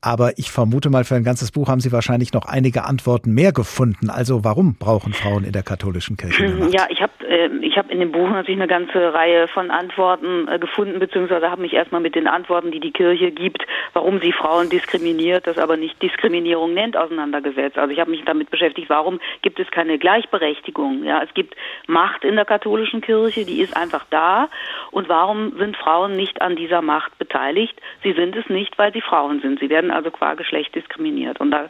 Aber 0.01 0.37
ich 0.37 0.51
vermute 0.51 0.89
mal, 0.89 1.05
für 1.05 1.15
ein 1.15 1.23
ganzes 1.23 1.53
Buch 1.53 1.69
haben 1.69 1.79
Sie 1.79 1.93
wahrscheinlich 1.93 2.33
noch 2.33 2.45
einige 2.45 2.83
Antworten 2.83 3.33
mehr 3.33 3.53
gefunden. 3.53 4.09
Also 4.09 4.43
warum 4.43 4.75
brauchen 4.75 5.13
Frauen 5.13 5.45
in 5.45 5.53
der 5.53 5.63
katholischen 5.63 6.17
Kirche 6.17 6.41
mehr 6.41 6.55
Macht? 6.55 6.73
Ja, 6.73 6.87
ich 6.89 7.01
habe 7.01 7.13
äh, 7.29 7.49
ich 7.61 7.77
hab 7.77 7.89
in 7.89 8.01
dem 8.01 8.11
Buch 8.11 8.29
natürlich 8.29 8.59
eine 8.59 8.67
ganze 8.67 9.13
Reihe 9.13 9.47
von 9.47 9.71
Antworten 9.71 10.49
äh, 10.49 10.59
gefunden, 10.59 10.99
beziehungsweise 10.99 11.49
habe 11.49 11.61
mich 11.61 11.73
erstmal 11.73 12.01
mit 12.01 12.15
den 12.15 12.27
Antworten, 12.27 12.71
die 12.71 12.81
die 12.81 12.91
Kirche 12.91 13.31
gibt, 13.31 13.65
warum 13.93 14.19
sie 14.19 14.33
Frauen 14.33 14.69
diskriminiert, 14.69 15.47
das 15.47 15.57
aber 15.57 15.77
nicht 15.77 16.01
Diskriminierung 16.01 16.73
nennt, 16.73 16.97
auseinandergesetzt. 16.97 17.77
Also 17.77 17.93
ich 17.93 17.99
habe 17.99 18.11
mich 18.11 18.25
damit 18.25 18.49
beschäftigt, 18.49 18.89
warum 18.89 19.19
gibt 19.41 19.59
es 19.59 19.69
keine 19.71 19.97
Gleichberechtigung. 19.97 21.03
Ja, 21.03 21.21
es 21.23 21.34
gibt 21.34 21.55
Macht 21.88 22.23
in 22.23 22.36
der 22.36 22.45
katholischen 22.45 23.01
Kirche, 23.01 23.45
die 23.45 23.61
ist 23.61 23.75
einfach 23.75 24.05
da. 24.09 24.49
Und 24.91 25.09
warum 25.09 25.57
sind 25.57 25.77
Frauen 25.77 26.15
nicht 26.15 26.41
an 26.41 26.55
dieser 26.55 26.82
Macht 26.82 27.17
beteiligt? 27.17 27.80
Sie 28.03 28.13
sind 28.13 28.36
es 28.36 28.49
nicht, 28.49 28.77
weil 28.77 28.93
sie 28.93 29.01
Frauen 29.01 29.41
sind. 29.41 29.59
Sie 29.59 29.69
werden 29.69 29.91
also 29.91 30.11
qua 30.11 30.34
Geschlecht 30.34 30.75
diskriminiert. 30.75 31.39
Und 31.39 31.51
da, 31.51 31.69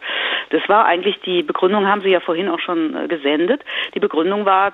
das 0.50 0.68
war 0.68 0.86
eigentlich 0.86 1.20
die 1.22 1.44
Begründung, 1.44 1.88
haben 1.88 2.02
Sie 2.02 2.10
ja 2.10 2.20
vorhin 2.20 2.50
auch 2.50 2.60
schon 2.60 2.96
äh, 2.96 3.08
gesendet. 3.08 3.64
Die 3.94 4.00
Begründung 4.00 4.46
war, 4.46 4.74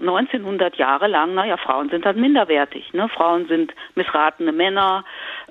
1900 0.00 0.76
Jahre 0.76 1.06
lang, 1.06 1.34
naja, 1.34 1.56
Frauen 1.56 1.90
sind 1.90 2.04
halt 2.04 2.16
minderwertig. 2.16 2.92
Ne? 2.92 3.08
Frauen 3.08 3.46
sind 3.46 3.72
missratene 3.94 4.52
Männer, 4.52 5.04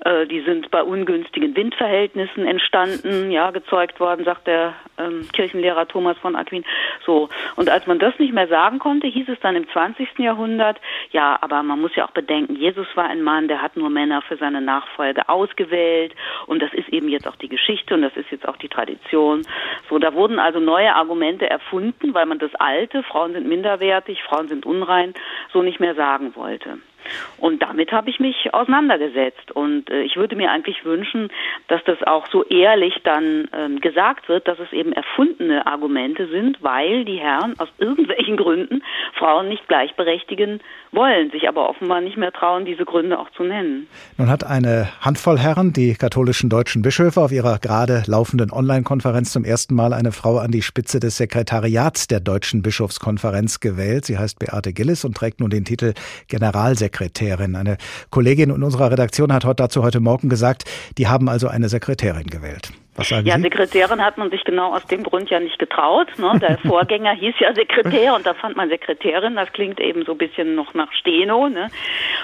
äh, 0.04 0.26
die 0.26 0.40
sind 0.40 0.70
bei 0.70 0.82
ungünstigen 0.82 1.54
Windverhältnissen 1.54 2.46
entstanden, 2.46 3.30
ja, 3.30 3.50
gezeugt 3.50 4.00
worden, 4.00 4.24
sagt 4.24 4.46
der 4.46 4.74
ähm, 4.98 5.28
Kirchenlehrer 5.32 5.86
Thomas 5.86 6.18
von 6.18 6.36
Aquin. 6.36 6.64
So. 7.04 7.28
Und 7.56 7.68
als 7.70 7.86
man 7.86 7.98
das 7.98 8.18
nicht 8.18 8.32
mehr 8.32 8.48
sagen 8.48 8.78
konnte, 8.78 9.06
hieß 9.06 9.28
es 9.28 9.40
dann 9.40 9.56
im 9.56 9.68
20. 9.68 10.18
Jahrhundert, 10.18 10.78
ja, 11.10 11.38
aber 11.40 11.62
man 11.62 11.80
muss 11.80 11.94
ja 11.94 12.06
auch 12.06 12.12
bedenken, 12.12 12.56
Jesus 12.56 12.86
war 12.94 13.04
ein 13.04 13.22
Mann, 13.22 13.48
der 13.48 13.62
hat 13.62 13.76
nur 13.76 13.90
Männer 13.90 14.22
für 14.22 14.36
seine 14.36 14.60
Nachfolge 14.60 15.28
ausgewählt 15.28 16.14
und 16.46 16.62
das 16.62 16.72
ist 16.72 16.88
eben 16.88 17.08
jetzt 17.08 17.28
auch 17.28 17.36
die 17.36 17.48
Geschichte 17.48 17.94
und 17.94 18.02
das 18.02 18.16
ist 18.16 18.30
jetzt 18.30 18.48
auch 18.48 18.56
die 18.56 18.68
Tradition. 18.68 19.42
So, 19.88 19.98
da 19.98 20.14
wurden 20.14 20.38
also 20.38 20.60
neue 20.60 20.94
Argumente 20.94 21.48
erfunden, 21.48 22.14
weil 22.14 22.26
man 22.26 22.38
das 22.38 22.54
alte, 22.56 23.02
Frauen 23.02 23.32
sind 23.32 23.46
minderwertig, 23.46 24.22
Frauen 24.22 24.39
sind 24.48 24.66
unrein, 24.66 25.14
so 25.52 25.62
nicht 25.62 25.80
mehr 25.80 25.94
sagen 25.94 26.34
wollte. 26.36 26.78
Und 27.38 27.62
damit 27.62 27.92
habe 27.92 28.10
ich 28.10 28.20
mich 28.20 28.52
auseinandergesetzt. 28.52 29.50
Und 29.52 29.90
äh, 29.90 30.02
ich 30.02 30.16
würde 30.16 30.36
mir 30.36 30.50
eigentlich 30.50 30.84
wünschen, 30.84 31.28
dass 31.68 31.82
das 31.84 32.02
auch 32.02 32.26
so 32.30 32.44
ehrlich 32.44 32.94
dann 33.04 33.48
ähm, 33.52 33.80
gesagt 33.80 34.28
wird, 34.28 34.46
dass 34.46 34.58
es 34.58 34.72
eben 34.72 34.92
erfundene 34.92 35.66
Argumente 35.66 36.28
sind, 36.28 36.62
weil 36.62 37.04
die 37.04 37.18
Herren 37.18 37.54
aus 37.58 37.68
irgendwelchen 37.78 38.36
Gründen 38.36 38.82
Frauen 39.14 39.48
nicht 39.48 39.66
gleichberechtigen 39.68 40.60
wollen, 40.92 41.30
sich 41.30 41.48
aber 41.48 41.68
offenbar 41.68 42.00
nicht 42.00 42.16
mehr 42.16 42.32
trauen, 42.32 42.64
diese 42.64 42.84
Gründe 42.84 43.18
auch 43.18 43.30
zu 43.30 43.44
nennen. 43.44 43.86
Nun 44.18 44.28
hat 44.28 44.44
eine 44.44 44.88
Handvoll 45.00 45.38
Herren, 45.38 45.72
die 45.72 45.94
katholischen 45.94 46.50
deutschen 46.50 46.82
Bischöfe, 46.82 47.20
auf 47.20 47.32
ihrer 47.32 47.58
gerade 47.58 48.02
laufenden 48.06 48.50
Online-Konferenz 48.50 49.32
zum 49.32 49.44
ersten 49.44 49.74
Mal 49.74 49.92
eine 49.92 50.12
Frau 50.12 50.38
an 50.38 50.50
die 50.50 50.62
Spitze 50.62 51.00
des 51.00 51.16
Sekretariats 51.16 52.08
der 52.08 52.20
Deutschen 52.20 52.62
Bischofskonferenz 52.62 53.60
gewählt. 53.60 54.04
Sie 54.04 54.18
heißt 54.18 54.38
Beate 54.38 54.72
Gillis 54.72 55.04
und 55.04 55.16
trägt 55.16 55.40
nun 55.40 55.50
den 55.50 55.64
Titel 55.64 55.94
Generalsekretärin. 56.28 56.89
Eine 57.54 57.76
Kollegin 58.10 58.50
in 58.50 58.62
unserer 58.62 58.90
Redaktion 58.90 59.32
hat 59.32 59.44
dazu 59.58 59.82
heute 59.82 60.00
Morgen 60.00 60.28
gesagt, 60.28 60.64
die 60.98 61.08
haben 61.08 61.28
also 61.28 61.48
eine 61.48 61.68
Sekretärin 61.68 62.26
gewählt. 62.26 62.72
Was 62.96 63.08
sagen 63.08 63.26
ja, 63.26 63.36
Sie? 63.36 63.42
Sekretärin 63.42 64.04
hat 64.04 64.18
man 64.18 64.30
sich 64.30 64.44
genau 64.44 64.74
aus 64.74 64.84
dem 64.86 65.04
Grund 65.04 65.30
ja 65.30 65.40
nicht 65.40 65.58
getraut. 65.58 66.08
Ne? 66.18 66.38
Der 66.40 66.58
Vorgänger 66.66 67.12
hieß 67.12 67.34
ja 67.38 67.54
Sekretär 67.54 68.14
und 68.14 68.26
da 68.26 68.34
fand 68.34 68.56
man 68.56 68.68
Sekretärin. 68.68 69.36
Das 69.36 69.50
klingt 69.52 69.80
eben 69.80 70.04
so 70.04 70.12
ein 70.12 70.18
bisschen 70.18 70.54
noch 70.54 70.74
nach 70.74 70.92
Steno. 70.92 71.48
Ne? 71.48 71.68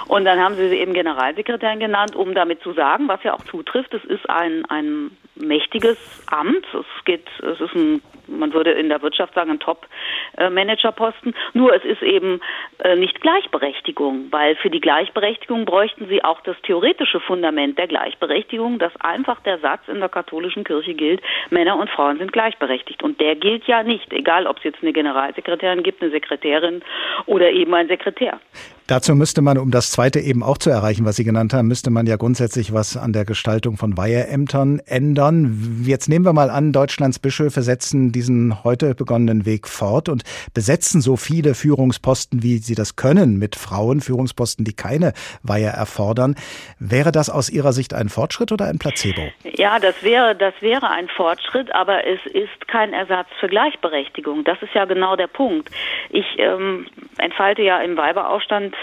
Und 0.07 0.25
dann 0.25 0.39
haben 0.39 0.57
sie 0.57 0.69
sie 0.69 0.77
eben 0.77 0.93
Generalsekretärin 0.93 1.79
genannt, 1.79 2.17
um 2.17 2.35
damit 2.35 2.63
zu 2.63 2.73
sagen, 2.73 3.09
was 3.09 3.23
ja 3.23 3.35
auch 3.35 3.45
zutrifft, 3.45 3.95
es 3.95 4.05
ist 4.05 4.29
ein, 4.29 4.65
ein 4.67 5.13
mächtiges 5.37 5.97
Amt. 6.27 6.67
Es 6.75 7.05
geht, 7.05 7.27
es 7.39 7.61
ist 7.61 7.75
ein, 7.75 8.03
man 8.27 8.53
würde 8.53 8.73
in 8.73 8.89
der 8.89 9.03
Wirtschaft 9.03 9.35
sagen, 9.35 9.51
ein 9.51 9.61
Top-Manager-Posten. 9.61 11.35
Nur 11.55 11.75
es 11.75 11.85
ist 11.85 12.03
eben 12.03 12.41
äh, 12.79 12.97
nicht 12.97 13.21
Gleichberechtigung, 13.21 14.27
weil 14.31 14.57
für 14.57 14.71
die 14.71 14.81
Gleichberechtigung 14.81 15.65
bräuchten 15.65 16.09
sie 16.09 16.23
auch 16.25 16.41
das 16.43 16.57
theoretische 16.63 17.21
Fundament 17.21 17.79
der 17.79 17.87
Gleichberechtigung, 17.87 18.79
dass 18.79 18.93
einfach 19.01 19.41
der 19.41 19.59
Satz 19.59 19.89
in 19.89 20.01
der 20.01 20.09
katholischen 20.09 20.65
Kirche 20.65 20.95
gilt, 20.95 21.21
Männer 21.51 21.79
und 21.79 21.91
Frauen 21.91 22.19
sind 22.19 22.33
gleichberechtigt. 22.33 23.03
Und 23.03 23.21
der 23.21 23.37
gilt 23.37 23.65
ja 23.67 23.83
nicht, 23.83 24.13
egal 24.13 24.47
ob 24.47 24.59
es 24.59 24.65
jetzt 24.65 24.83
eine 24.83 24.93
Generalsekretärin 24.93 25.83
gibt, 25.83 26.03
eine 26.03 26.11
Sekretärin 26.11 26.83
oder 27.27 27.51
eben 27.51 27.75
ein 27.75 27.89
Sekretär. 27.89 28.41
Dazu 28.87 29.17
müsste 29.17 29.43
man, 29.43 29.59
um 29.59 29.73
das 29.73 29.91
Zweite 29.91 30.21
eben 30.21 30.45
auch 30.45 30.59
zu 30.59 30.71
erreichen, 30.71 31.05
was 31.05 31.17
Sie 31.17 31.25
genannt 31.25 31.53
haben, 31.53 31.67
müsste 31.67 31.91
man 31.91 32.07
ja 32.07 32.15
grundsätzlich 32.15 32.73
was 32.73 32.97
an 32.97 33.13
der 33.13 33.25
Gestaltung 33.25 33.77
von 33.77 33.97
Weiheämtern 33.97 34.81
ändern. 34.87 35.83
Jetzt 35.85 36.09
nehmen 36.09 36.25
wir 36.25 36.33
mal 36.33 36.51
an, 36.51 36.73
Deutschlands 36.73 37.19
Bischöfe 37.19 37.63
setzen 37.63 38.13
diesen 38.17 38.65
heute 38.65 38.95
begonnenen 38.95 39.45
Weg 39.45 39.69
fort 39.69 40.09
und 40.09 40.23
besetzen 40.55 41.03
so 41.03 41.17
viele 41.17 41.55
Führungsposten, 41.55 42.43
wie 42.43 42.57
sie 42.57 42.75
das 42.75 42.97
können, 42.97 43.39
mit 43.39 43.57
Frauen, 43.57 44.01
Führungsposten, 44.01 44.65
die 44.65 44.73
keine 44.73 45.13
Weihe 45.43 45.67
erfordern. 45.67 46.35
Wäre 46.79 47.13
das 47.13 47.29
aus 47.29 47.51
Ihrer 47.51 47.75
Sicht 47.75 47.93
ein 47.93 48.09
Fortschritt 48.09 48.53
oder 48.53 48.65
ein 48.65 48.79
Placebo? 48.79 49.21
Ja, 49.45 49.79
das 49.79 50.03
wäre, 50.03 50.35
das 50.35 50.55
wäre 50.61 50.89
ein 50.89 51.09
Fortschritt, 51.09 51.75
aber 51.75 52.07
es 52.07 52.21
ist 52.33 52.69
kein 52.69 52.95
Ersatz 52.95 53.29
für 53.39 53.49
Gleichberechtigung. 53.49 54.45
Das 54.45 54.63
ist 54.63 54.73
ja 54.73 54.87
genau 54.87 55.17
der 55.17 55.27
Punkt. 55.27 55.71
Ich 56.09 56.39
ähm, 56.39 56.87
entfalte 57.19 57.61
ja 57.61 57.81
im 57.83 57.99
Weiberaufstand 57.99 58.75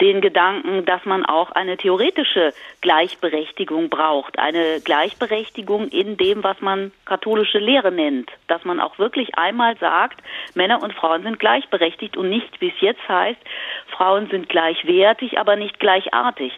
den 0.00 0.20
Gedanken, 0.20 0.84
dass 0.84 1.04
man 1.04 1.24
auch 1.24 1.50
eine 1.52 1.76
theoretische 1.76 2.52
Gleichberechtigung 2.80 3.88
braucht, 3.88 4.38
eine 4.38 4.80
Gleichberechtigung 4.84 5.88
in 5.88 6.16
dem, 6.16 6.44
was 6.44 6.60
man 6.60 6.92
katholische 7.04 7.58
Lehre 7.58 7.92
nennt, 7.92 8.30
dass 8.46 8.64
man 8.64 8.80
auch 8.80 8.98
wirklich 8.98 9.36
einmal 9.36 9.76
sagt, 9.78 10.20
Männer 10.54 10.82
und 10.82 10.94
Frauen 10.94 11.22
sind 11.22 11.38
gleichberechtigt 11.38 12.16
und 12.16 12.28
nicht, 12.30 12.60
wie 12.60 12.68
es 12.68 12.80
jetzt 12.80 13.08
heißt, 13.08 13.40
Frauen 13.88 14.28
sind 14.28 14.48
gleichwertig, 14.48 15.38
aber 15.38 15.56
nicht 15.56 15.80
gleichartig. 15.80 16.52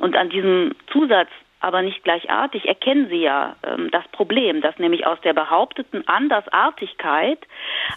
Und 0.00 0.16
an 0.16 0.28
diesem 0.30 0.74
Zusatz 0.90 1.30
aber 1.62 1.82
nicht 1.82 2.02
gleichartig, 2.02 2.66
erkennen 2.66 3.08
Sie 3.08 3.22
ja 3.22 3.54
ähm, 3.62 3.90
das 3.92 4.06
Problem, 4.08 4.60
dass 4.60 4.78
nämlich 4.78 5.06
aus 5.06 5.20
der 5.20 5.32
behaupteten 5.32 6.06
Andersartigkeit 6.08 7.38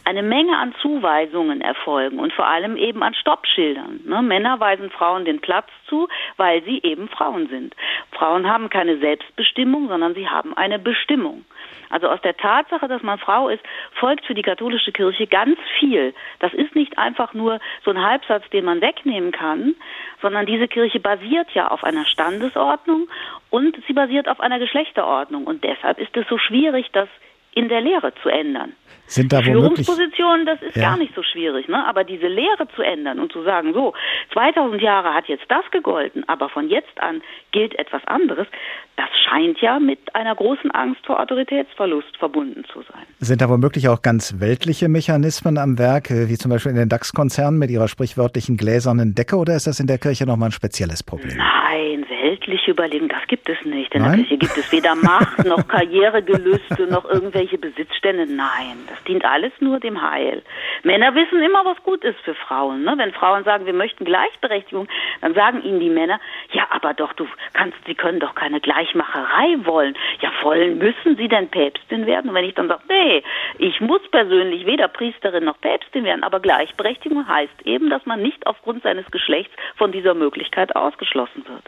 eine 0.06 0.22
Menge 0.22 0.56
an 0.58 0.76
Zuweisungen 0.82 1.62
erfolgen 1.62 2.20
und 2.20 2.32
vor 2.32 2.48
allem 2.48 2.78
eben 2.78 3.02
an 3.02 3.16
Stoppschildern. 3.16 4.02
Ne? 4.06 4.22
Männer 4.22 4.60
weisen 4.60 4.92
Frauen 4.92 5.26
den 5.26 5.42
Platz 5.42 5.68
zu, 5.90 6.08
weil 6.38 6.64
sie 6.64 6.80
eben 6.84 7.10
Frauen 7.10 7.48
sind. 7.48 7.76
Frauen 8.12 8.48
haben 8.48 8.70
keine 8.70 9.00
Selbstbestimmung, 9.00 9.88
sondern 9.88 10.14
sie 10.14 10.30
haben 10.30 10.56
eine 10.56 10.78
Bestimmung. 10.78 11.44
Also 11.90 12.10
aus 12.10 12.22
der 12.22 12.36
Tatsache, 12.38 12.88
dass 12.88 13.04
man 13.04 13.20
Frau 13.20 13.50
ist, 13.50 13.64
folgt 13.94 14.26
für 14.26 14.34
die 14.34 14.42
katholische 14.42 14.92
Kirche 14.92 15.28
ganz 15.28 15.58
viel. 15.80 16.14
Das 16.40 16.54
ist 16.54 16.76
nicht 16.76 16.98
einfach 16.98 17.34
nur 17.34 17.60
so 17.84 17.92
ein 17.92 18.02
Halbsatz, 18.02 18.48
den 18.50 18.66
man 18.66 18.82
wegnehmen 18.82 19.32
kann, 19.32 19.76
sondern 20.22 20.46
diese 20.46 20.68
Kirche 20.68 21.00
basiert 21.00 21.52
ja 21.52 21.70
auf 21.70 21.84
einer 21.84 22.06
Standesordnung 22.06 23.08
und 23.50 23.78
sie 23.88 23.94
basiert 23.94 24.28
auf 24.28 24.40
einer 24.40 24.60
Geschlechterordnung. 24.60 25.46
Und 25.46 25.64
deshalb 25.64 26.00
ist 26.00 26.16
es 26.16 26.28
so 26.28 26.38
schwierig, 26.38 26.90
das 26.92 27.10
in 27.56 27.70
der 27.70 27.82
Lehre 27.82 28.14
zu 28.22 28.30
ändern. 28.30 28.74
Sind 29.08 29.32
da 29.32 29.42
Führungspositionen, 29.42 30.48
das 30.48 30.62
ist 30.64 30.76
ja. 30.76 30.90
gar 30.90 30.98
nicht 30.98 31.14
so 31.14 31.22
schwierig, 31.22 31.68
ne? 31.68 31.88
Aber 31.88 32.04
diese 32.04 32.28
Lehre 32.28 32.68
zu 32.76 32.82
ändern 32.82 33.20
und 33.20 33.32
zu 33.32 33.44
sagen, 33.44 33.74
so, 33.74 33.94
2000 34.34 34.82
Jahre 34.82 35.14
hat 35.14 35.28
jetzt 35.28 35.46
das 35.48 35.64
gegolten, 35.72 36.28
aber 36.28 36.50
von 36.50 36.70
jetzt 36.70 37.00
an 37.00 37.22
gilt 37.52 37.78
etwas 37.78 38.02
anderes, 38.08 38.48
das 38.96 39.10
scheint 39.24 39.62
ja 39.62 39.80
mit 39.80 40.00
einer 40.16 40.34
großen 40.34 40.72
Angst 40.72 41.06
vor 41.06 41.20
Autoritätsverlust 41.20 42.18
verbunden 42.18 42.64
zu 42.74 42.82
sein. 42.82 43.04
Sind 43.20 43.42
da 43.42 43.50
womöglich 43.50 43.90
auch 43.90 44.02
ganz 44.02 44.40
weltliche 44.40 44.90
Mechanismen 44.90 45.60
am 45.60 45.78
Werk, 45.78 46.10
äh, 46.10 46.28
wie 46.28 46.38
zum 46.38 46.50
Beispiel 46.50 46.72
in 46.72 46.78
den 46.78 46.90
DAX-Konzernen 46.90 47.60
mit 47.60 47.70
ihrer 47.70 47.88
sprichwörtlichen 47.88 48.58
gläsernen 48.58 49.14
Decke, 49.14 49.36
oder 49.36 49.56
ist 49.56 49.68
das 49.68 49.80
in 49.80 49.86
der 49.86 50.00
Kirche 50.00 50.26
nochmal 50.26 50.50
ein 50.50 50.54
spezielles 50.54 51.04
Problem? 51.04 51.38
Nein, 51.38 52.06
weltliche 52.26 52.72
Überlegung, 52.72 53.10
das 53.10 53.28
gibt 53.28 53.48
es 53.50 53.64
nicht. 53.66 53.94
In 53.94 54.02
Nein? 54.02 54.12
der 54.12 54.20
Kirche 54.26 54.38
gibt 54.38 54.58
es 54.58 54.72
weder 54.72 54.96
Macht 54.96 55.46
noch 55.46 55.68
Karrieregelüste 55.68 56.88
noch 56.88 57.06
irgendwelche 57.06 57.58
Besitzstände. 57.58 58.26
Nein, 58.26 58.78
das 58.88 59.04
dient 59.04 59.24
alles 59.26 59.52
nur 59.60 59.80
dem 59.80 60.02
Heil. 60.02 60.42
Männer 60.84 61.14
wissen 61.14 61.42
immer, 61.42 61.64
was 61.66 61.82
gut 61.84 62.04
ist 62.04 62.20
für 62.22 62.34
Frauen. 62.34 62.84
Ne? 62.84 62.96
Wenn 62.98 63.12
Frauen 63.14 63.44
sagen, 63.44 63.66
wir 63.68 63.74
möchten 63.74 64.06
Gleichberechtigung, 64.06 64.88
dann 65.22 65.36
sagen 65.36 65.62
ihnen 65.64 65.80
die 65.80 65.90
Männer, 65.90 66.20
ja, 66.52 66.66
aber 66.72 66.94
doch, 66.94 67.14
du 67.14 67.28
kannst, 67.54 67.78
sie 67.86 67.96
können 67.96 68.20
doch 68.20 68.34
keine 68.34 68.60
Gleichmacherei 68.60 69.58
wollen. 69.64 69.96
Ja, 70.22 70.32
wollen, 70.42 70.80
müssen 70.80 71.18
sie 71.18 71.28
denn 71.28 71.50
Päpstin 71.50 72.08
werden? 72.08 72.30
Und 72.30 72.36
wenn 72.36 72.46
ich 72.46 72.56
dann 72.56 72.68
sage, 72.68 72.82
nee, 72.90 73.24
ich 73.60 73.80
muss 73.82 74.02
persönlich 74.10 74.66
weder 74.66 74.88
Priesterin 74.88 75.44
noch 75.44 75.60
Päpstin 75.62 76.04
werden, 76.04 76.24
aber 76.24 76.40
Gleichberechtigung 76.40 77.28
heißt 77.28 77.66
eben, 77.66 77.90
dass 77.90 78.06
man 78.06 78.22
nicht 78.22 78.48
aufgrund 78.48 78.82
seines 78.84 79.06
Geschlechts 79.12 79.54
von 79.76 79.92
dieser 79.92 80.16
Möglichkeit 80.16 80.76
ausgeschlossen 80.76 81.46
wird. 81.48 81.64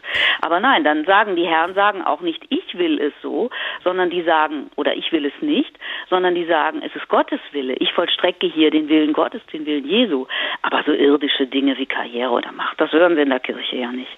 Aber 0.48 0.60
nein, 0.60 0.82
dann 0.82 1.04
sagen 1.04 1.36
die 1.36 1.44
Herren 1.44 1.74
sagen 1.74 2.00
auch 2.00 2.22
nicht, 2.22 2.42
ich 2.48 2.78
will 2.78 2.98
es 2.98 3.12
so, 3.20 3.50
sondern 3.84 4.08
die 4.08 4.22
sagen, 4.22 4.70
oder 4.76 4.94
ich 4.94 5.12
will 5.12 5.26
es 5.26 5.42
nicht, 5.42 5.78
sondern 6.08 6.34
die 6.34 6.46
sagen, 6.46 6.80
es 6.82 6.96
ist 6.96 7.06
Gottes 7.08 7.38
Wille. 7.52 7.74
Ich 7.74 7.92
vollstrecke 7.92 8.46
hier 8.46 8.70
den 8.70 8.88
Willen 8.88 9.12
Gottes, 9.12 9.42
den 9.52 9.66
Willen 9.66 9.86
Jesu. 9.86 10.24
Aber 10.62 10.82
so 10.86 10.92
irdische 10.92 11.46
Dinge 11.46 11.76
wie 11.76 11.84
Karriere 11.84 12.30
oder 12.30 12.50
Macht, 12.52 12.80
das 12.80 12.90
hören 12.92 13.16
wir 13.16 13.24
in 13.24 13.28
der 13.28 13.40
Kirche 13.40 13.76
ja 13.76 13.92
nicht. 13.92 14.08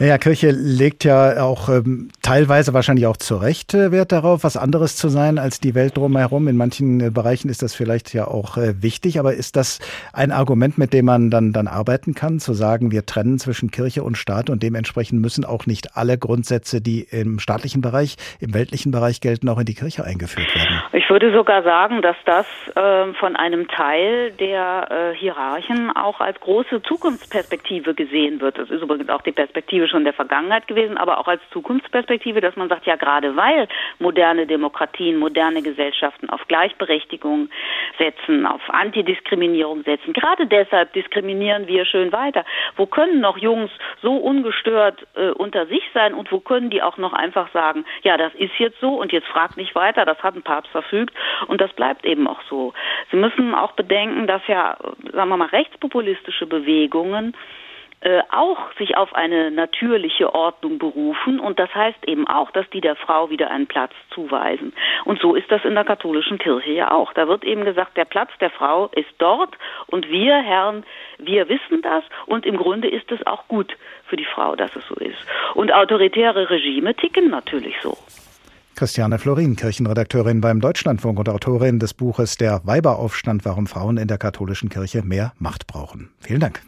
Naja, 0.00 0.18
Kirche 0.18 0.50
legt 0.50 1.04
ja 1.04 1.40
auch 1.40 1.68
ähm, 1.68 2.08
teilweise 2.20 2.74
wahrscheinlich 2.74 3.06
auch 3.06 3.16
zu 3.16 3.36
Recht 3.36 3.72
äh, 3.72 3.92
Wert 3.92 4.10
darauf, 4.10 4.42
was 4.42 4.56
anderes 4.56 4.96
zu 4.96 5.08
sein 5.08 5.38
als 5.38 5.60
die 5.60 5.76
Welt 5.76 5.96
drumherum. 5.96 6.48
In 6.48 6.56
manchen 6.56 7.00
äh, 7.00 7.10
Bereichen 7.10 7.48
ist 7.48 7.62
das 7.62 7.76
vielleicht 7.76 8.12
ja 8.12 8.26
auch 8.26 8.56
äh, 8.56 8.82
wichtig, 8.82 9.20
aber 9.20 9.34
ist 9.34 9.54
das 9.54 9.78
ein 10.12 10.32
Argument, 10.32 10.78
mit 10.78 10.92
dem 10.92 11.04
man 11.04 11.30
dann, 11.30 11.52
dann 11.52 11.68
arbeiten 11.68 12.14
kann, 12.14 12.40
zu 12.40 12.54
sagen, 12.54 12.90
wir 12.90 13.06
trennen 13.06 13.38
zwischen 13.38 13.70
Kirche 13.70 14.02
und 14.02 14.18
Staat 14.18 14.50
und 14.50 14.64
dementsprechend 14.64 15.20
müssen 15.20 15.44
auch 15.44 15.66
nicht 15.66 15.75
alle 15.94 16.18
Grundsätze, 16.18 16.80
die 16.80 17.06
im 17.10 17.38
staatlichen 17.38 17.80
Bereich, 17.80 18.16
im 18.40 18.54
weltlichen 18.54 18.92
Bereich 18.92 19.20
gelten, 19.20 19.48
auch 19.48 19.58
in 19.58 19.66
die 19.66 19.74
Kirche 19.74 20.04
eingeführt 20.04 20.54
werden? 20.54 20.82
Ich 20.92 21.08
würde 21.10 21.32
sogar 21.32 21.62
sagen, 21.62 22.02
dass 22.02 22.16
das 22.24 22.46
äh, 22.74 23.12
von 23.14 23.36
einem 23.36 23.68
Teil 23.68 24.32
der 24.32 24.88
äh, 24.90 25.16
Hierarchen 25.16 25.94
auch 25.94 26.20
als 26.20 26.38
große 26.40 26.82
Zukunftsperspektive 26.82 27.94
gesehen 27.94 28.40
wird. 28.40 28.58
Das 28.58 28.70
ist 28.70 28.82
übrigens 28.82 29.08
auch 29.08 29.22
die 29.22 29.32
Perspektive 29.32 29.88
schon 29.88 30.04
der 30.04 30.12
Vergangenheit 30.12 30.66
gewesen, 30.66 30.96
aber 30.96 31.18
auch 31.18 31.28
als 31.28 31.40
Zukunftsperspektive, 31.52 32.40
dass 32.40 32.56
man 32.56 32.68
sagt, 32.68 32.86
ja 32.86 32.96
gerade 32.96 33.36
weil 33.36 33.68
moderne 33.98 34.46
Demokratien, 34.46 35.18
moderne 35.18 35.62
Gesellschaften 35.62 36.30
auf 36.30 36.40
Gleichberechtigung 36.48 37.48
setzen, 37.98 38.46
auf 38.46 38.62
Antidiskriminierung 38.68 39.82
setzen, 39.84 40.12
gerade 40.12 40.46
deshalb 40.46 40.92
diskriminieren 40.92 41.66
wir 41.66 41.84
schön 41.84 42.12
weiter. 42.12 42.44
Wo 42.76 42.86
können 42.86 43.20
noch 43.20 43.38
Jungs 43.38 43.70
so 44.02 44.16
ungestört 44.16 45.06
äh, 45.14 45.30
unter 45.30 45.65
sich 45.66 45.82
sein 45.94 46.14
und 46.14 46.30
wo 46.32 46.40
können 46.40 46.70
die 46.70 46.82
auch 46.82 46.96
noch 46.96 47.12
einfach 47.12 47.50
sagen, 47.52 47.84
ja, 48.02 48.16
das 48.16 48.34
ist 48.34 48.58
jetzt 48.58 48.80
so 48.80 49.00
und 49.00 49.12
jetzt 49.12 49.28
fragt 49.28 49.56
nicht 49.56 49.74
weiter, 49.74 50.04
das 50.04 50.22
hat 50.22 50.34
ein 50.34 50.42
Papst 50.42 50.70
verfügt 50.70 51.14
und 51.46 51.60
das 51.60 51.72
bleibt 51.72 52.04
eben 52.04 52.26
auch 52.26 52.40
so. 52.48 52.72
Sie 53.10 53.16
müssen 53.16 53.54
auch 53.54 53.72
bedenken, 53.72 54.26
dass 54.26 54.42
ja, 54.46 54.76
sagen 55.12 55.28
wir 55.28 55.36
mal, 55.36 55.48
rechtspopulistische 55.48 56.46
Bewegungen 56.46 57.34
äh, 57.34 57.65
auch 58.30 58.58
sich 58.78 58.96
auf 58.96 59.14
eine 59.14 59.50
natürliche 59.50 60.32
Ordnung 60.32 60.78
berufen 60.78 61.40
und 61.40 61.58
das 61.58 61.74
heißt 61.74 62.06
eben 62.06 62.28
auch, 62.28 62.50
dass 62.52 62.68
die 62.70 62.80
der 62.80 62.94
Frau 62.94 63.30
wieder 63.30 63.50
einen 63.50 63.66
Platz 63.66 63.92
zuweisen. 64.14 64.72
Und 65.04 65.20
so 65.20 65.34
ist 65.34 65.50
das 65.50 65.64
in 65.64 65.74
der 65.74 65.84
katholischen 65.84 66.38
Kirche 66.38 66.70
ja 66.70 66.92
auch. 66.92 67.12
Da 67.14 67.26
wird 67.26 67.42
eben 67.44 67.64
gesagt, 67.64 67.96
der 67.96 68.04
Platz 68.04 68.30
der 68.40 68.50
Frau 68.50 68.88
ist 68.94 69.08
dort 69.18 69.56
und 69.86 70.08
wir 70.08 70.36
Herren, 70.36 70.84
wir 71.18 71.48
wissen 71.48 71.82
das 71.82 72.04
und 72.26 72.46
im 72.46 72.56
Grunde 72.56 72.88
ist 72.88 73.10
es 73.10 73.26
auch 73.26 73.48
gut 73.48 73.76
für 74.04 74.16
die 74.16 74.26
Frau, 74.26 74.54
dass 74.54 74.74
es 74.76 74.86
so 74.86 74.94
ist. 74.96 75.18
Und 75.54 75.72
autoritäre 75.72 76.48
Regime 76.50 76.94
ticken 76.94 77.30
natürlich 77.30 77.74
so. 77.82 77.96
Christiane 78.76 79.18
Florin, 79.18 79.56
Kirchenredakteurin 79.56 80.42
beim 80.42 80.60
Deutschlandfunk 80.60 81.18
und 81.18 81.30
Autorin 81.30 81.78
des 81.78 81.94
Buches 81.94 82.36
Der 82.36 82.60
Weiberaufstand, 82.64 83.46
warum 83.46 83.66
Frauen 83.66 83.96
in 83.96 84.06
der 84.06 84.18
katholischen 84.18 84.68
Kirche 84.68 85.02
mehr 85.02 85.32
Macht 85.38 85.66
brauchen. 85.66 86.10
Vielen 86.20 86.40
Dank. 86.40 86.60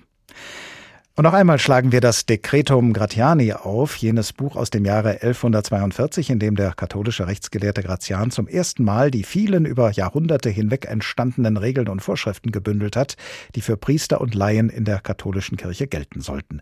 Und 1.18 1.24
noch 1.24 1.32
einmal 1.32 1.58
schlagen 1.58 1.90
wir 1.90 2.00
das 2.00 2.26
Decretum 2.26 2.92
Gratiani 2.92 3.52
auf, 3.52 3.96
jenes 3.96 4.32
Buch 4.32 4.54
aus 4.54 4.70
dem 4.70 4.84
Jahre 4.84 5.14
1142, 5.14 6.30
in 6.30 6.38
dem 6.38 6.54
der 6.54 6.74
katholische 6.74 7.26
Rechtsgelehrte 7.26 7.82
Gratian 7.82 8.30
zum 8.30 8.46
ersten 8.46 8.84
Mal 8.84 9.10
die 9.10 9.24
vielen 9.24 9.64
über 9.64 9.90
Jahrhunderte 9.90 10.48
hinweg 10.48 10.84
entstandenen 10.88 11.56
Regeln 11.56 11.88
und 11.88 12.02
Vorschriften 12.02 12.52
gebündelt 12.52 12.94
hat, 12.94 13.16
die 13.56 13.62
für 13.62 13.76
Priester 13.76 14.20
und 14.20 14.36
Laien 14.36 14.70
in 14.70 14.84
der 14.84 15.00
katholischen 15.00 15.56
Kirche 15.56 15.88
gelten 15.88 16.20
sollten. 16.20 16.60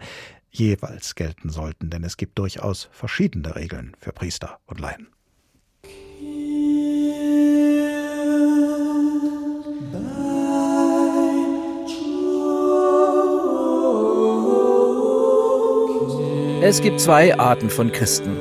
Jeweils 0.48 1.16
gelten 1.16 1.50
sollten, 1.50 1.90
denn 1.90 2.02
es 2.02 2.16
gibt 2.16 2.38
durchaus 2.38 2.88
verschiedene 2.92 3.57
Regeln 3.57 3.94
für 4.00 4.12
Priester 4.12 4.61
und 4.64 4.80
Laien. 4.80 5.09
Es 16.68 16.82
gibt 16.82 17.00
zwei 17.00 17.38
Arten 17.38 17.70
von 17.70 17.92
Christen. 17.92 18.36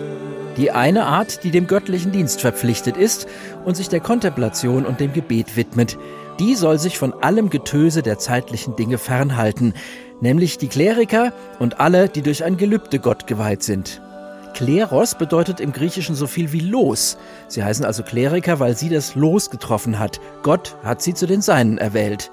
Die 0.58 0.72
eine 0.72 1.06
Art, 1.06 1.44
die 1.44 1.52
dem 1.52 1.68
göttlichen 1.68 2.12
Dienst 2.12 2.42
verpflichtet 2.42 2.98
ist 2.98 3.28
und 3.66 3.78
sich 3.78 3.88
der 3.88 4.00
Kontemplation 4.00 4.88
und 4.88 5.00
dem 5.00 5.14
Gebet 5.14 5.56
widmet, 5.56 5.96
die 6.40 6.56
soll 6.56 6.80
sich 6.80 6.98
von 6.98 7.14
allem 7.22 7.52
Getöse 7.52 8.02
der 8.02 8.18
zeitlichen 8.18 8.76
Dinge 8.76 8.98
fernhalten, 8.98 9.76
nämlich 10.22 10.58
die 10.58 10.70
Kleriker 10.70 11.34
und 11.60 11.80
alle, 11.80 12.10
die 12.10 12.24
durch 12.24 12.44
ein 12.44 12.58
Gelübde 12.58 12.98
Gott 12.98 13.28
geweiht 13.28 13.62
sind. 13.62 14.02
Kleros 14.56 15.14
bedeutet 15.14 15.60
im 15.60 15.72
Griechischen 15.72 16.16
so 16.16 16.26
viel 16.26 16.52
wie 16.52 16.62
Los. 16.62 17.20
Sie 17.48 17.64
heißen 17.64 17.86
also 17.86 18.02
Kleriker, 18.02 18.60
weil 18.60 18.76
sie 18.76 18.90
das 18.90 19.14
Los 19.14 19.52
getroffen 19.52 20.00
hat. 20.00 20.20
Gott 20.42 20.76
hat 20.84 21.04
sie 21.04 21.14
zu 21.14 21.28
den 21.28 21.42
Seinen 21.42 21.78
erwählt. 21.78 22.32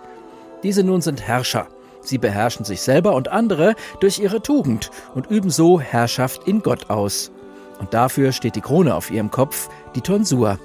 Diese 0.62 0.84
nun 0.84 1.03
sind 1.03 1.20
Herrscher. 1.20 1.68
Sie 2.03 2.18
beherrschen 2.18 2.64
sich 2.64 2.82
selber 2.82 3.14
und 3.14 3.28
andere 3.28 3.74
durch 4.00 4.18
ihre 4.18 4.42
Tugend 4.42 4.90
und 5.14 5.30
üben 5.30 5.50
so 5.50 5.80
Herrschaft 5.80 6.46
in 6.46 6.62
Gott 6.62 6.90
aus. 6.90 7.30
Und 7.78 7.94
dafür 7.94 8.32
steht 8.32 8.57
die 8.57 8.61
Krone 8.61 8.94
auf 8.94 9.11
ihrem 9.11 9.30
Kopf, 9.30 9.68
die 9.94 10.00
Tonsur. 10.00 10.59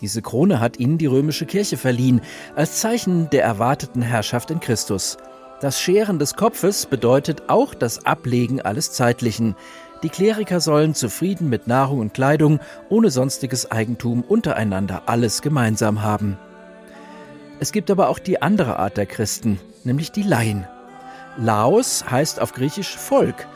Diese 0.00 0.20
Krone 0.20 0.58
hat 0.58 0.78
ihnen 0.78 0.98
die 0.98 1.06
römische 1.06 1.46
Kirche 1.46 1.76
verliehen, 1.76 2.20
als 2.56 2.80
Zeichen 2.80 3.30
der 3.30 3.44
erwarteten 3.44 4.02
Herrschaft 4.02 4.50
in 4.50 4.58
Christus. 4.58 5.16
Das 5.60 5.80
Scheren 5.80 6.18
des 6.18 6.34
Kopfes 6.34 6.86
bedeutet 6.86 7.48
auch 7.48 7.72
das 7.74 8.04
Ablegen 8.04 8.60
alles 8.60 8.90
Zeitlichen. 8.90 9.54
Die 10.02 10.08
Kleriker 10.08 10.58
sollen 10.58 10.96
zufrieden 10.96 11.48
mit 11.48 11.68
Nahrung 11.68 12.00
und 12.00 12.14
Kleidung, 12.14 12.58
ohne 12.88 13.10
sonstiges 13.10 13.70
Eigentum 13.70 14.22
untereinander 14.22 15.02
alles 15.06 15.40
gemeinsam 15.40 16.02
haben. 16.02 16.36
Es 17.60 17.70
gibt 17.70 17.92
aber 17.92 18.08
auch 18.08 18.18
die 18.18 18.42
andere 18.42 18.80
Art 18.80 18.96
der 18.96 19.06
Christen, 19.06 19.60
nämlich 19.84 20.10
die 20.10 20.24
Laien. 20.24 20.66
Laos 21.36 22.04
heißt 22.10 22.40
auf 22.40 22.52
Griechisch 22.52 22.96
Volk. 22.96 23.46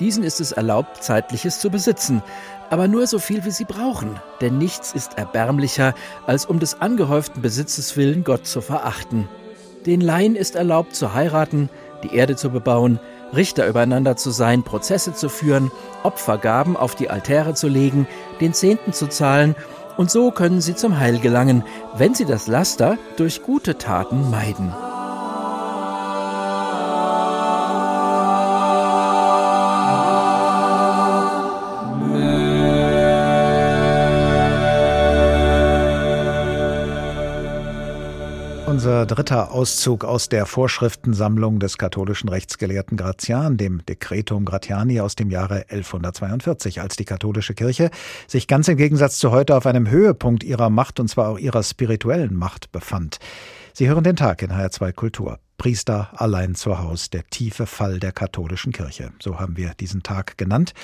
Diesen 0.00 0.24
ist 0.24 0.40
es 0.40 0.52
erlaubt, 0.52 1.02
Zeitliches 1.02 1.60
zu 1.60 1.70
besitzen, 1.70 2.22
aber 2.70 2.88
nur 2.88 3.06
so 3.06 3.18
viel, 3.18 3.44
wie 3.44 3.52
sie 3.52 3.64
brauchen, 3.64 4.18
denn 4.40 4.58
nichts 4.58 4.92
ist 4.92 5.18
erbärmlicher, 5.18 5.94
als 6.26 6.46
um 6.46 6.58
des 6.58 6.80
angehäuften 6.80 7.42
Besitzes 7.42 7.96
willen 7.96 8.24
Gott 8.24 8.46
zu 8.46 8.60
verachten. 8.60 9.28
Den 9.86 10.00
Laien 10.00 10.34
ist 10.34 10.56
erlaubt 10.56 10.96
zu 10.96 11.14
heiraten, 11.14 11.68
die 12.02 12.14
Erde 12.14 12.36
zu 12.36 12.50
bebauen, 12.50 12.98
Richter 13.34 13.68
übereinander 13.68 14.16
zu 14.16 14.30
sein, 14.30 14.62
Prozesse 14.62 15.12
zu 15.12 15.28
führen, 15.28 15.70
Opfergaben 16.02 16.76
auf 16.76 16.94
die 16.94 17.10
Altäre 17.10 17.54
zu 17.54 17.68
legen, 17.68 18.08
den 18.40 18.54
Zehnten 18.54 18.92
zu 18.92 19.08
zahlen, 19.08 19.54
und 19.96 20.10
so 20.10 20.32
können 20.32 20.60
sie 20.60 20.74
zum 20.74 20.98
Heil 20.98 21.20
gelangen, 21.20 21.62
wenn 21.96 22.14
sie 22.14 22.24
das 22.24 22.48
Laster 22.48 22.98
durch 23.16 23.42
gute 23.42 23.78
Taten 23.78 24.28
meiden. 24.28 24.74
Unser 38.74 39.06
dritter 39.06 39.52
Auszug 39.52 40.04
aus 40.04 40.28
der 40.28 40.46
Vorschriftensammlung 40.46 41.60
des 41.60 41.78
katholischen 41.78 42.28
Rechtsgelehrten 42.28 42.96
Gratian, 42.96 43.56
dem 43.56 43.86
Decretum 43.86 44.44
Gratiani 44.44 44.98
aus 44.98 45.14
dem 45.14 45.30
Jahre 45.30 45.66
1142, 45.68 46.80
als 46.80 46.96
die 46.96 47.04
katholische 47.04 47.54
Kirche 47.54 47.90
sich 48.26 48.48
ganz 48.48 48.66
im 48.66 48.76
Gegensatz 48.76 49.18
zu 49.18 49.30
heute 49.30 49.56
auf 49.56 49.66
einem 49.66 49.88
Höhepunkt 49.88 50.42
ihrer 50.42 50.70
Macht 50.70 50.98
und 50.98 51.06
zwar 51.06 51.28
auch 51.28 51.38
ihrer 51.38 51.62
spirituellen 51.62 52.34
Macht 52.34 52.72
befand. 52.72 53.18
Sie 53.74 53.86
hören 53.86 54.02
den 54.02 54.16
Tag 54.16 54.42
in 54.42 54.50
HR2 54.50 54.92
Kultur. 54.92 55.38
Priester 55.64 56.10
allein 56.20 56.54
zu 56.54 56.78
Haus, 56.78 57.08
der 57.08 57.24
tiefe 57.30 57.64
Fall 57.64 57.98
der 57.98 58.12
katholischen 58.12 58.70
Kirche. 58.70 59.12
So 59.18 59.40
haben 59.40 59.56
wir 59.56 59.72
diesen 59.80 60.02
Tag 60.02 60.36
genannt, 60.36 60.74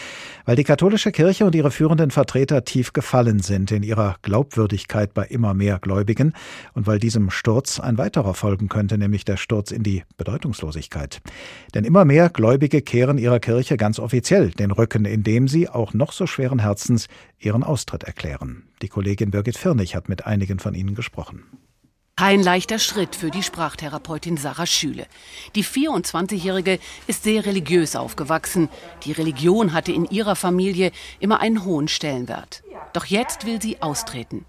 weil 0.47 0.57
die 0.57 0.65
katholische 0.65 1.13
Kirche 1.13 1.45
und 1.45 1.55
ihre 1.55 1.71
führenden 1.71 2.11
Vertreter 2.11 2.65
tief 2.65 2.95
gefallen 2.95 3.41
sind 3.41 3.71
in 3.73 3.83
ihrer 3.83 4.17
Glaubwürdigkeit 4.23 5.13
bei 5.13 5.27
immer 5.27 5.53
mehr 5.53 5.81
Gläubigen 5.81 6.33
und 6.73 6.87
weil 6.87 6.99
diesem 6.99 7.29
Sturz 7.29 7.79
ein 7.79 7.99
weiterer 7.99 8.33
folgen 8.33 8.71
könnte, 8.71 8.97
nämlich 8.97 9.27
der 9.27 9.37
Sturz 9.37 9.71
in 9.71 9.83
die 9.83 10.03
Bedeutungslosigkeit. 10.17 11.21
Denn 11.75 11.85
immer 11.85 12.07
mehr 12.07 12.31
Gläubige 12.31 12.81
kehren 12.81 13.19
ihrer 13.19 13.39
Kirche 13.39 13.77
ganz 13.77 13.99
offiziell 13.99 14.49
den 14.49 14.71
Rücken, 14.71 15.05
indem 15.05 15.47
sie 15.47 15.69
auch 15.69 15.93
noch 15.93 16.13
so 16.13 16.27
schweren 16.27 16.61
Herzens 16.61 17.09
ihren 17.39 17.65
Austritt 17.65 18.05
erklären. 18.05 18.63
Die 18.81 18.89
Kollegin 18.89 19.31
Birgit 19.31 19.59
Firnig 19.59 19.95
hat 19.95 20.09
mit 20.09 20.25
einigen 20.25 20.59
von 20.59 20.73
ihnen 20.73 20.95
gesprochen. 20.95 21.43
Kein 22.21 22.43
leichter 22.43 22.79
Schritt 22.79 23.17
für 23.17 23.31
die 23.31 23.43
Sprachtherapeutin 23.43 24.37
Sarah 24.37 24.67
Schüle. 24.67 25.07
Die 25.55 25.65
24-Jährige 25.65 26.79
ist 27.07 27.25
sehr 27.25 27.47
religiös 27.47 27.97
aufgewachsen. 27.97 28.69
Die 29.07 29.13
Religion 29.13 29.73
hatte 29.73 29.93
in 29.93 30.05
ihrer 30.05 30.37
Familie 30.37 30.93
immer 31.19 31.41
einen 31.41 31.65
hohen 31.65 31.89
Stellenwert. 31.89 32.63
Doch 32.93 33.07
jetzt 33.07 33.47
will 33.47 33.63
sie 33.63 33.81
austreten. 33.81 34.45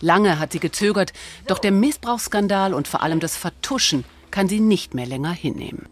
Lange 0.00 0.40
hat 0.40 0.50
sie 0.50 0.58
gezögert, 0.58 1.12
doch 1.46 1.60
der 1.60 1.70
Missbrauchsskandal 1.70 2.74
und 2.74 2.88
vor 2.88 3.04
allem 3.04 3.20
das 3.20 3.36
Vertuschen 3.36 4.04
kann 4.32 4.48
sie 4.48 4.58
nicht 4.58 4.92
mehr 4.92 5.06
länger 5.06 5.30
hinnehmen. 5.30 5.86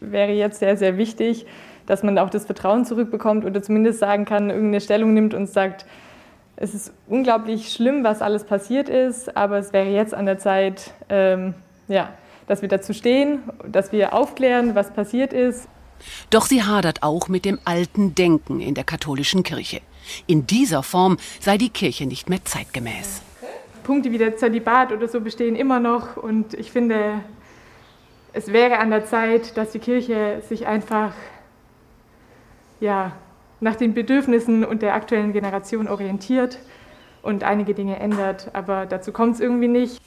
Wäre 0.00 0.32
jetzt 0.32 0.58
sehr, 0.58 0.76
sehr 0.76 0.98
wichtig, 0.98 1.46
dass 1.86 2.02
man 2.02 2.18
auch 2.18 2.30
das 2.30 2.44
Vertrauen 2.44 2.84
zurückbekommt 2.84 3.44
oder 3.44 3.62
zumindest 3.62 4.00
sagen 4.00 4.24
kann, 4.24 4.50
irgendeine 4.50 4.80
Stellung 4.80 5.14
nimmt 5.14 5.32
und 5.32 5.46
sagt, 5.46 5.86
es 6.56 6.74
ist 6.74 6.92
unglaublich 7.08 7.72
schlimm, 7.72 8.04
was 8.04 8.22
alles 8.22 8.44
passiert 8.44 8.88
ist, 8.88 9.36
aber 9.36 9.58
es 9.58 9.72
wäre 9.72 9.88
jetzt 9.88 10.14
an 10.14 10.26
der 10.26 10.38
Zeit, 10.38 10.92
ähm, 11.08 11.54
ja, 11.88 12.10
dass 12.46 12.62
wir 12.62 12.68
dazu 12.68 12.92
stehen, 12.92 13.40
dass 13.66 13.92
wir 13.92 14.12
aufklären, 14.12 14.74
was 14.74 14.92
passiert 14.92 15.32
ist. 15.32 15.68
Doch 16.30 16.46
sie 16.46 16.62
hadert 16.62 17.02
auch 17.02 17.28
mit 17.28 17.44
dem 17.44 17.58
alten 17.64 18.14
Denken 18.14 18.60
in 18.60 18.74
der 18.74 18.84
katholischen 18.84 19.42
Kirche. 19.42 19.80
In 20.26 20.46
dieser 20.46 20.82
Form 20.82 21.16
sei 21.40 21.56
die 21.56 21.70
Kirche 21.70 22.06
nicht 22.06 22.28
mehr 22.28 22.44
zeitgemäß. 22.44 23.22
Punkte 23.84 24.12
wie 24.12 24.18
der 24.18 24.36
Zölibat 24.36 24.92
oder 24.92 25.08
so 25.08 25.20
bestehen 25.20 25.56
immer 25.56 25.80
noch 25.80 26.16
und 26.16 26.54
ich 26.54 26.70
finde, 26.70 27.20
es 28.32 28.52
wäre 28.52 28.78
an 28.78 28.90
der 28.90 29.06
Zeit, 29.06 29.56
dass 29.56 29.72
die 29.72 29.78
Kirche 29.78 30.42
sich 30.48 30.66
einfach 30.66 31.12
ja, 32.80 33.12
nach 33.64 33.76
den 33.76 33.94
Bedürfnissen 33.94 34.62
und 34.62 34.82
der 34.82 34.94
aktuellen 34.94 35.32
Generation 35.32 35.88
orientiert 35.88 36.58
und 37.22 37.42
einige 37.42 37.74
Dinge 37.74 37.98
ändert. 37.98 38.50
Aber 38.52 38.84
dazu 38.84 39.10
kommt 39.10 39.34
es 39.34 39.40
irgendwie 39.40 39.68
nicht. 39.68 40.00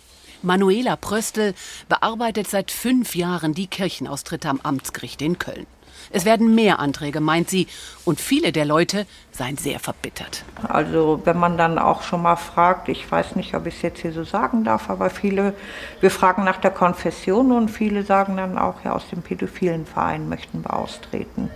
Manuela 0.43 0.95
Pröstl 0.95 1.55
bearbeitet 1.89 2.47
seit 2.47 2.69
fünf 2.69 3.15
Jahren 3.15 3.55
die 3.55 3.65
Kirchenaustritte 3.65 4.47
am 4.47 4.59
Amtsgericht 4.61 5.23
in 5.23 5.39
Köln. 5.39 5.65
Es 6.11 6.23
werden 6.23 6.53
mehr 6.53 6.77
Anträge, 6.77 7.19
meint 7.19 7.49
sie, 7.49 7.65
und 8.05 8.21
viele 8.21 8.51
der 8.51 8.65
Leute 8.65 9.07
seien 9.31 9.57
sehr 9.57 9.79
verbittert. 9.79 10.45
Also 10.67 11.21
wenn 11.25 11.39
man 11.39 11.57
dann 11.57 11.79
auch 11.79 12.03
schon 12.03 12.21
mal 12.21 12.35
fragt, 12.35 12.87
ich 12.87 13.11
weiß 13.11 13.35
nicht, 13.35 13.55
ob 13.55 13.65
ich 13.65 13.77
es 13.77 13.81
jetzt 13.81 14.01
hier 14.01 14.13
so 14.13 14.23
sagen 14.23 14.63
darf, 14.63 14.91
aber 14.91 15.09
viele, 15.09 15.55
wir 15.99 16.11
fragen 16.11 16.43
nach 16.43 16.57
der 16.57 16.69
Konfession 16.69 17.51
und 17.51 17.69
viele 17.69 18.03
sagen 18.03 18.37
dann 18.37 18.59
auch, 18.59 18.75
ja, 18.85 18.93
aus 18.93 19.09
dem 19.09 19.23
pädophilen 19.23 19.87
Verein 19.87 20.29
möchten 20.29 20.63
wir 20.63 20.77
austreten. 20.77 21.49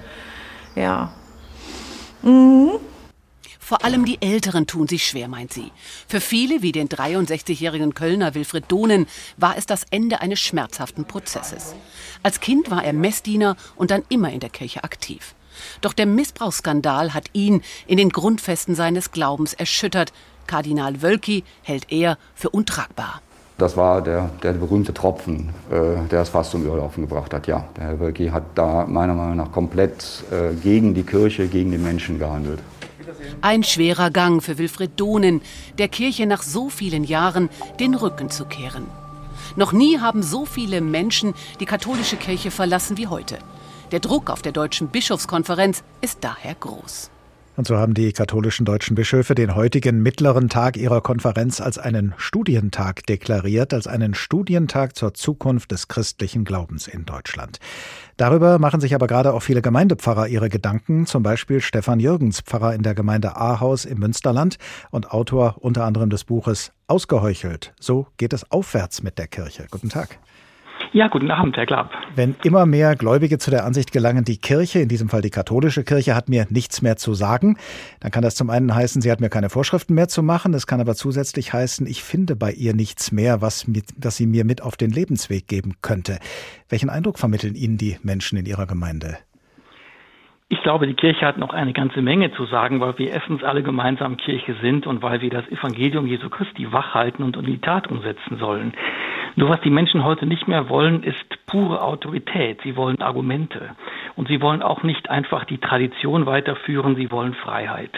Ja. 0.75 1.11
Mhm. 2.21 2.79
Vor 3.59 3.85
allem 3.85 4.03
die 4.03 4.21
Älteren 4.21 4.67
tun 4.67 4.87
sich 4.87 5.07
schwer, 5.07 5.29
meint 5.29 5.53
sie. 5.53 5.71
Für 6.07 6.19
viele, 6.19 6.61
wie 6.61 6.73
den 6.73 6.89
63-jährigen 6.89 7.93
Kölner 7.93 8.35
Wilfried 8.35 8.65
Dohnen, 8.67 9.07
war 9.37 9.57
es 9.57 9.65
das 9.65 9.85
Ende 9.91 10.19
eines 10.19 10.41
schmerzhaften 10.41 11.05
Prozesses. 11.05 11.73
Als 12.21 12.41
Kind 12.41 12.69
war 12.69 12.83
er 12.83 12.91
Messdiener 12.91 13.55
und 13.77 13.91
dann 13.91 14.03
immer 14.09 14.31
in 14.31 14.41
der 14.41 14.49
Kirche 14.49 14.83
aktiv. 14.83 15.35
Doch 15.79 15.93
der 15.93 16.05
Missbrauchsskandal 16.05 17.13
hat 17.13 17.29
ihn 17.33 17.61
in 17.87 17.97
den 17.97 18.09
Grundfesten 18.09 18.75
seines 18.75 19.11
Glaubens 19.11 19.53
erschüttert. 19.53 20.11
Kardinal 20.47 21.01
Wölki 21.01 21.45
hält 21.61 21.91
er 21.91 22.17
für 22.35 22.49
untragbar. 22.49 23.21
Das 23.61 23.77
war 23.77 24.01
der, 24.01 24.31
der 24.41 24.53
berühmte 24.53 24.91
Tropfen, 24.91 25.49
äh, 25.69 26.07
der 26.09 26.21
es 26.21 26.29
fast 26.29 26.49
zum 26.49 26.65
Überlaufen 26.65 27.07
gebracht 27.07 27.31
hat. 27.31 27.45
Ja, 27.45 27.63
der 27.77 27.83
Herr 27.83 27.99
Wölki 27.99 28.29
hat 28.29 28.41
da 28.55 28.87
meiner 28.87 29.13
Meinung 29.13 29.37
nach 29.37 29.51
komplett 29.51 30.23
äh, 30.31 30.55
gegen 30.55 30.95
die 30.95 31.03
Kirche, 31.03 31.47
gegen 31.47 31.69
den 31.69 31.83
Menschen 31.83 32.17
gehandelt. 32.17 32.57
Ein 33.41 33.63
schwerer 33.63 34.09
Gang 34.09 34.41
für 34.41 34.57
Wilfried 34.57 34.99
Dohnen, 34.99 35.41
der 35.77 35.89
Kirche 35.89 36.25
nach 36.25 36.41
so 36.41 36.69
vielen 36.69 37.03
Jahren 37.03 37.49
den 37.79 37.93
Rücken 37.93 38.31
zu 38.31 38.45
kehren. 38.45 38.87
Noch 39.55 39.73
nie 39.73 39.99
haben 39.99 40.23
so 40.23 40.45
viele 40.45 40.81
Menschen 40.81 41.35
die 41.59 41.67
katholische 41.67 42.15
Kirche 42.15 42.49
verlassen 42.49 42.97
wie 42.97 43.05
heute. 43.05 43.37
Der 43.91 43.99
Druck 43.99 44.31
auf 44.31 44.41
der 44.41 44.53
Deutschen 44.53 44.87
Bischofskonferenz 44.87 45.83
ist 46.01 46.17
daher 46.21 46.55
groß. 46.55 47.11
Und 47.57 47.67
so 47.67 47.77
haben 47.77 47.93
die 47.93 48.13
katholischen 48.13 48.65
deutschen 48.65 48.95
Bischöfe 48.95 49.35
den 49.35 49.55
heutigen 49.55 50.01
mittleren 50.01 50.47
Tag 50.47 50.77
ihrer 50.77 51.01
Konferenz 51.01 51.59
als 51.59 51.77
einen 51.77 52.13
Studientag 52.17 53.05
deklariert, 53.05 53.73
als 53.73 53.87
einen 53.87 54.13
Studientag 54.13 54.95
zur 54.95 55.13
Zukunft 55.13 55.71
des 55.71 55.89
christlichen 55.89 56.45
Glaubens 56.45 56.87
in 56.87 57.05
Deutschland. 57.05 57.59
Darüber 58.15 58.57
machen 58.57 58.79
sich 58.79 58.95
aber 58.95 59.07
gerade 59.07 59.33
auch 59.33 59.41
viele 59.41 59.61
Gemeindepfarrer 59.61 60.27
ihre 60.27 60.47
Gedanken, 60.47 61.05
zum 61.05 61.23
Beispiel 61.23 61.59
Stefan 61.59 61.99
Jürgens, 61.99 62.39
Pfarrer 62.39 62.73
in 62.73 62.83
der 62.83 62.95
Gemeinde 62.95 63.35
Ahaus 63.35 63.83
im 63.83 63.99
Münsterland 63.99 64.57
und 64.89 65.11
Autor 65.11 65.57
unter 65.59 65.83
anderem 65.83 66.09
des 66.09 66.23
Buches 66.23 66.71
Ausgeheuchelt. 66.87 67.73
So 67.79 68.07
geht 68.17 68.31
es 68.31 68.49
aufwärts 68.49 69.03
mit 69.03 69.17
der 69.17 69.27
Kirche. 69.27 69.67
Guten 69.69 69.89
Tag. 69.89 70.19
Ja, 70.93 71.07
guten 71.07 71.31
Abend, 71.31 71.55
Herr 71.55 71.65
Glaub. 71.65 71.89
Wenn 72.15 72.35
immer 72.43 72.65
mehr 72.65 72.97
Gläubige 72.97 73.37
zu 73.37 73.49
der 73.49 73.63
Ansicht 73.63 73.93
gelangen, 73.93 74.25
die 74.25 74.37
Kirche, 74.37 74.79
in 74.79 74.89
diesem 74.89 75.07
Fall 75.07 75.21
die 75.21 75.29
katholische 75.29 75.85
Kirche, 75.85 76.15
hat 76.15 76.27
mir 76.27 76.47
nichts 76.49 76.81
mehr 76.81 76.97
zu 76.97 77.13
sagen, 77.13 77.55
dann 78.01 78.11
kann 78.11 78.23
das 78.23 78.35
zum 78.35 78.49
einen 78.49 78.75
heißen, 78.75 79.01
sie 79.01 79.09
hat 79.09 79.21
mir 79.21 79.29
keine 79.29 79.49
Vorschriften 79.49 79.93
mehr 79.93 80.09
zu 80.09 80.21
machen. 80.21 80.53
Es 80.53 80.67
kann 80.67 80.81
aber 80.81 80.93
zusätzlich 80.93 81.53
heißen, 81.53 81.87
ich 81.87 82.03
finde 82.03 82.35
bei 82.35 82.51
ihr 82.51 82.75
nichts 82.75 83.13
mehr, 83.13 83.41
was, 83.41 83.69
mit, 83.69 83.85
was 84.03 84.17
sie 84.17 84.27
mir 84.27 84.43
mit 84.43 84.61
auf 84.61 84.75
den 84.75 84.91
Lebensweg 84.91 85.47
geben 85.47 85.75
könnte. 85.81 86.19
Welchen 86.67 86.89
Eindruck 86.89 87.19
vermitteln 87.19 87.55
Ihnen 87.55 87.77
die 87.77 87.97
Menschen 88.03 88.37
in 88.37 88.45
Ihrer 88.45 88.65
Gemeinde? 88.65 89.17
Ich 90.49 90.61
glaube, 90.63 90.85
die 90.85 90.95
Kirche 90.95 91.25
hat 91.25 91.37
noch 91.37 91.53
eine 91.53 91.71
ganze 91.71 92.01
Menge 92.01 92.33
zu 92.33 92.45
sagen, 92.45 92.81
weil 92.81 92.97
wir 92.97 93.09
erstens 93.09 93.41
alle 93.41 93.63
gemeinsam 93.63 94.17
Kirche 94.17 94.53
sind 94.61 94.85
und 94.85 95.01
weil 95.01 95.21
wir 95.21 95.29
das 95.29 95.47
Evangelium 95.47 96.05
Jesu 96.05 96.29
Christi 96.29 96.73
wachhalten 96.73 97.23
und 97.23 97.37
in 97.37 97.45
die 97.45 97.59
Tat 97.59 97.87
umsetzen 97.87 98.37
sollen. 98.37 98.73
Nur 99.35 99.49
was 99.49 99.61
die 99.61 99.69
Menschen 99.69 100.03
heute 100.03 100.25
nicht 100.25 100.47
mehr 100.47 100.69
wollen, 100.69 101.03
ist 101.03 101.45
pure 101.45 101.81
Autorität. 101.81 102.59
Sie 102.63 102.75
wollen 102.75 103.01
Argumente. 103.01 103.75
Und 104.15 104.27
sie 104.27 104.41
wollen 104.41 104.61
auch 104.61 104.83
nicht 104.83 105.09
einfach 105.09 105.45
die 105.45 105.57
Tradition 105.57 106.25
weiterführen, 106.25 106.95
sie 106.95 107.11
wollen 107.11 107.33
Freiheit. 107.33 107.91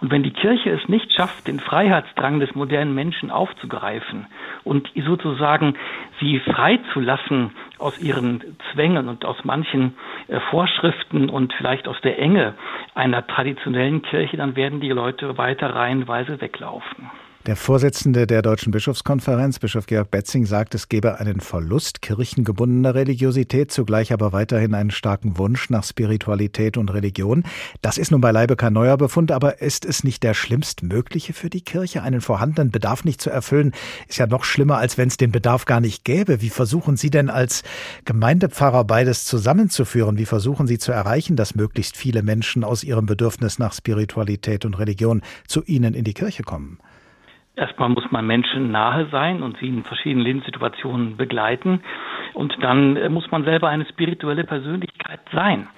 Und 0.00 0.10
wenn 0.10 0.22
die 0.22 0.32
Kirche 0.32 0.70
es 0.70 0.86
nicht 0.88 1.12
schafft, 1.12 1.48
den 1.48 1.60
Freiheitsdrang 1.60 2.40
des 2.40 2.54
modernen 2.54 2.94
Menschen 2.94 3.30
aufzugreifen 3.30 4.26
und 4.62 4.90
sozusagen 4.94 5.74
sie 6.20 6.40
freizulassen 6.40 7.52
aus 7.78 7.98
ihren 7.98 8.56
Zwängen 8.72 9.08
und 9.08 9.24
aus 9.24 9.44
manchen 9.44 9.94
äh, 10.28 10.40
Vorschriften 10.50 11.30
und 11.30 11.52
vielleicht 11.54 11.88
aus 11.88 12.00
der 12.02 12.18
Enge 12.18 12.54
einer 12.94 13.26
traditionellen 13.26 14.02
Kirche, 14.02 14.36
dann 14.36 14.56
werden 14.56 14.80
die 14.80 14.90
Leute 14.90 15.38
weiter 15.38 15.74
reihenweise 15.74 16.40
weglaufen. 16.40 17.10
Der 17.46 17.56
Vorsitzende 17.56 18.26
der 18.26 18.40
Deutschen 18.40 18.70
Bischofskonferenz, 18.70 19.58
Bischof 19.58 19.84
Georg 19.84 20.10
Betzing, 20.10 20.46
sagt, 20.46 20.74
es 20.74 20.88
gebe 20.88 21.20
einen 21.20 21.40
Verlust 21.40 22.00
kirchengebundener 22.00 22.94
Religiosität, 22.94 23.70
zugleich 23.70 24.14
aber 24.14 24.32
weiterhin 24.32 24.72
einen 24.72 24.90
starken 24.90 25.36
Wunsch 25.36 25.68
nach 25.68 25.84
Spiritualität 25.84 26.78
und 26.78 26.88
Religion. 26.94 27.44
Das 27.82 27.98
ist 27.98 28.10
nun 28.10 28.22
beileibe 28.22 28.56
kein 28.56 28.72
neuer 28.72 28.96
Befund, 28.96 29.30
aber 29.30 29.60
ist 29.60 29.84
es 29.84 30.04
nicht 30.04 30.22
der 30.22 30.32
schlimmstmögliche 30.32 31.34
für 31.34 31.50
die 31.50 31.60
Kirche? 31.60 32.02
Einen 32.02 32.22
vorhandenen 32.22 32.70
Bedarf 32.70 33.04
nicht 33.04 33.20
zu 33.20 33.28
erfüllen, 33.28 33.72
ist 34.08 34.16
ja 34.16 34.26
noch 34.26 34.44
schlimmer, 34.44 34.78
als 34.78 34.96
wenn 34.96 35.08
es 35.08 35.18
den 35.18 35.30
Bedarf 35.30 35.66
gar 35.66 35.82
nicht 35.82 36.06
gäbe. 36.06 36.40
Wie 36.40 36.48
versuchen 36.48 36.96
Sie 36.96 37.10
denn 37.10 37.28
als 37.28 37.62
Gemeindepfarrer 38.06 38.84
beides 38.84 39.26
zusammenzuführen? 39.26 40.16
Wie 40.16 40.24
versuchen 40.24 40.66
Sie 40.66 40.78
zu 40.78 40.92
erreichen, 40.92 41.36
dass 41.36 41.54
möglichst 41.54 41.98
viele 41.98 42.22
Menschen 42.22 42.64
aus 42.64 42.82
ihrem 42.82 43.04
Bedürfnis 43.04 43.58
nach 43.58 43.74
Spiritualität 43.74 44.64
und 44.64 44.78
Religion 44.78 45.20
zu 45.46 45.62
Ihnen 45.62 45.92
in 45.92 46.04
die 46.04 46.14
Kirche 46.14 46.42
kommen? 46.42 46.78
Erstmal 47.56 47.88
muss 47.88 48.10
man 48.10 48.26
Menschen 48.26 48.72
nahe 48.72 49.06
sein 49.12 49.42
und 49.42 49.58
sie 49.58 49.68
in 49.68 49.84
verschiedenen 49.84 50.24
Lebenssituationen 50.24 51.16
begleiten. 51.16 51.82
Und 52.32 52.56
dann 52.60 52.96
äh, 52.96 53.08
muss 53.08 53.30
man 53.30 53.44
selber 53.44 53.68
eine 53.68 53.86
spirituelle 53.86 54.44
Persönlichkeit 54.44 55.20
sein. 55.32 55.68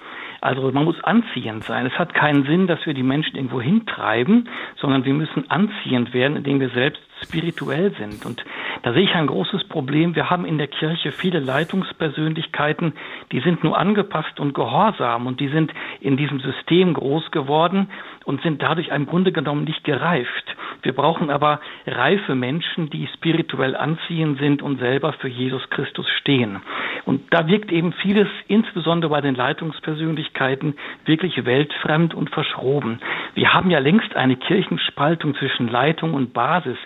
Also 0.41 0.71
man 0.71 0.85
muss 0.85 1.03
anziehend 1.03 1.63
sein. 1.63 1.85
Es 1.85 1.97
hat 1.97 2.13
keinen 2.13 2.45
Sinn, 2.45 2.67
dass 2.67 2.85
wir 2.85 2.93
die 2.93 3.03
Menschen 3.03 3.35
irgendwo 3.35 3.61
hintreiben, 3.61 4.47
sondern 4.77 5.05
wir 5.05 5.13
müssen 5.13 5.49
anziehend 5.49 6.13
werden, 6.13 6.37
indem 6.37 6.59
wir 6.59 6.69
selbst 6.69 7.01
spirituell 7.23 7.95
sind. 7.97 8.25
Und 8.25 8.43
da 8.83 8.93
sehe 8.93 9.03
ich 9.03 9.15
ein 9.15 9.27
großes 9.27 9.67
Problem. 9.67 10.15
Wir 10.15 10.29
haben 10.29 10.45
in 10.45 10.59
der 10.59 10.67
Kirche 10.67 11.11
viele 11.11 11.39
Leitungspersönlichkeiten, 11.39 12.93
die 13.31 13.39
sind 13.39 13.63
nur 13.63 13.77
angepasst 13.77 14.39
und 14.39 14.53
gehorsam 14.53 15.25
und 15.25 15.39
die 15.39 15.47
sind 15.47 15.73
in 16.01 16.17
diesem 16.17 16.39
System 16.39 16.93
groß 16.93 17.31
geworden 17.31 17.89
und 18.27 18.41
sind 18.41 18.61
dadurch 18.61 18.89
im 18.89 19.05
Grunde 19.05 19.31
genommen 19.31 19.63
nicht 19.63 19.85
gereift. 19.85 20.55
Wir 20.83 20.91
brauchen 20.91 21.29
aber 21.29 21.61
reife 21.87 22.35
Menschen, 22.35 22.89
die 22.89 23.07
spirituell 23.15 23.73
anziehend 23.73 24.37
sind 24.39 24.61
und 24.61 24.79
selber 24.79 25.13
für 25.13 25.29
Jesus 25.29 25.61
Christus 25.69 26.05
stehen. 26.19 26.57
Und 27.05 27.21
da 27.31 27.47
wirkt 27.47 27.71
eben 27.71 27.93
vieles, 27.93 28.27
insbesondere 28.49 29.11
bei 29.11 29.21
den 29.21 29.33
Leitungspersönlichkeiten, 29.33 30.75
wirklich 31.05 31.45
weltfremd 31.45 32.13
und 32.13 32.29
verschroben. 32.29 32.99
Wir 33.33 33.53
haben 33.53 33.71
ja 33.71 33.79
längst 33.79 34.13
eine 34.15 34.35
Kirchenspaltung 34.35 35.33
zwischen 35.35 35.69
Leitung 35.69 36.13
und 36.13 36.33
Basis. 36.33 36.77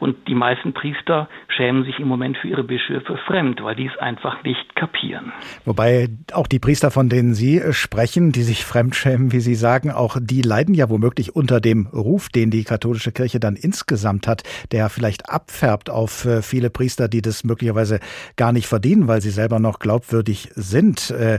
Und 0.00 0.28
die 0.28 0.34
meisten 0.34 0.74
Priester 0.74 1.28
schämen 1.48 1.84
sich 1.84 1.98
im 1.98 2.08
Moment 2.08 2.36
für 2.36 2.48
ihre 2.48 2.64
Bischöfe 2.64 3.16
fremd, 3.26 3.62
weil 3.64 3.74
die 3.74 3.86
es 3.86 3.96
einfach 3.98 4.42
nicht 4.44 4.76
kapieren. 4.76 5.32
Wobei 5.64 6.08
auch 6.34 6.46
die 6.46 6.58
Priester, 6.58 6.90
von 6.90 7.08
denen 7.08 7.32
Sie 7.32 7.62
sprechen, 7.72 8.32
die 8.32 8.42
sich 8.42 8.66
fremd 8.66 8.94
schämen, 8.94 9.32
wie 9.32 9.40
Sie 9.40 9.54
sagen, 9.54 9.90
auch 9.90 10.18
die 10.20 10.42
leiden 10.42 10.74
ja 10.74 10.89
womöglich 10.90 11.34
unter 11.34 11.60
dem 11.60 11.86
Ruf, 11.86 12.28
den 12.28 12.50
die 12.50 12.64
katholische 12.64 13.12
Kirche 13.12 13.40
dann 13.40 13.56
insgesamt 13.56 14.26
hat, 14.28 14.42
der 14.72 14.88
vielleicht 14.88 15.30
abfärbt 15.30 15.88
auf 15.88 16.24
äh, 16.24 16.42
viele 16.42 16.70
Priester, 16.70 17.08
die 17.08 17.22
das 17.22 17.44
möglicherweise 17.44 18.00
gar 18.36 18.52
nicht 18.52 18.66
verdienen, 18.66 19.08
weil 19.08 19.22
sie 19.22 19.30
selber 19.30 19.58
noch 19.58 19.78
glaubwürdig 19.78 20.50
sind. 20.54 21.10
Äh, 21.10 21.38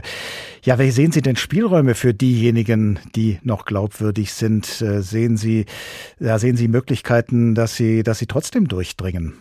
ja, 0.64 0.78
wie 0.78 0.90
sehen 0.90 1.12
Sie 1.12 1.22
denn 1.22 1.36
Spielräume 1.36 1.94
für 1.94 2.14
diejenigen, 2.14 2.98
die 3.14 3.38
noch 3.42 3.64
glaubwürdig 3.64 4.32
sind? 4.32 4.66
Sehen 4.66 5.36
Sie, 5.36 5.66
ja, 6.20 6.38
sehen 6.38 6.56
Sie 6.56 6.68
Möglichkeiten, 6.68 7.54
dass 7.54 7.76
sie, 7.76 8.02
dass 8.02 8.18
sie 8.18 8.26
trotzdem 8.26 8.68
durchdringen? 8.68 9.34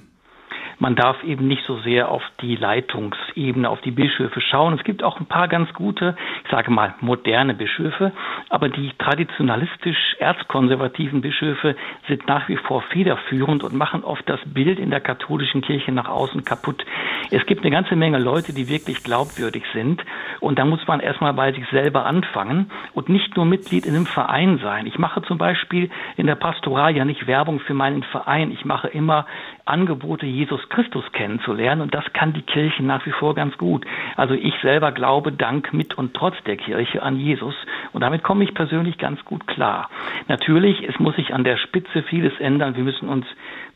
Man 0.82 0.96
darf 0.96 1.24
eben 1.24 1.48
nicht 1.48 1.64
so 1.68 1.78
sehr 1.82 2.10
auf 2.10 2.24
die 2.42 2.56
Leitungsebene, 2.56 3.70
auf 3.70 3.82
die 3.82 3.92
Bischöfe 3.92 4.42
schauen. 4.42 4.74
Es 4.74 4.84
gibt 4.84 5.04
auch 5.04 5.20
ein 5.20 5.28
paar 5.28 5.48
ganz 5.48 5.72
gute, 5.74 6.16
ich 6.44 6.50
sage 6.50 6.72
mal, 6.72 6.96
moderne 7.02 7.54
Bischöfe, 7.54 8.12
aber 8.50 8.68
die 8.68 8.92
traditionalistisch 8.98 10.16
erzkonservativen 10.18 11.22
Bischöfe 11.22 11.76
sind 12.08 12.28
nach 12.28 12.50
wie 12.50 12.58
vor 12.58 12.82
federführend 12.82 13.64
und 13.64 13.76
machen 13.76 14.04
oft 14.04 14.28
das 14.28 14.40
Bild 14.44 14.80
in 14.80 14.90
der 14.90 15.02
katholischen 15.02 15.62
Kirche 15.62 15.92
nach 15.92 16.10
außen 16.10 16.44
kaputt. 16.46 16.84
Es 17.30 17.46
gibt 17.46 17.62
eine 17.62 17.70
ganze 17.70 17.96
Menge 17.96 18.18
Leute, 18.18 18.52
die 18.52 18.68
wirklich 18.68 19.04
glaubwürdig 19.04 19.64
sind 19.74 20.04
und 20.40 20.58
da 20.58 20.66
muss 20.66 20.88
man 20.88 21.00
erstmal 21.00 21.34
bei 21.34 21.52
sich 21.52 21.68
selber 21.70 22.08
anfangen 22.08 22.72
und 22.94 23.08
nicht 23.08 23.38
nur 23.38 23.46
Mitglied 23.46 23.86
in 23.86 23.94
einem 23.94 24.08
Verein 24.08 24.60
sein. 24.64 24.88
Ich 24.88 24.98
mache 24.98 25.22
zum 25.22 25.38
Beispiel 25.38 25.92
in 26.18 26.26
der 26.26 26.36
Pastoral 26.36 26.98
ja 26.98 27.06
nicht 27.06 27.28
Werbung 27.28 27.60
für 27.60 27.76
meinen 27.76 28.02
Verein. 28.02 28.50
Ich 28.50 28.66
mache 28.66 28.88
immer 28.88 29.28
Angebote, 29.66 30.26
Jesus 30.26 30.62
Christus 30.70 31.04
kennenzulernen. 31.14 31.82
Und 31.82 31.94
das 31.94 32.04
kann 32.14 32.34
die 32.34 32.42
Kirche 32.42 32.84
nach 32.84 33.06
wie 33.06 33.12
vor 33.12 33.36
ganz 33.36 33.58
gut. 33.58 33.86
Also 34.16 34.34
ich 34.34 34.54
selber 34.62 34.92
glaube 34.92 35.32
dank 35.32 35.74
mit 35.74 35.94
und 35.98 36.14
trotz 36.14 36.36
der 36.46 36.58
Kirche 36.58 37.04
an 37.04 37.18
Jesus. 37.18 37.56
Und 37.94 38.02
damit 38.02 38.24
komme 38.24 38.44
ich 38.44 38.54
persönlich 38.54 38.98
ganz 38.98 39.24
gut 39.26 39.48
klar. 39.48 39.90
Natürlich, 40.28 40.88
es 40.88 41.00
muss 41.00 41.16
sich 41.16 41.34
an 41.34 41.44
der 41.44 41.58
Spitze 41.58 42.04
vieles 42.04 42.38
ändern. 42.40 42.76
Wir 42.76 42.84
müssen 42.84 43.10
uns 43.10 43.26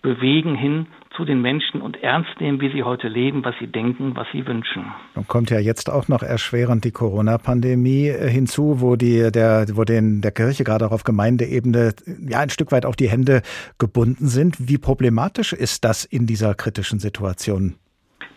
bewegen 0.01 0.55
hin 0.55 0.87
zu 1.15 1.25
den 1.25 1.41
Menschen 1.41 1.81
und 1.81 2.01
ernst 2.03 2.39
nehmen, 2.39 2.61
wie 2.61 2.71
sie 2.71 2.83
heute 2.83 3.07
leben, 3.07 3.43
was 3.43 3.55
sie 3.59 3.67
denken, 3.67 4.15
was 4.15 4.27
sie 4.31 4.45
wünschen. 4.45 4.85
Nun 5.15 5.27
kommt 5.27 5.49
ja 5.49 5.59
jetzt 5.59 5.91
auch 5.91 6.07
noch 6.07 6.23
erschwerend 6.23 6.83
die 6.83 6.91
Corona-Pandemie 6.91 8.07
äh, 8.09 8.29
hinzu, 8.29 8.81
wo 8.81 8.95
die 8.95 9.31
der 9.31 9.65
wo 9.73 9.83
den 9.83 10.21
der 10.21 10.31
Kirche 10.31 10.63
gerade 10.63 10.85
auch 10.87 10.91
auf 10.91 11.03
Gemeindeebene 11.03 11.93
ja 12.27 12.39
ein 12.39 12.49
Stück 12.49 12.71
weit 12.71 12.85
auch 12.85 12.95
die 12.95 13.09
Hände 13.09 13.41
gebunden 13.79 14.27
sind. 14.27 14.55
Wie 14.59 14.77
problematisch 14.77 15.53
ist 15.53 15.85
das 15.85 16.05
in 16.05 16.25
dieser 16.25 16.53
kritischen 16.55 16.99
Situation? 16.99 17.75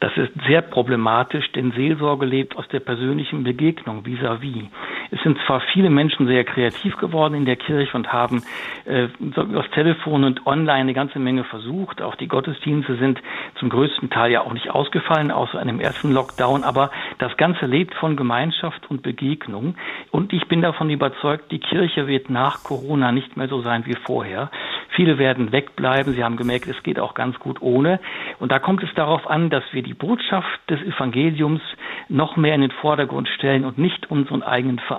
Das 0.01 0.13
ist 0.17 0.31
sehr 0.47 0.63
problematisch, 0.63 1.51
denn 1.53 1.73
Seelsorge 1.73 2.25
lebt 2.25 2.57
aus 2.57 2.69
der 2.69 2.81
persönlichen 2.81 3.43
Begegnung 3.43 4.05
vis-à-vis. 4.05 4.55
-vis. 4.55 4.69
Es 5.11 5.21
sind 5.23 5.39
zwar 5.47 5.61
viele 5.73 5.91
Menschen 5.91 6.27
sehr 6.27 6.45
kreativ 6.45 6.97
geworden 6.99 7.35
in 7.35 7.45
der 7.45 7.57
Kirche 7.57 7.97
und 7.97 8.13
haben 8.13 8.43
äh, 8.85 9.09
das 9.19 9.71
Telefon 9.71 10.25
und 10.25 10.47
online 10.47 10.81
eine 10.81 10.95
ganze 10.95 11.19
Menge 11.19 11.45
versucht. 11.45 12.03
Auch 12.03 12.15
die 12.15 12.29
Gottesdienste 12.29 12.97
sind 12.97 13.21
zum 13.59 13.71
größten 13.71 14.11
Teil 14.11 14.33
ja 14.33 14.43
auch 14.43 14.53
nicht 14.53 14.71
ausgefallen, 14.71 15.31
außer 15.31 15.59
einem 15.59 15.81
ersten 15.81 16.13
Lockdown. 16.13 16.63
Aber 16.63 16.91
das 17.19 17.37
Ganze 17.37 17.67
lebt 17.67 17.95
von 17.95 18.17
Gemeinschaft 18.17 18.91
und 18.91 19.03
Begegnung. 19.03 19.77
Und 20.11 20.33
ich 20.33 20.47
bin 20.49 20.63
davon 20.63 20.91
überzeugt, 20.91 21.51
die 21.51 21.61
Kirche 21.61 22.07
wird 22.07 22.31
nach 22.31 22.63
Corona 22.63 23.13
nicht 23.13 23.37
mehr 23.37 23.49
so 23.49 23.63
sein 23.63 23.87
wie 23.87 23.97
vorher. 24.05 24.51
Viele 24.91 25.19
werden 25.19 25.53
wegbleiben. 25.53 26.15
Sie 26.15 26.25
haben 26.25 26.37
gemerkt, 26.37 26.67
es 26.67 26.83
geht 26.83 26.99
auch 26.99 27.15
ganz 27.15 27.39
gut 27.39 27.63
ohne. 27.63 28.01
Und 28.41 28.51
da 28.51 28.59
kommt 28.59 28.83
es 28.83 28.93
darauf 28.95 29.29
an, 29.29 29.49
dass 29.49 29.63
wir 29.73 29.83
die 29.83 29.95
Botschaft 29.95 30.59
des 30.69 30.81
Evangeliums 30.83 31.61
noch 32.09 32.37
mehr 32.37 32.55
in 32.55 32.63
den 32.63 32.71
Vordergrund 32.71 33.29
stellen 33.29 33.65
und 33.65 33.79
nicht 33.79 34.11
unseren 34.11 34.43
eigenen 34.43 34.79
Verein, 34.79 34.98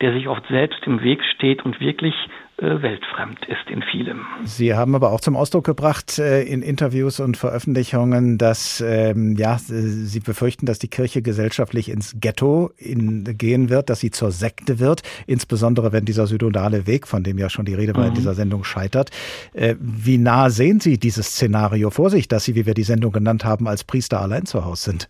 der 0.00 0.12
sich 0.12 0.28
oft 0.28 0.46
selbst 0.48 0.80
im 0.86 1.02
Weg 1.02 1.22
steht 1.34 1.64
und 1.64 1.80
wirklich 1.80 2.14
äh, 2.58 2.80
weltfremd 2.80 3.44
ist 3.48 3.68
in 3.70 3.82
vielem. 3.82 4.24
Sie 4.44 4.74
haben 4.74 4.94
aber 4.94 5.12
auch 5.12 5.20
zum 5.20 5.36
Ausdruck 5.36 5.64
gebracht 5.64 6.18
äh, 6.18 6.42
in 6.42 6.62
Interviews 6.62 7.20
und 7.20 7.36
Veröffentlichungen, 7.36 8.38
dass 8.38 8.80
ähm, 8.80 9.36
ja, 9.36 9.58
Sie 9.58 10.20
befürchten, 10.20 10.64
dass 10.64 10.78
die 10.78 10.88
Kirche 10.88 11.20
gesellschaftlich 11.20 11.90
ins 11.90 12.16
Ghetto 12.18 12.70
gehen 12.78 13.68
wird, 13.68 13.90
dass 13.90 14.00
sie 14.00 14.10
zur 14.10 14.30
Sekte 14.30 14.78
wird, 14.78 15.02
insbesondere 15.26 15.92
wenn 15.92 16.06
dieser 16.06 16.26
synodale 16.26 16.86
Weg, 16.86 17.06
von 17.06 17.22
dem 17.22 17.36
ja 17.36 17.50
schon 17.50 17.66
die 17.66 17.74
Rede 17.74 17.94
war, 17.94 18.04
mhm. 18.04 18.08
in 18.08 18.14
dieser 18.14 18.34
Sendung 18.34 18.64
scheitert. 18.64 19.10
Äh, 19.52 19.74
wie 19.78 20.16
nah 20.16 20.48
sehen 20.48 20.80
Sie 20.80 20.98
dieses 20.98 21.26
Szenario 21.26 21.90
vor 21.90 22.08
sich, 22.08 22.26
dass 22.26 22.44
Sie, 22.44 22.54
wie 22.54 22.64
wir 22.64 22.74
die 22.74 22.84
Sendung 22.84 23.12
genannt 23.12 23.44
haben, 23.44 23.68
als 23.68 23.84
Priester 23.84 24.22
allein 24.22 24.46
zu 24.46 24.64
Hause 24.64 24.92
sind? 24.92 25.08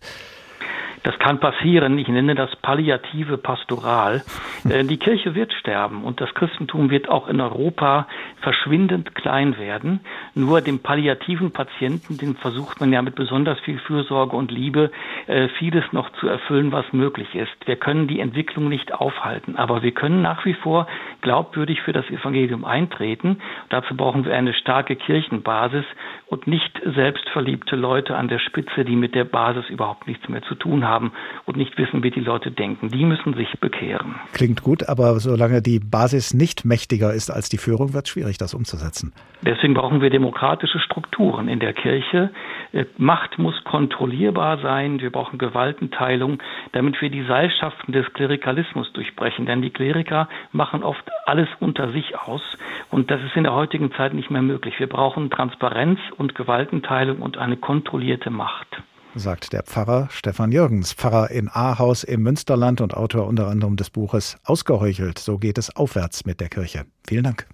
Das 1.07 1.17
kann 1.19 1.39
passieren. 1.39 1.97
Ich 1.99 2.09
nenne 2.09 2.35
das 2.35 2.53
palliative 2.57 3.37
Pastoral. 3.37 4.23
Äh, 4.67 4.83
die 4.83 4.97
Kirche 4.97 5.35
wird 5.35 5.53
sterben 5.53 6.03
und 6.03 6.19
das 6.19 6.33
Christentum 6.33 6.89
wird 6.89 7.09
auch 7.09 7.27
in 7.29 7.39
Europa 7.39 8.07
verschwindend 8.41 9.13
klein 9.13 9.57
werden. 9.57 10.01
Nur 10.33 10.61
dem 10.61 10.79
palliativen 10.79 11.51
Patienten, 11.51 12.17
den 12.17 12.35
versucht 12.35 12.81
man 12.81 12.91
ja 12.91 13.01
mit 13.01 13.15
besonders 13.15 13.59
viel 13.59 13.77
Fürsorge 13.77 14.35
und 14.35 14.51
Liebe 14.51 14.91
äh, 15.27 15.49
vieles 15.59 15.83
noch 15.91 16.09
zu 16.19 16.27
erfüllen, 16.27 16.71
was 16.71 16.85
möglich 16.93 17.35
ist. 17.35 17.51
Wir 17.65 17.75
können 17.75 18.07
die 18.07 18.19
Entwicklung 18.19 18.69
nicht 18.69 18.93
aufhalten, 18.93 19.55
aber 19.55 19.83
wir 19.83 19.91
können 19.91 20.21
nach 20.21 20.45
wie 20.45 20.53
vor 20.53 20.87
glaubwürdig 21.21 21.81
für 21.81 21.93
das 21.93 22.09
Evangelium 22.09 22.65
eintreten. 22.65 23.39
Dazu 23.69 23.95
brauchen 23.95 24.25
wir 24.25 24.33
eine 24.33 24.53
starke 24.53 24.95
Kirchenbasis 24.95 25.85
und 26.27 26.47
nicht 26.47 26.81
selbstverliebte 26.83 27.75
Leute 27.75 28.15
an 28.15 28.27
der 28.27 28.39
Spitze, 28.39 28.85
die 28.85 28.95
mit 28.95 29.15
der 29.15 29.25
Basis 29.25 29.69
überhaupt 29.69 30.07
nichts 30.07 30.27
mehr 30.29 30.41
zu 30.43 30.55
tun 30.55 30.85
haben 30.85 31.11
und 31.45 31.57
nicht 31.57 31.77
wissen, 31.77 32.03
wie 32.03 32.11
die 32.11 32.19
Leute 32.19 32.51
denken. 32.51 32.89
Die 32.89 33.05
müssen 33.05 33.33
sich 33.33 33.59
bekehren. 33.59 34.15
Klingt 34.33 34.63
gut, 34.63 34.87
aber 34.87 35.19
solange 35.19 35.61
die 35.61 35.79
Basis 35.79 36.33
nicht 36.33 36.65
mächtiger 36.65 37.13
ist 37.13 37.29
als 37.29 37.49
die 37.49 37.57
Führung, 37.57 37.93
wird 37.93 38.05
es 38.05 38.11
schwierig, 38.11 38.37
das 38.37 38.53
umzusetzen. 38.53 39.13
Deswegen 39.41 39.73
brauchen 39.73 40.01
wir 40.01 40.09
demokratische 40.09 40.79
Strukturen 40.79 41.47
in 41.47 41.59
der 41.59 41.73
Kirche. 41.73 42.31
Äh, 42.73 42.85
Macht 42.97 43.37
muss 43.37 43.63
kontrollierbar 43.63 44.59
sein. 44.59 44.99
Wir 44.99 45.11
brauchen 45.17 45.39
Gewaltenteilung, 45.39 46.37
damit 46.73 47.01
wir 47.01 47.09
die 47.09 47.25
Seilschaften 47.25 47.91
des 47.91 48.05
Klerikalismus 48.13 48.93
durchbrechen. 48.93 49.47
Denn 49.47 49.63
die 49.63 49.71
Kleriker 49.71 50.29
machen 50.51 50.83
oft 50.83 51.03
alles 51.25 51.49
unter 51.59 51.91
sich 51.91 52.15
aus. 52.15 52.43
Und 52.91 53.09
das 53.09 53.19
ist 53.23 53.35
in 53.35 53.43
der 53.43 53.55
heutigen 53.55 53.91
Zeit 53.93 54.13
nicht 54.13 54.29
mehr 54.29 54.43
möglich. 54.43 54.75
Wir 54.77 54.87
brauchen 54.87 55.31
Transparenz 55.31 55.99
und 56.17 56.35
Gewaltenteilung 56.35 57.23
und 57.23 57.37
eine 57.37 57.57
kontrollierte 57.57 58.29
Macht 58.29 58.83
sagt 59.15 59.51
der 59.51 59.63
Pfarrer 59.63 60.09
Stefan 60.11 60.51
Jürgens, 60.51 60.93
Pfarrer 60.93 61.31
in 61.31 61.49
Ahaus 61.51 62.03
im 62.03 62.21
Münsterland 62.21 62.81
und 62.81 62.93
Autor 62.93 63.25
unter 63.25 63.47
anderem 63.47 63.75
des 63.75 63.89
Buches 63.89 64.37
Ausgeheuchelt, 64.43 65.17
so 65.17 65.39
geht 65.39 65.57
es 65.57 65.75
aufwärts 65.75 66.25
mit 66.25 66.39
der 66.39 66.49
Kirche. 66.49 66.85
Vielen 67.07 67.23
Dank. 67.23 67.47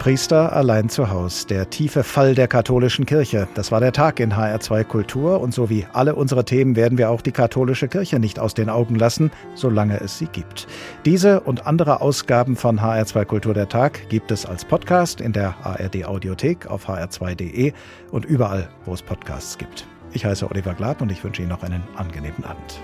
Priester 0.00 0.56
allein 0.56 0.88
zu 0.88 1.10
Haus, 1.10 1.44
der 1.44 1.68
tiefe 1.68 2.02
Fall 2.04 2.34
der 2.34 2.48
katholischen 2.48 3.04
Kirche. 3.04 3.46
Das 3.52 3.70
war 3.70 3.80
der 3.80 3.92
Tag 3.92 4.18
in 4.18 4.32
HR2 4.32 4.82
Kultur 4.84 5.42
und 5.42 5.52
so 5.52 5.68
wie 5.68 5.86
alle 5.92 6.14
unsere 6.14 6.46
Themen 6.46 6.74
werden 6.74 6.96
wir 6.96 7.10
auch 7.10 7.20
die 7.20 7.32
katholische 7.32 7.86
Kirche 7.86 8.18
nicht 8.18 8.38
aus 8.38 8.54
den 8.54 8.70
Augen 8.70 8.94
lassen, 8.94 9.30
solange 9.54 10.00
es 10.00 10.16
sie 10.16 10.24
gibt. 10.24 10.66
Diese 11.04 11.40
und 11.40 11.66
andere 11.66 12.00
Ausgaben 12.00 12.56
von 12.56 12.80
HR2 12.80 13.26
Kultur 13.26 13.52
der 13.52 13.68
Tag 13.68 14.08
gibt 14.08 14.30
es 14.30 14.46
als 14.46 14.64
Podcast 14.64 15.20
in 15.20 15.34
der 15.34 15.54
ARD 15.64 16.06
Audiothek 16.06 16.66
auf 16.66 16.88
hr2.de 16.88 17.74
und 18.10 18.24
überall, 18.24 18.70
wo 18.86 18.94
es 18.94 19.02
Podcasts 19.02 19.58
gibt. 19.58 19.86
Ich 20.14 20.24
heiße 20.24 20.50
Oliver 20.50 20.72
Glab 20.72 21.02
und 21.02 21.12
ich 21.12 21.22
wünsche 21.22 21.42
Ihnen 21.42 21.50
noch 21.50 21.62
einen 21.62 21.82
angenehmen 21.96 22.42
Abend. 22.44 22.80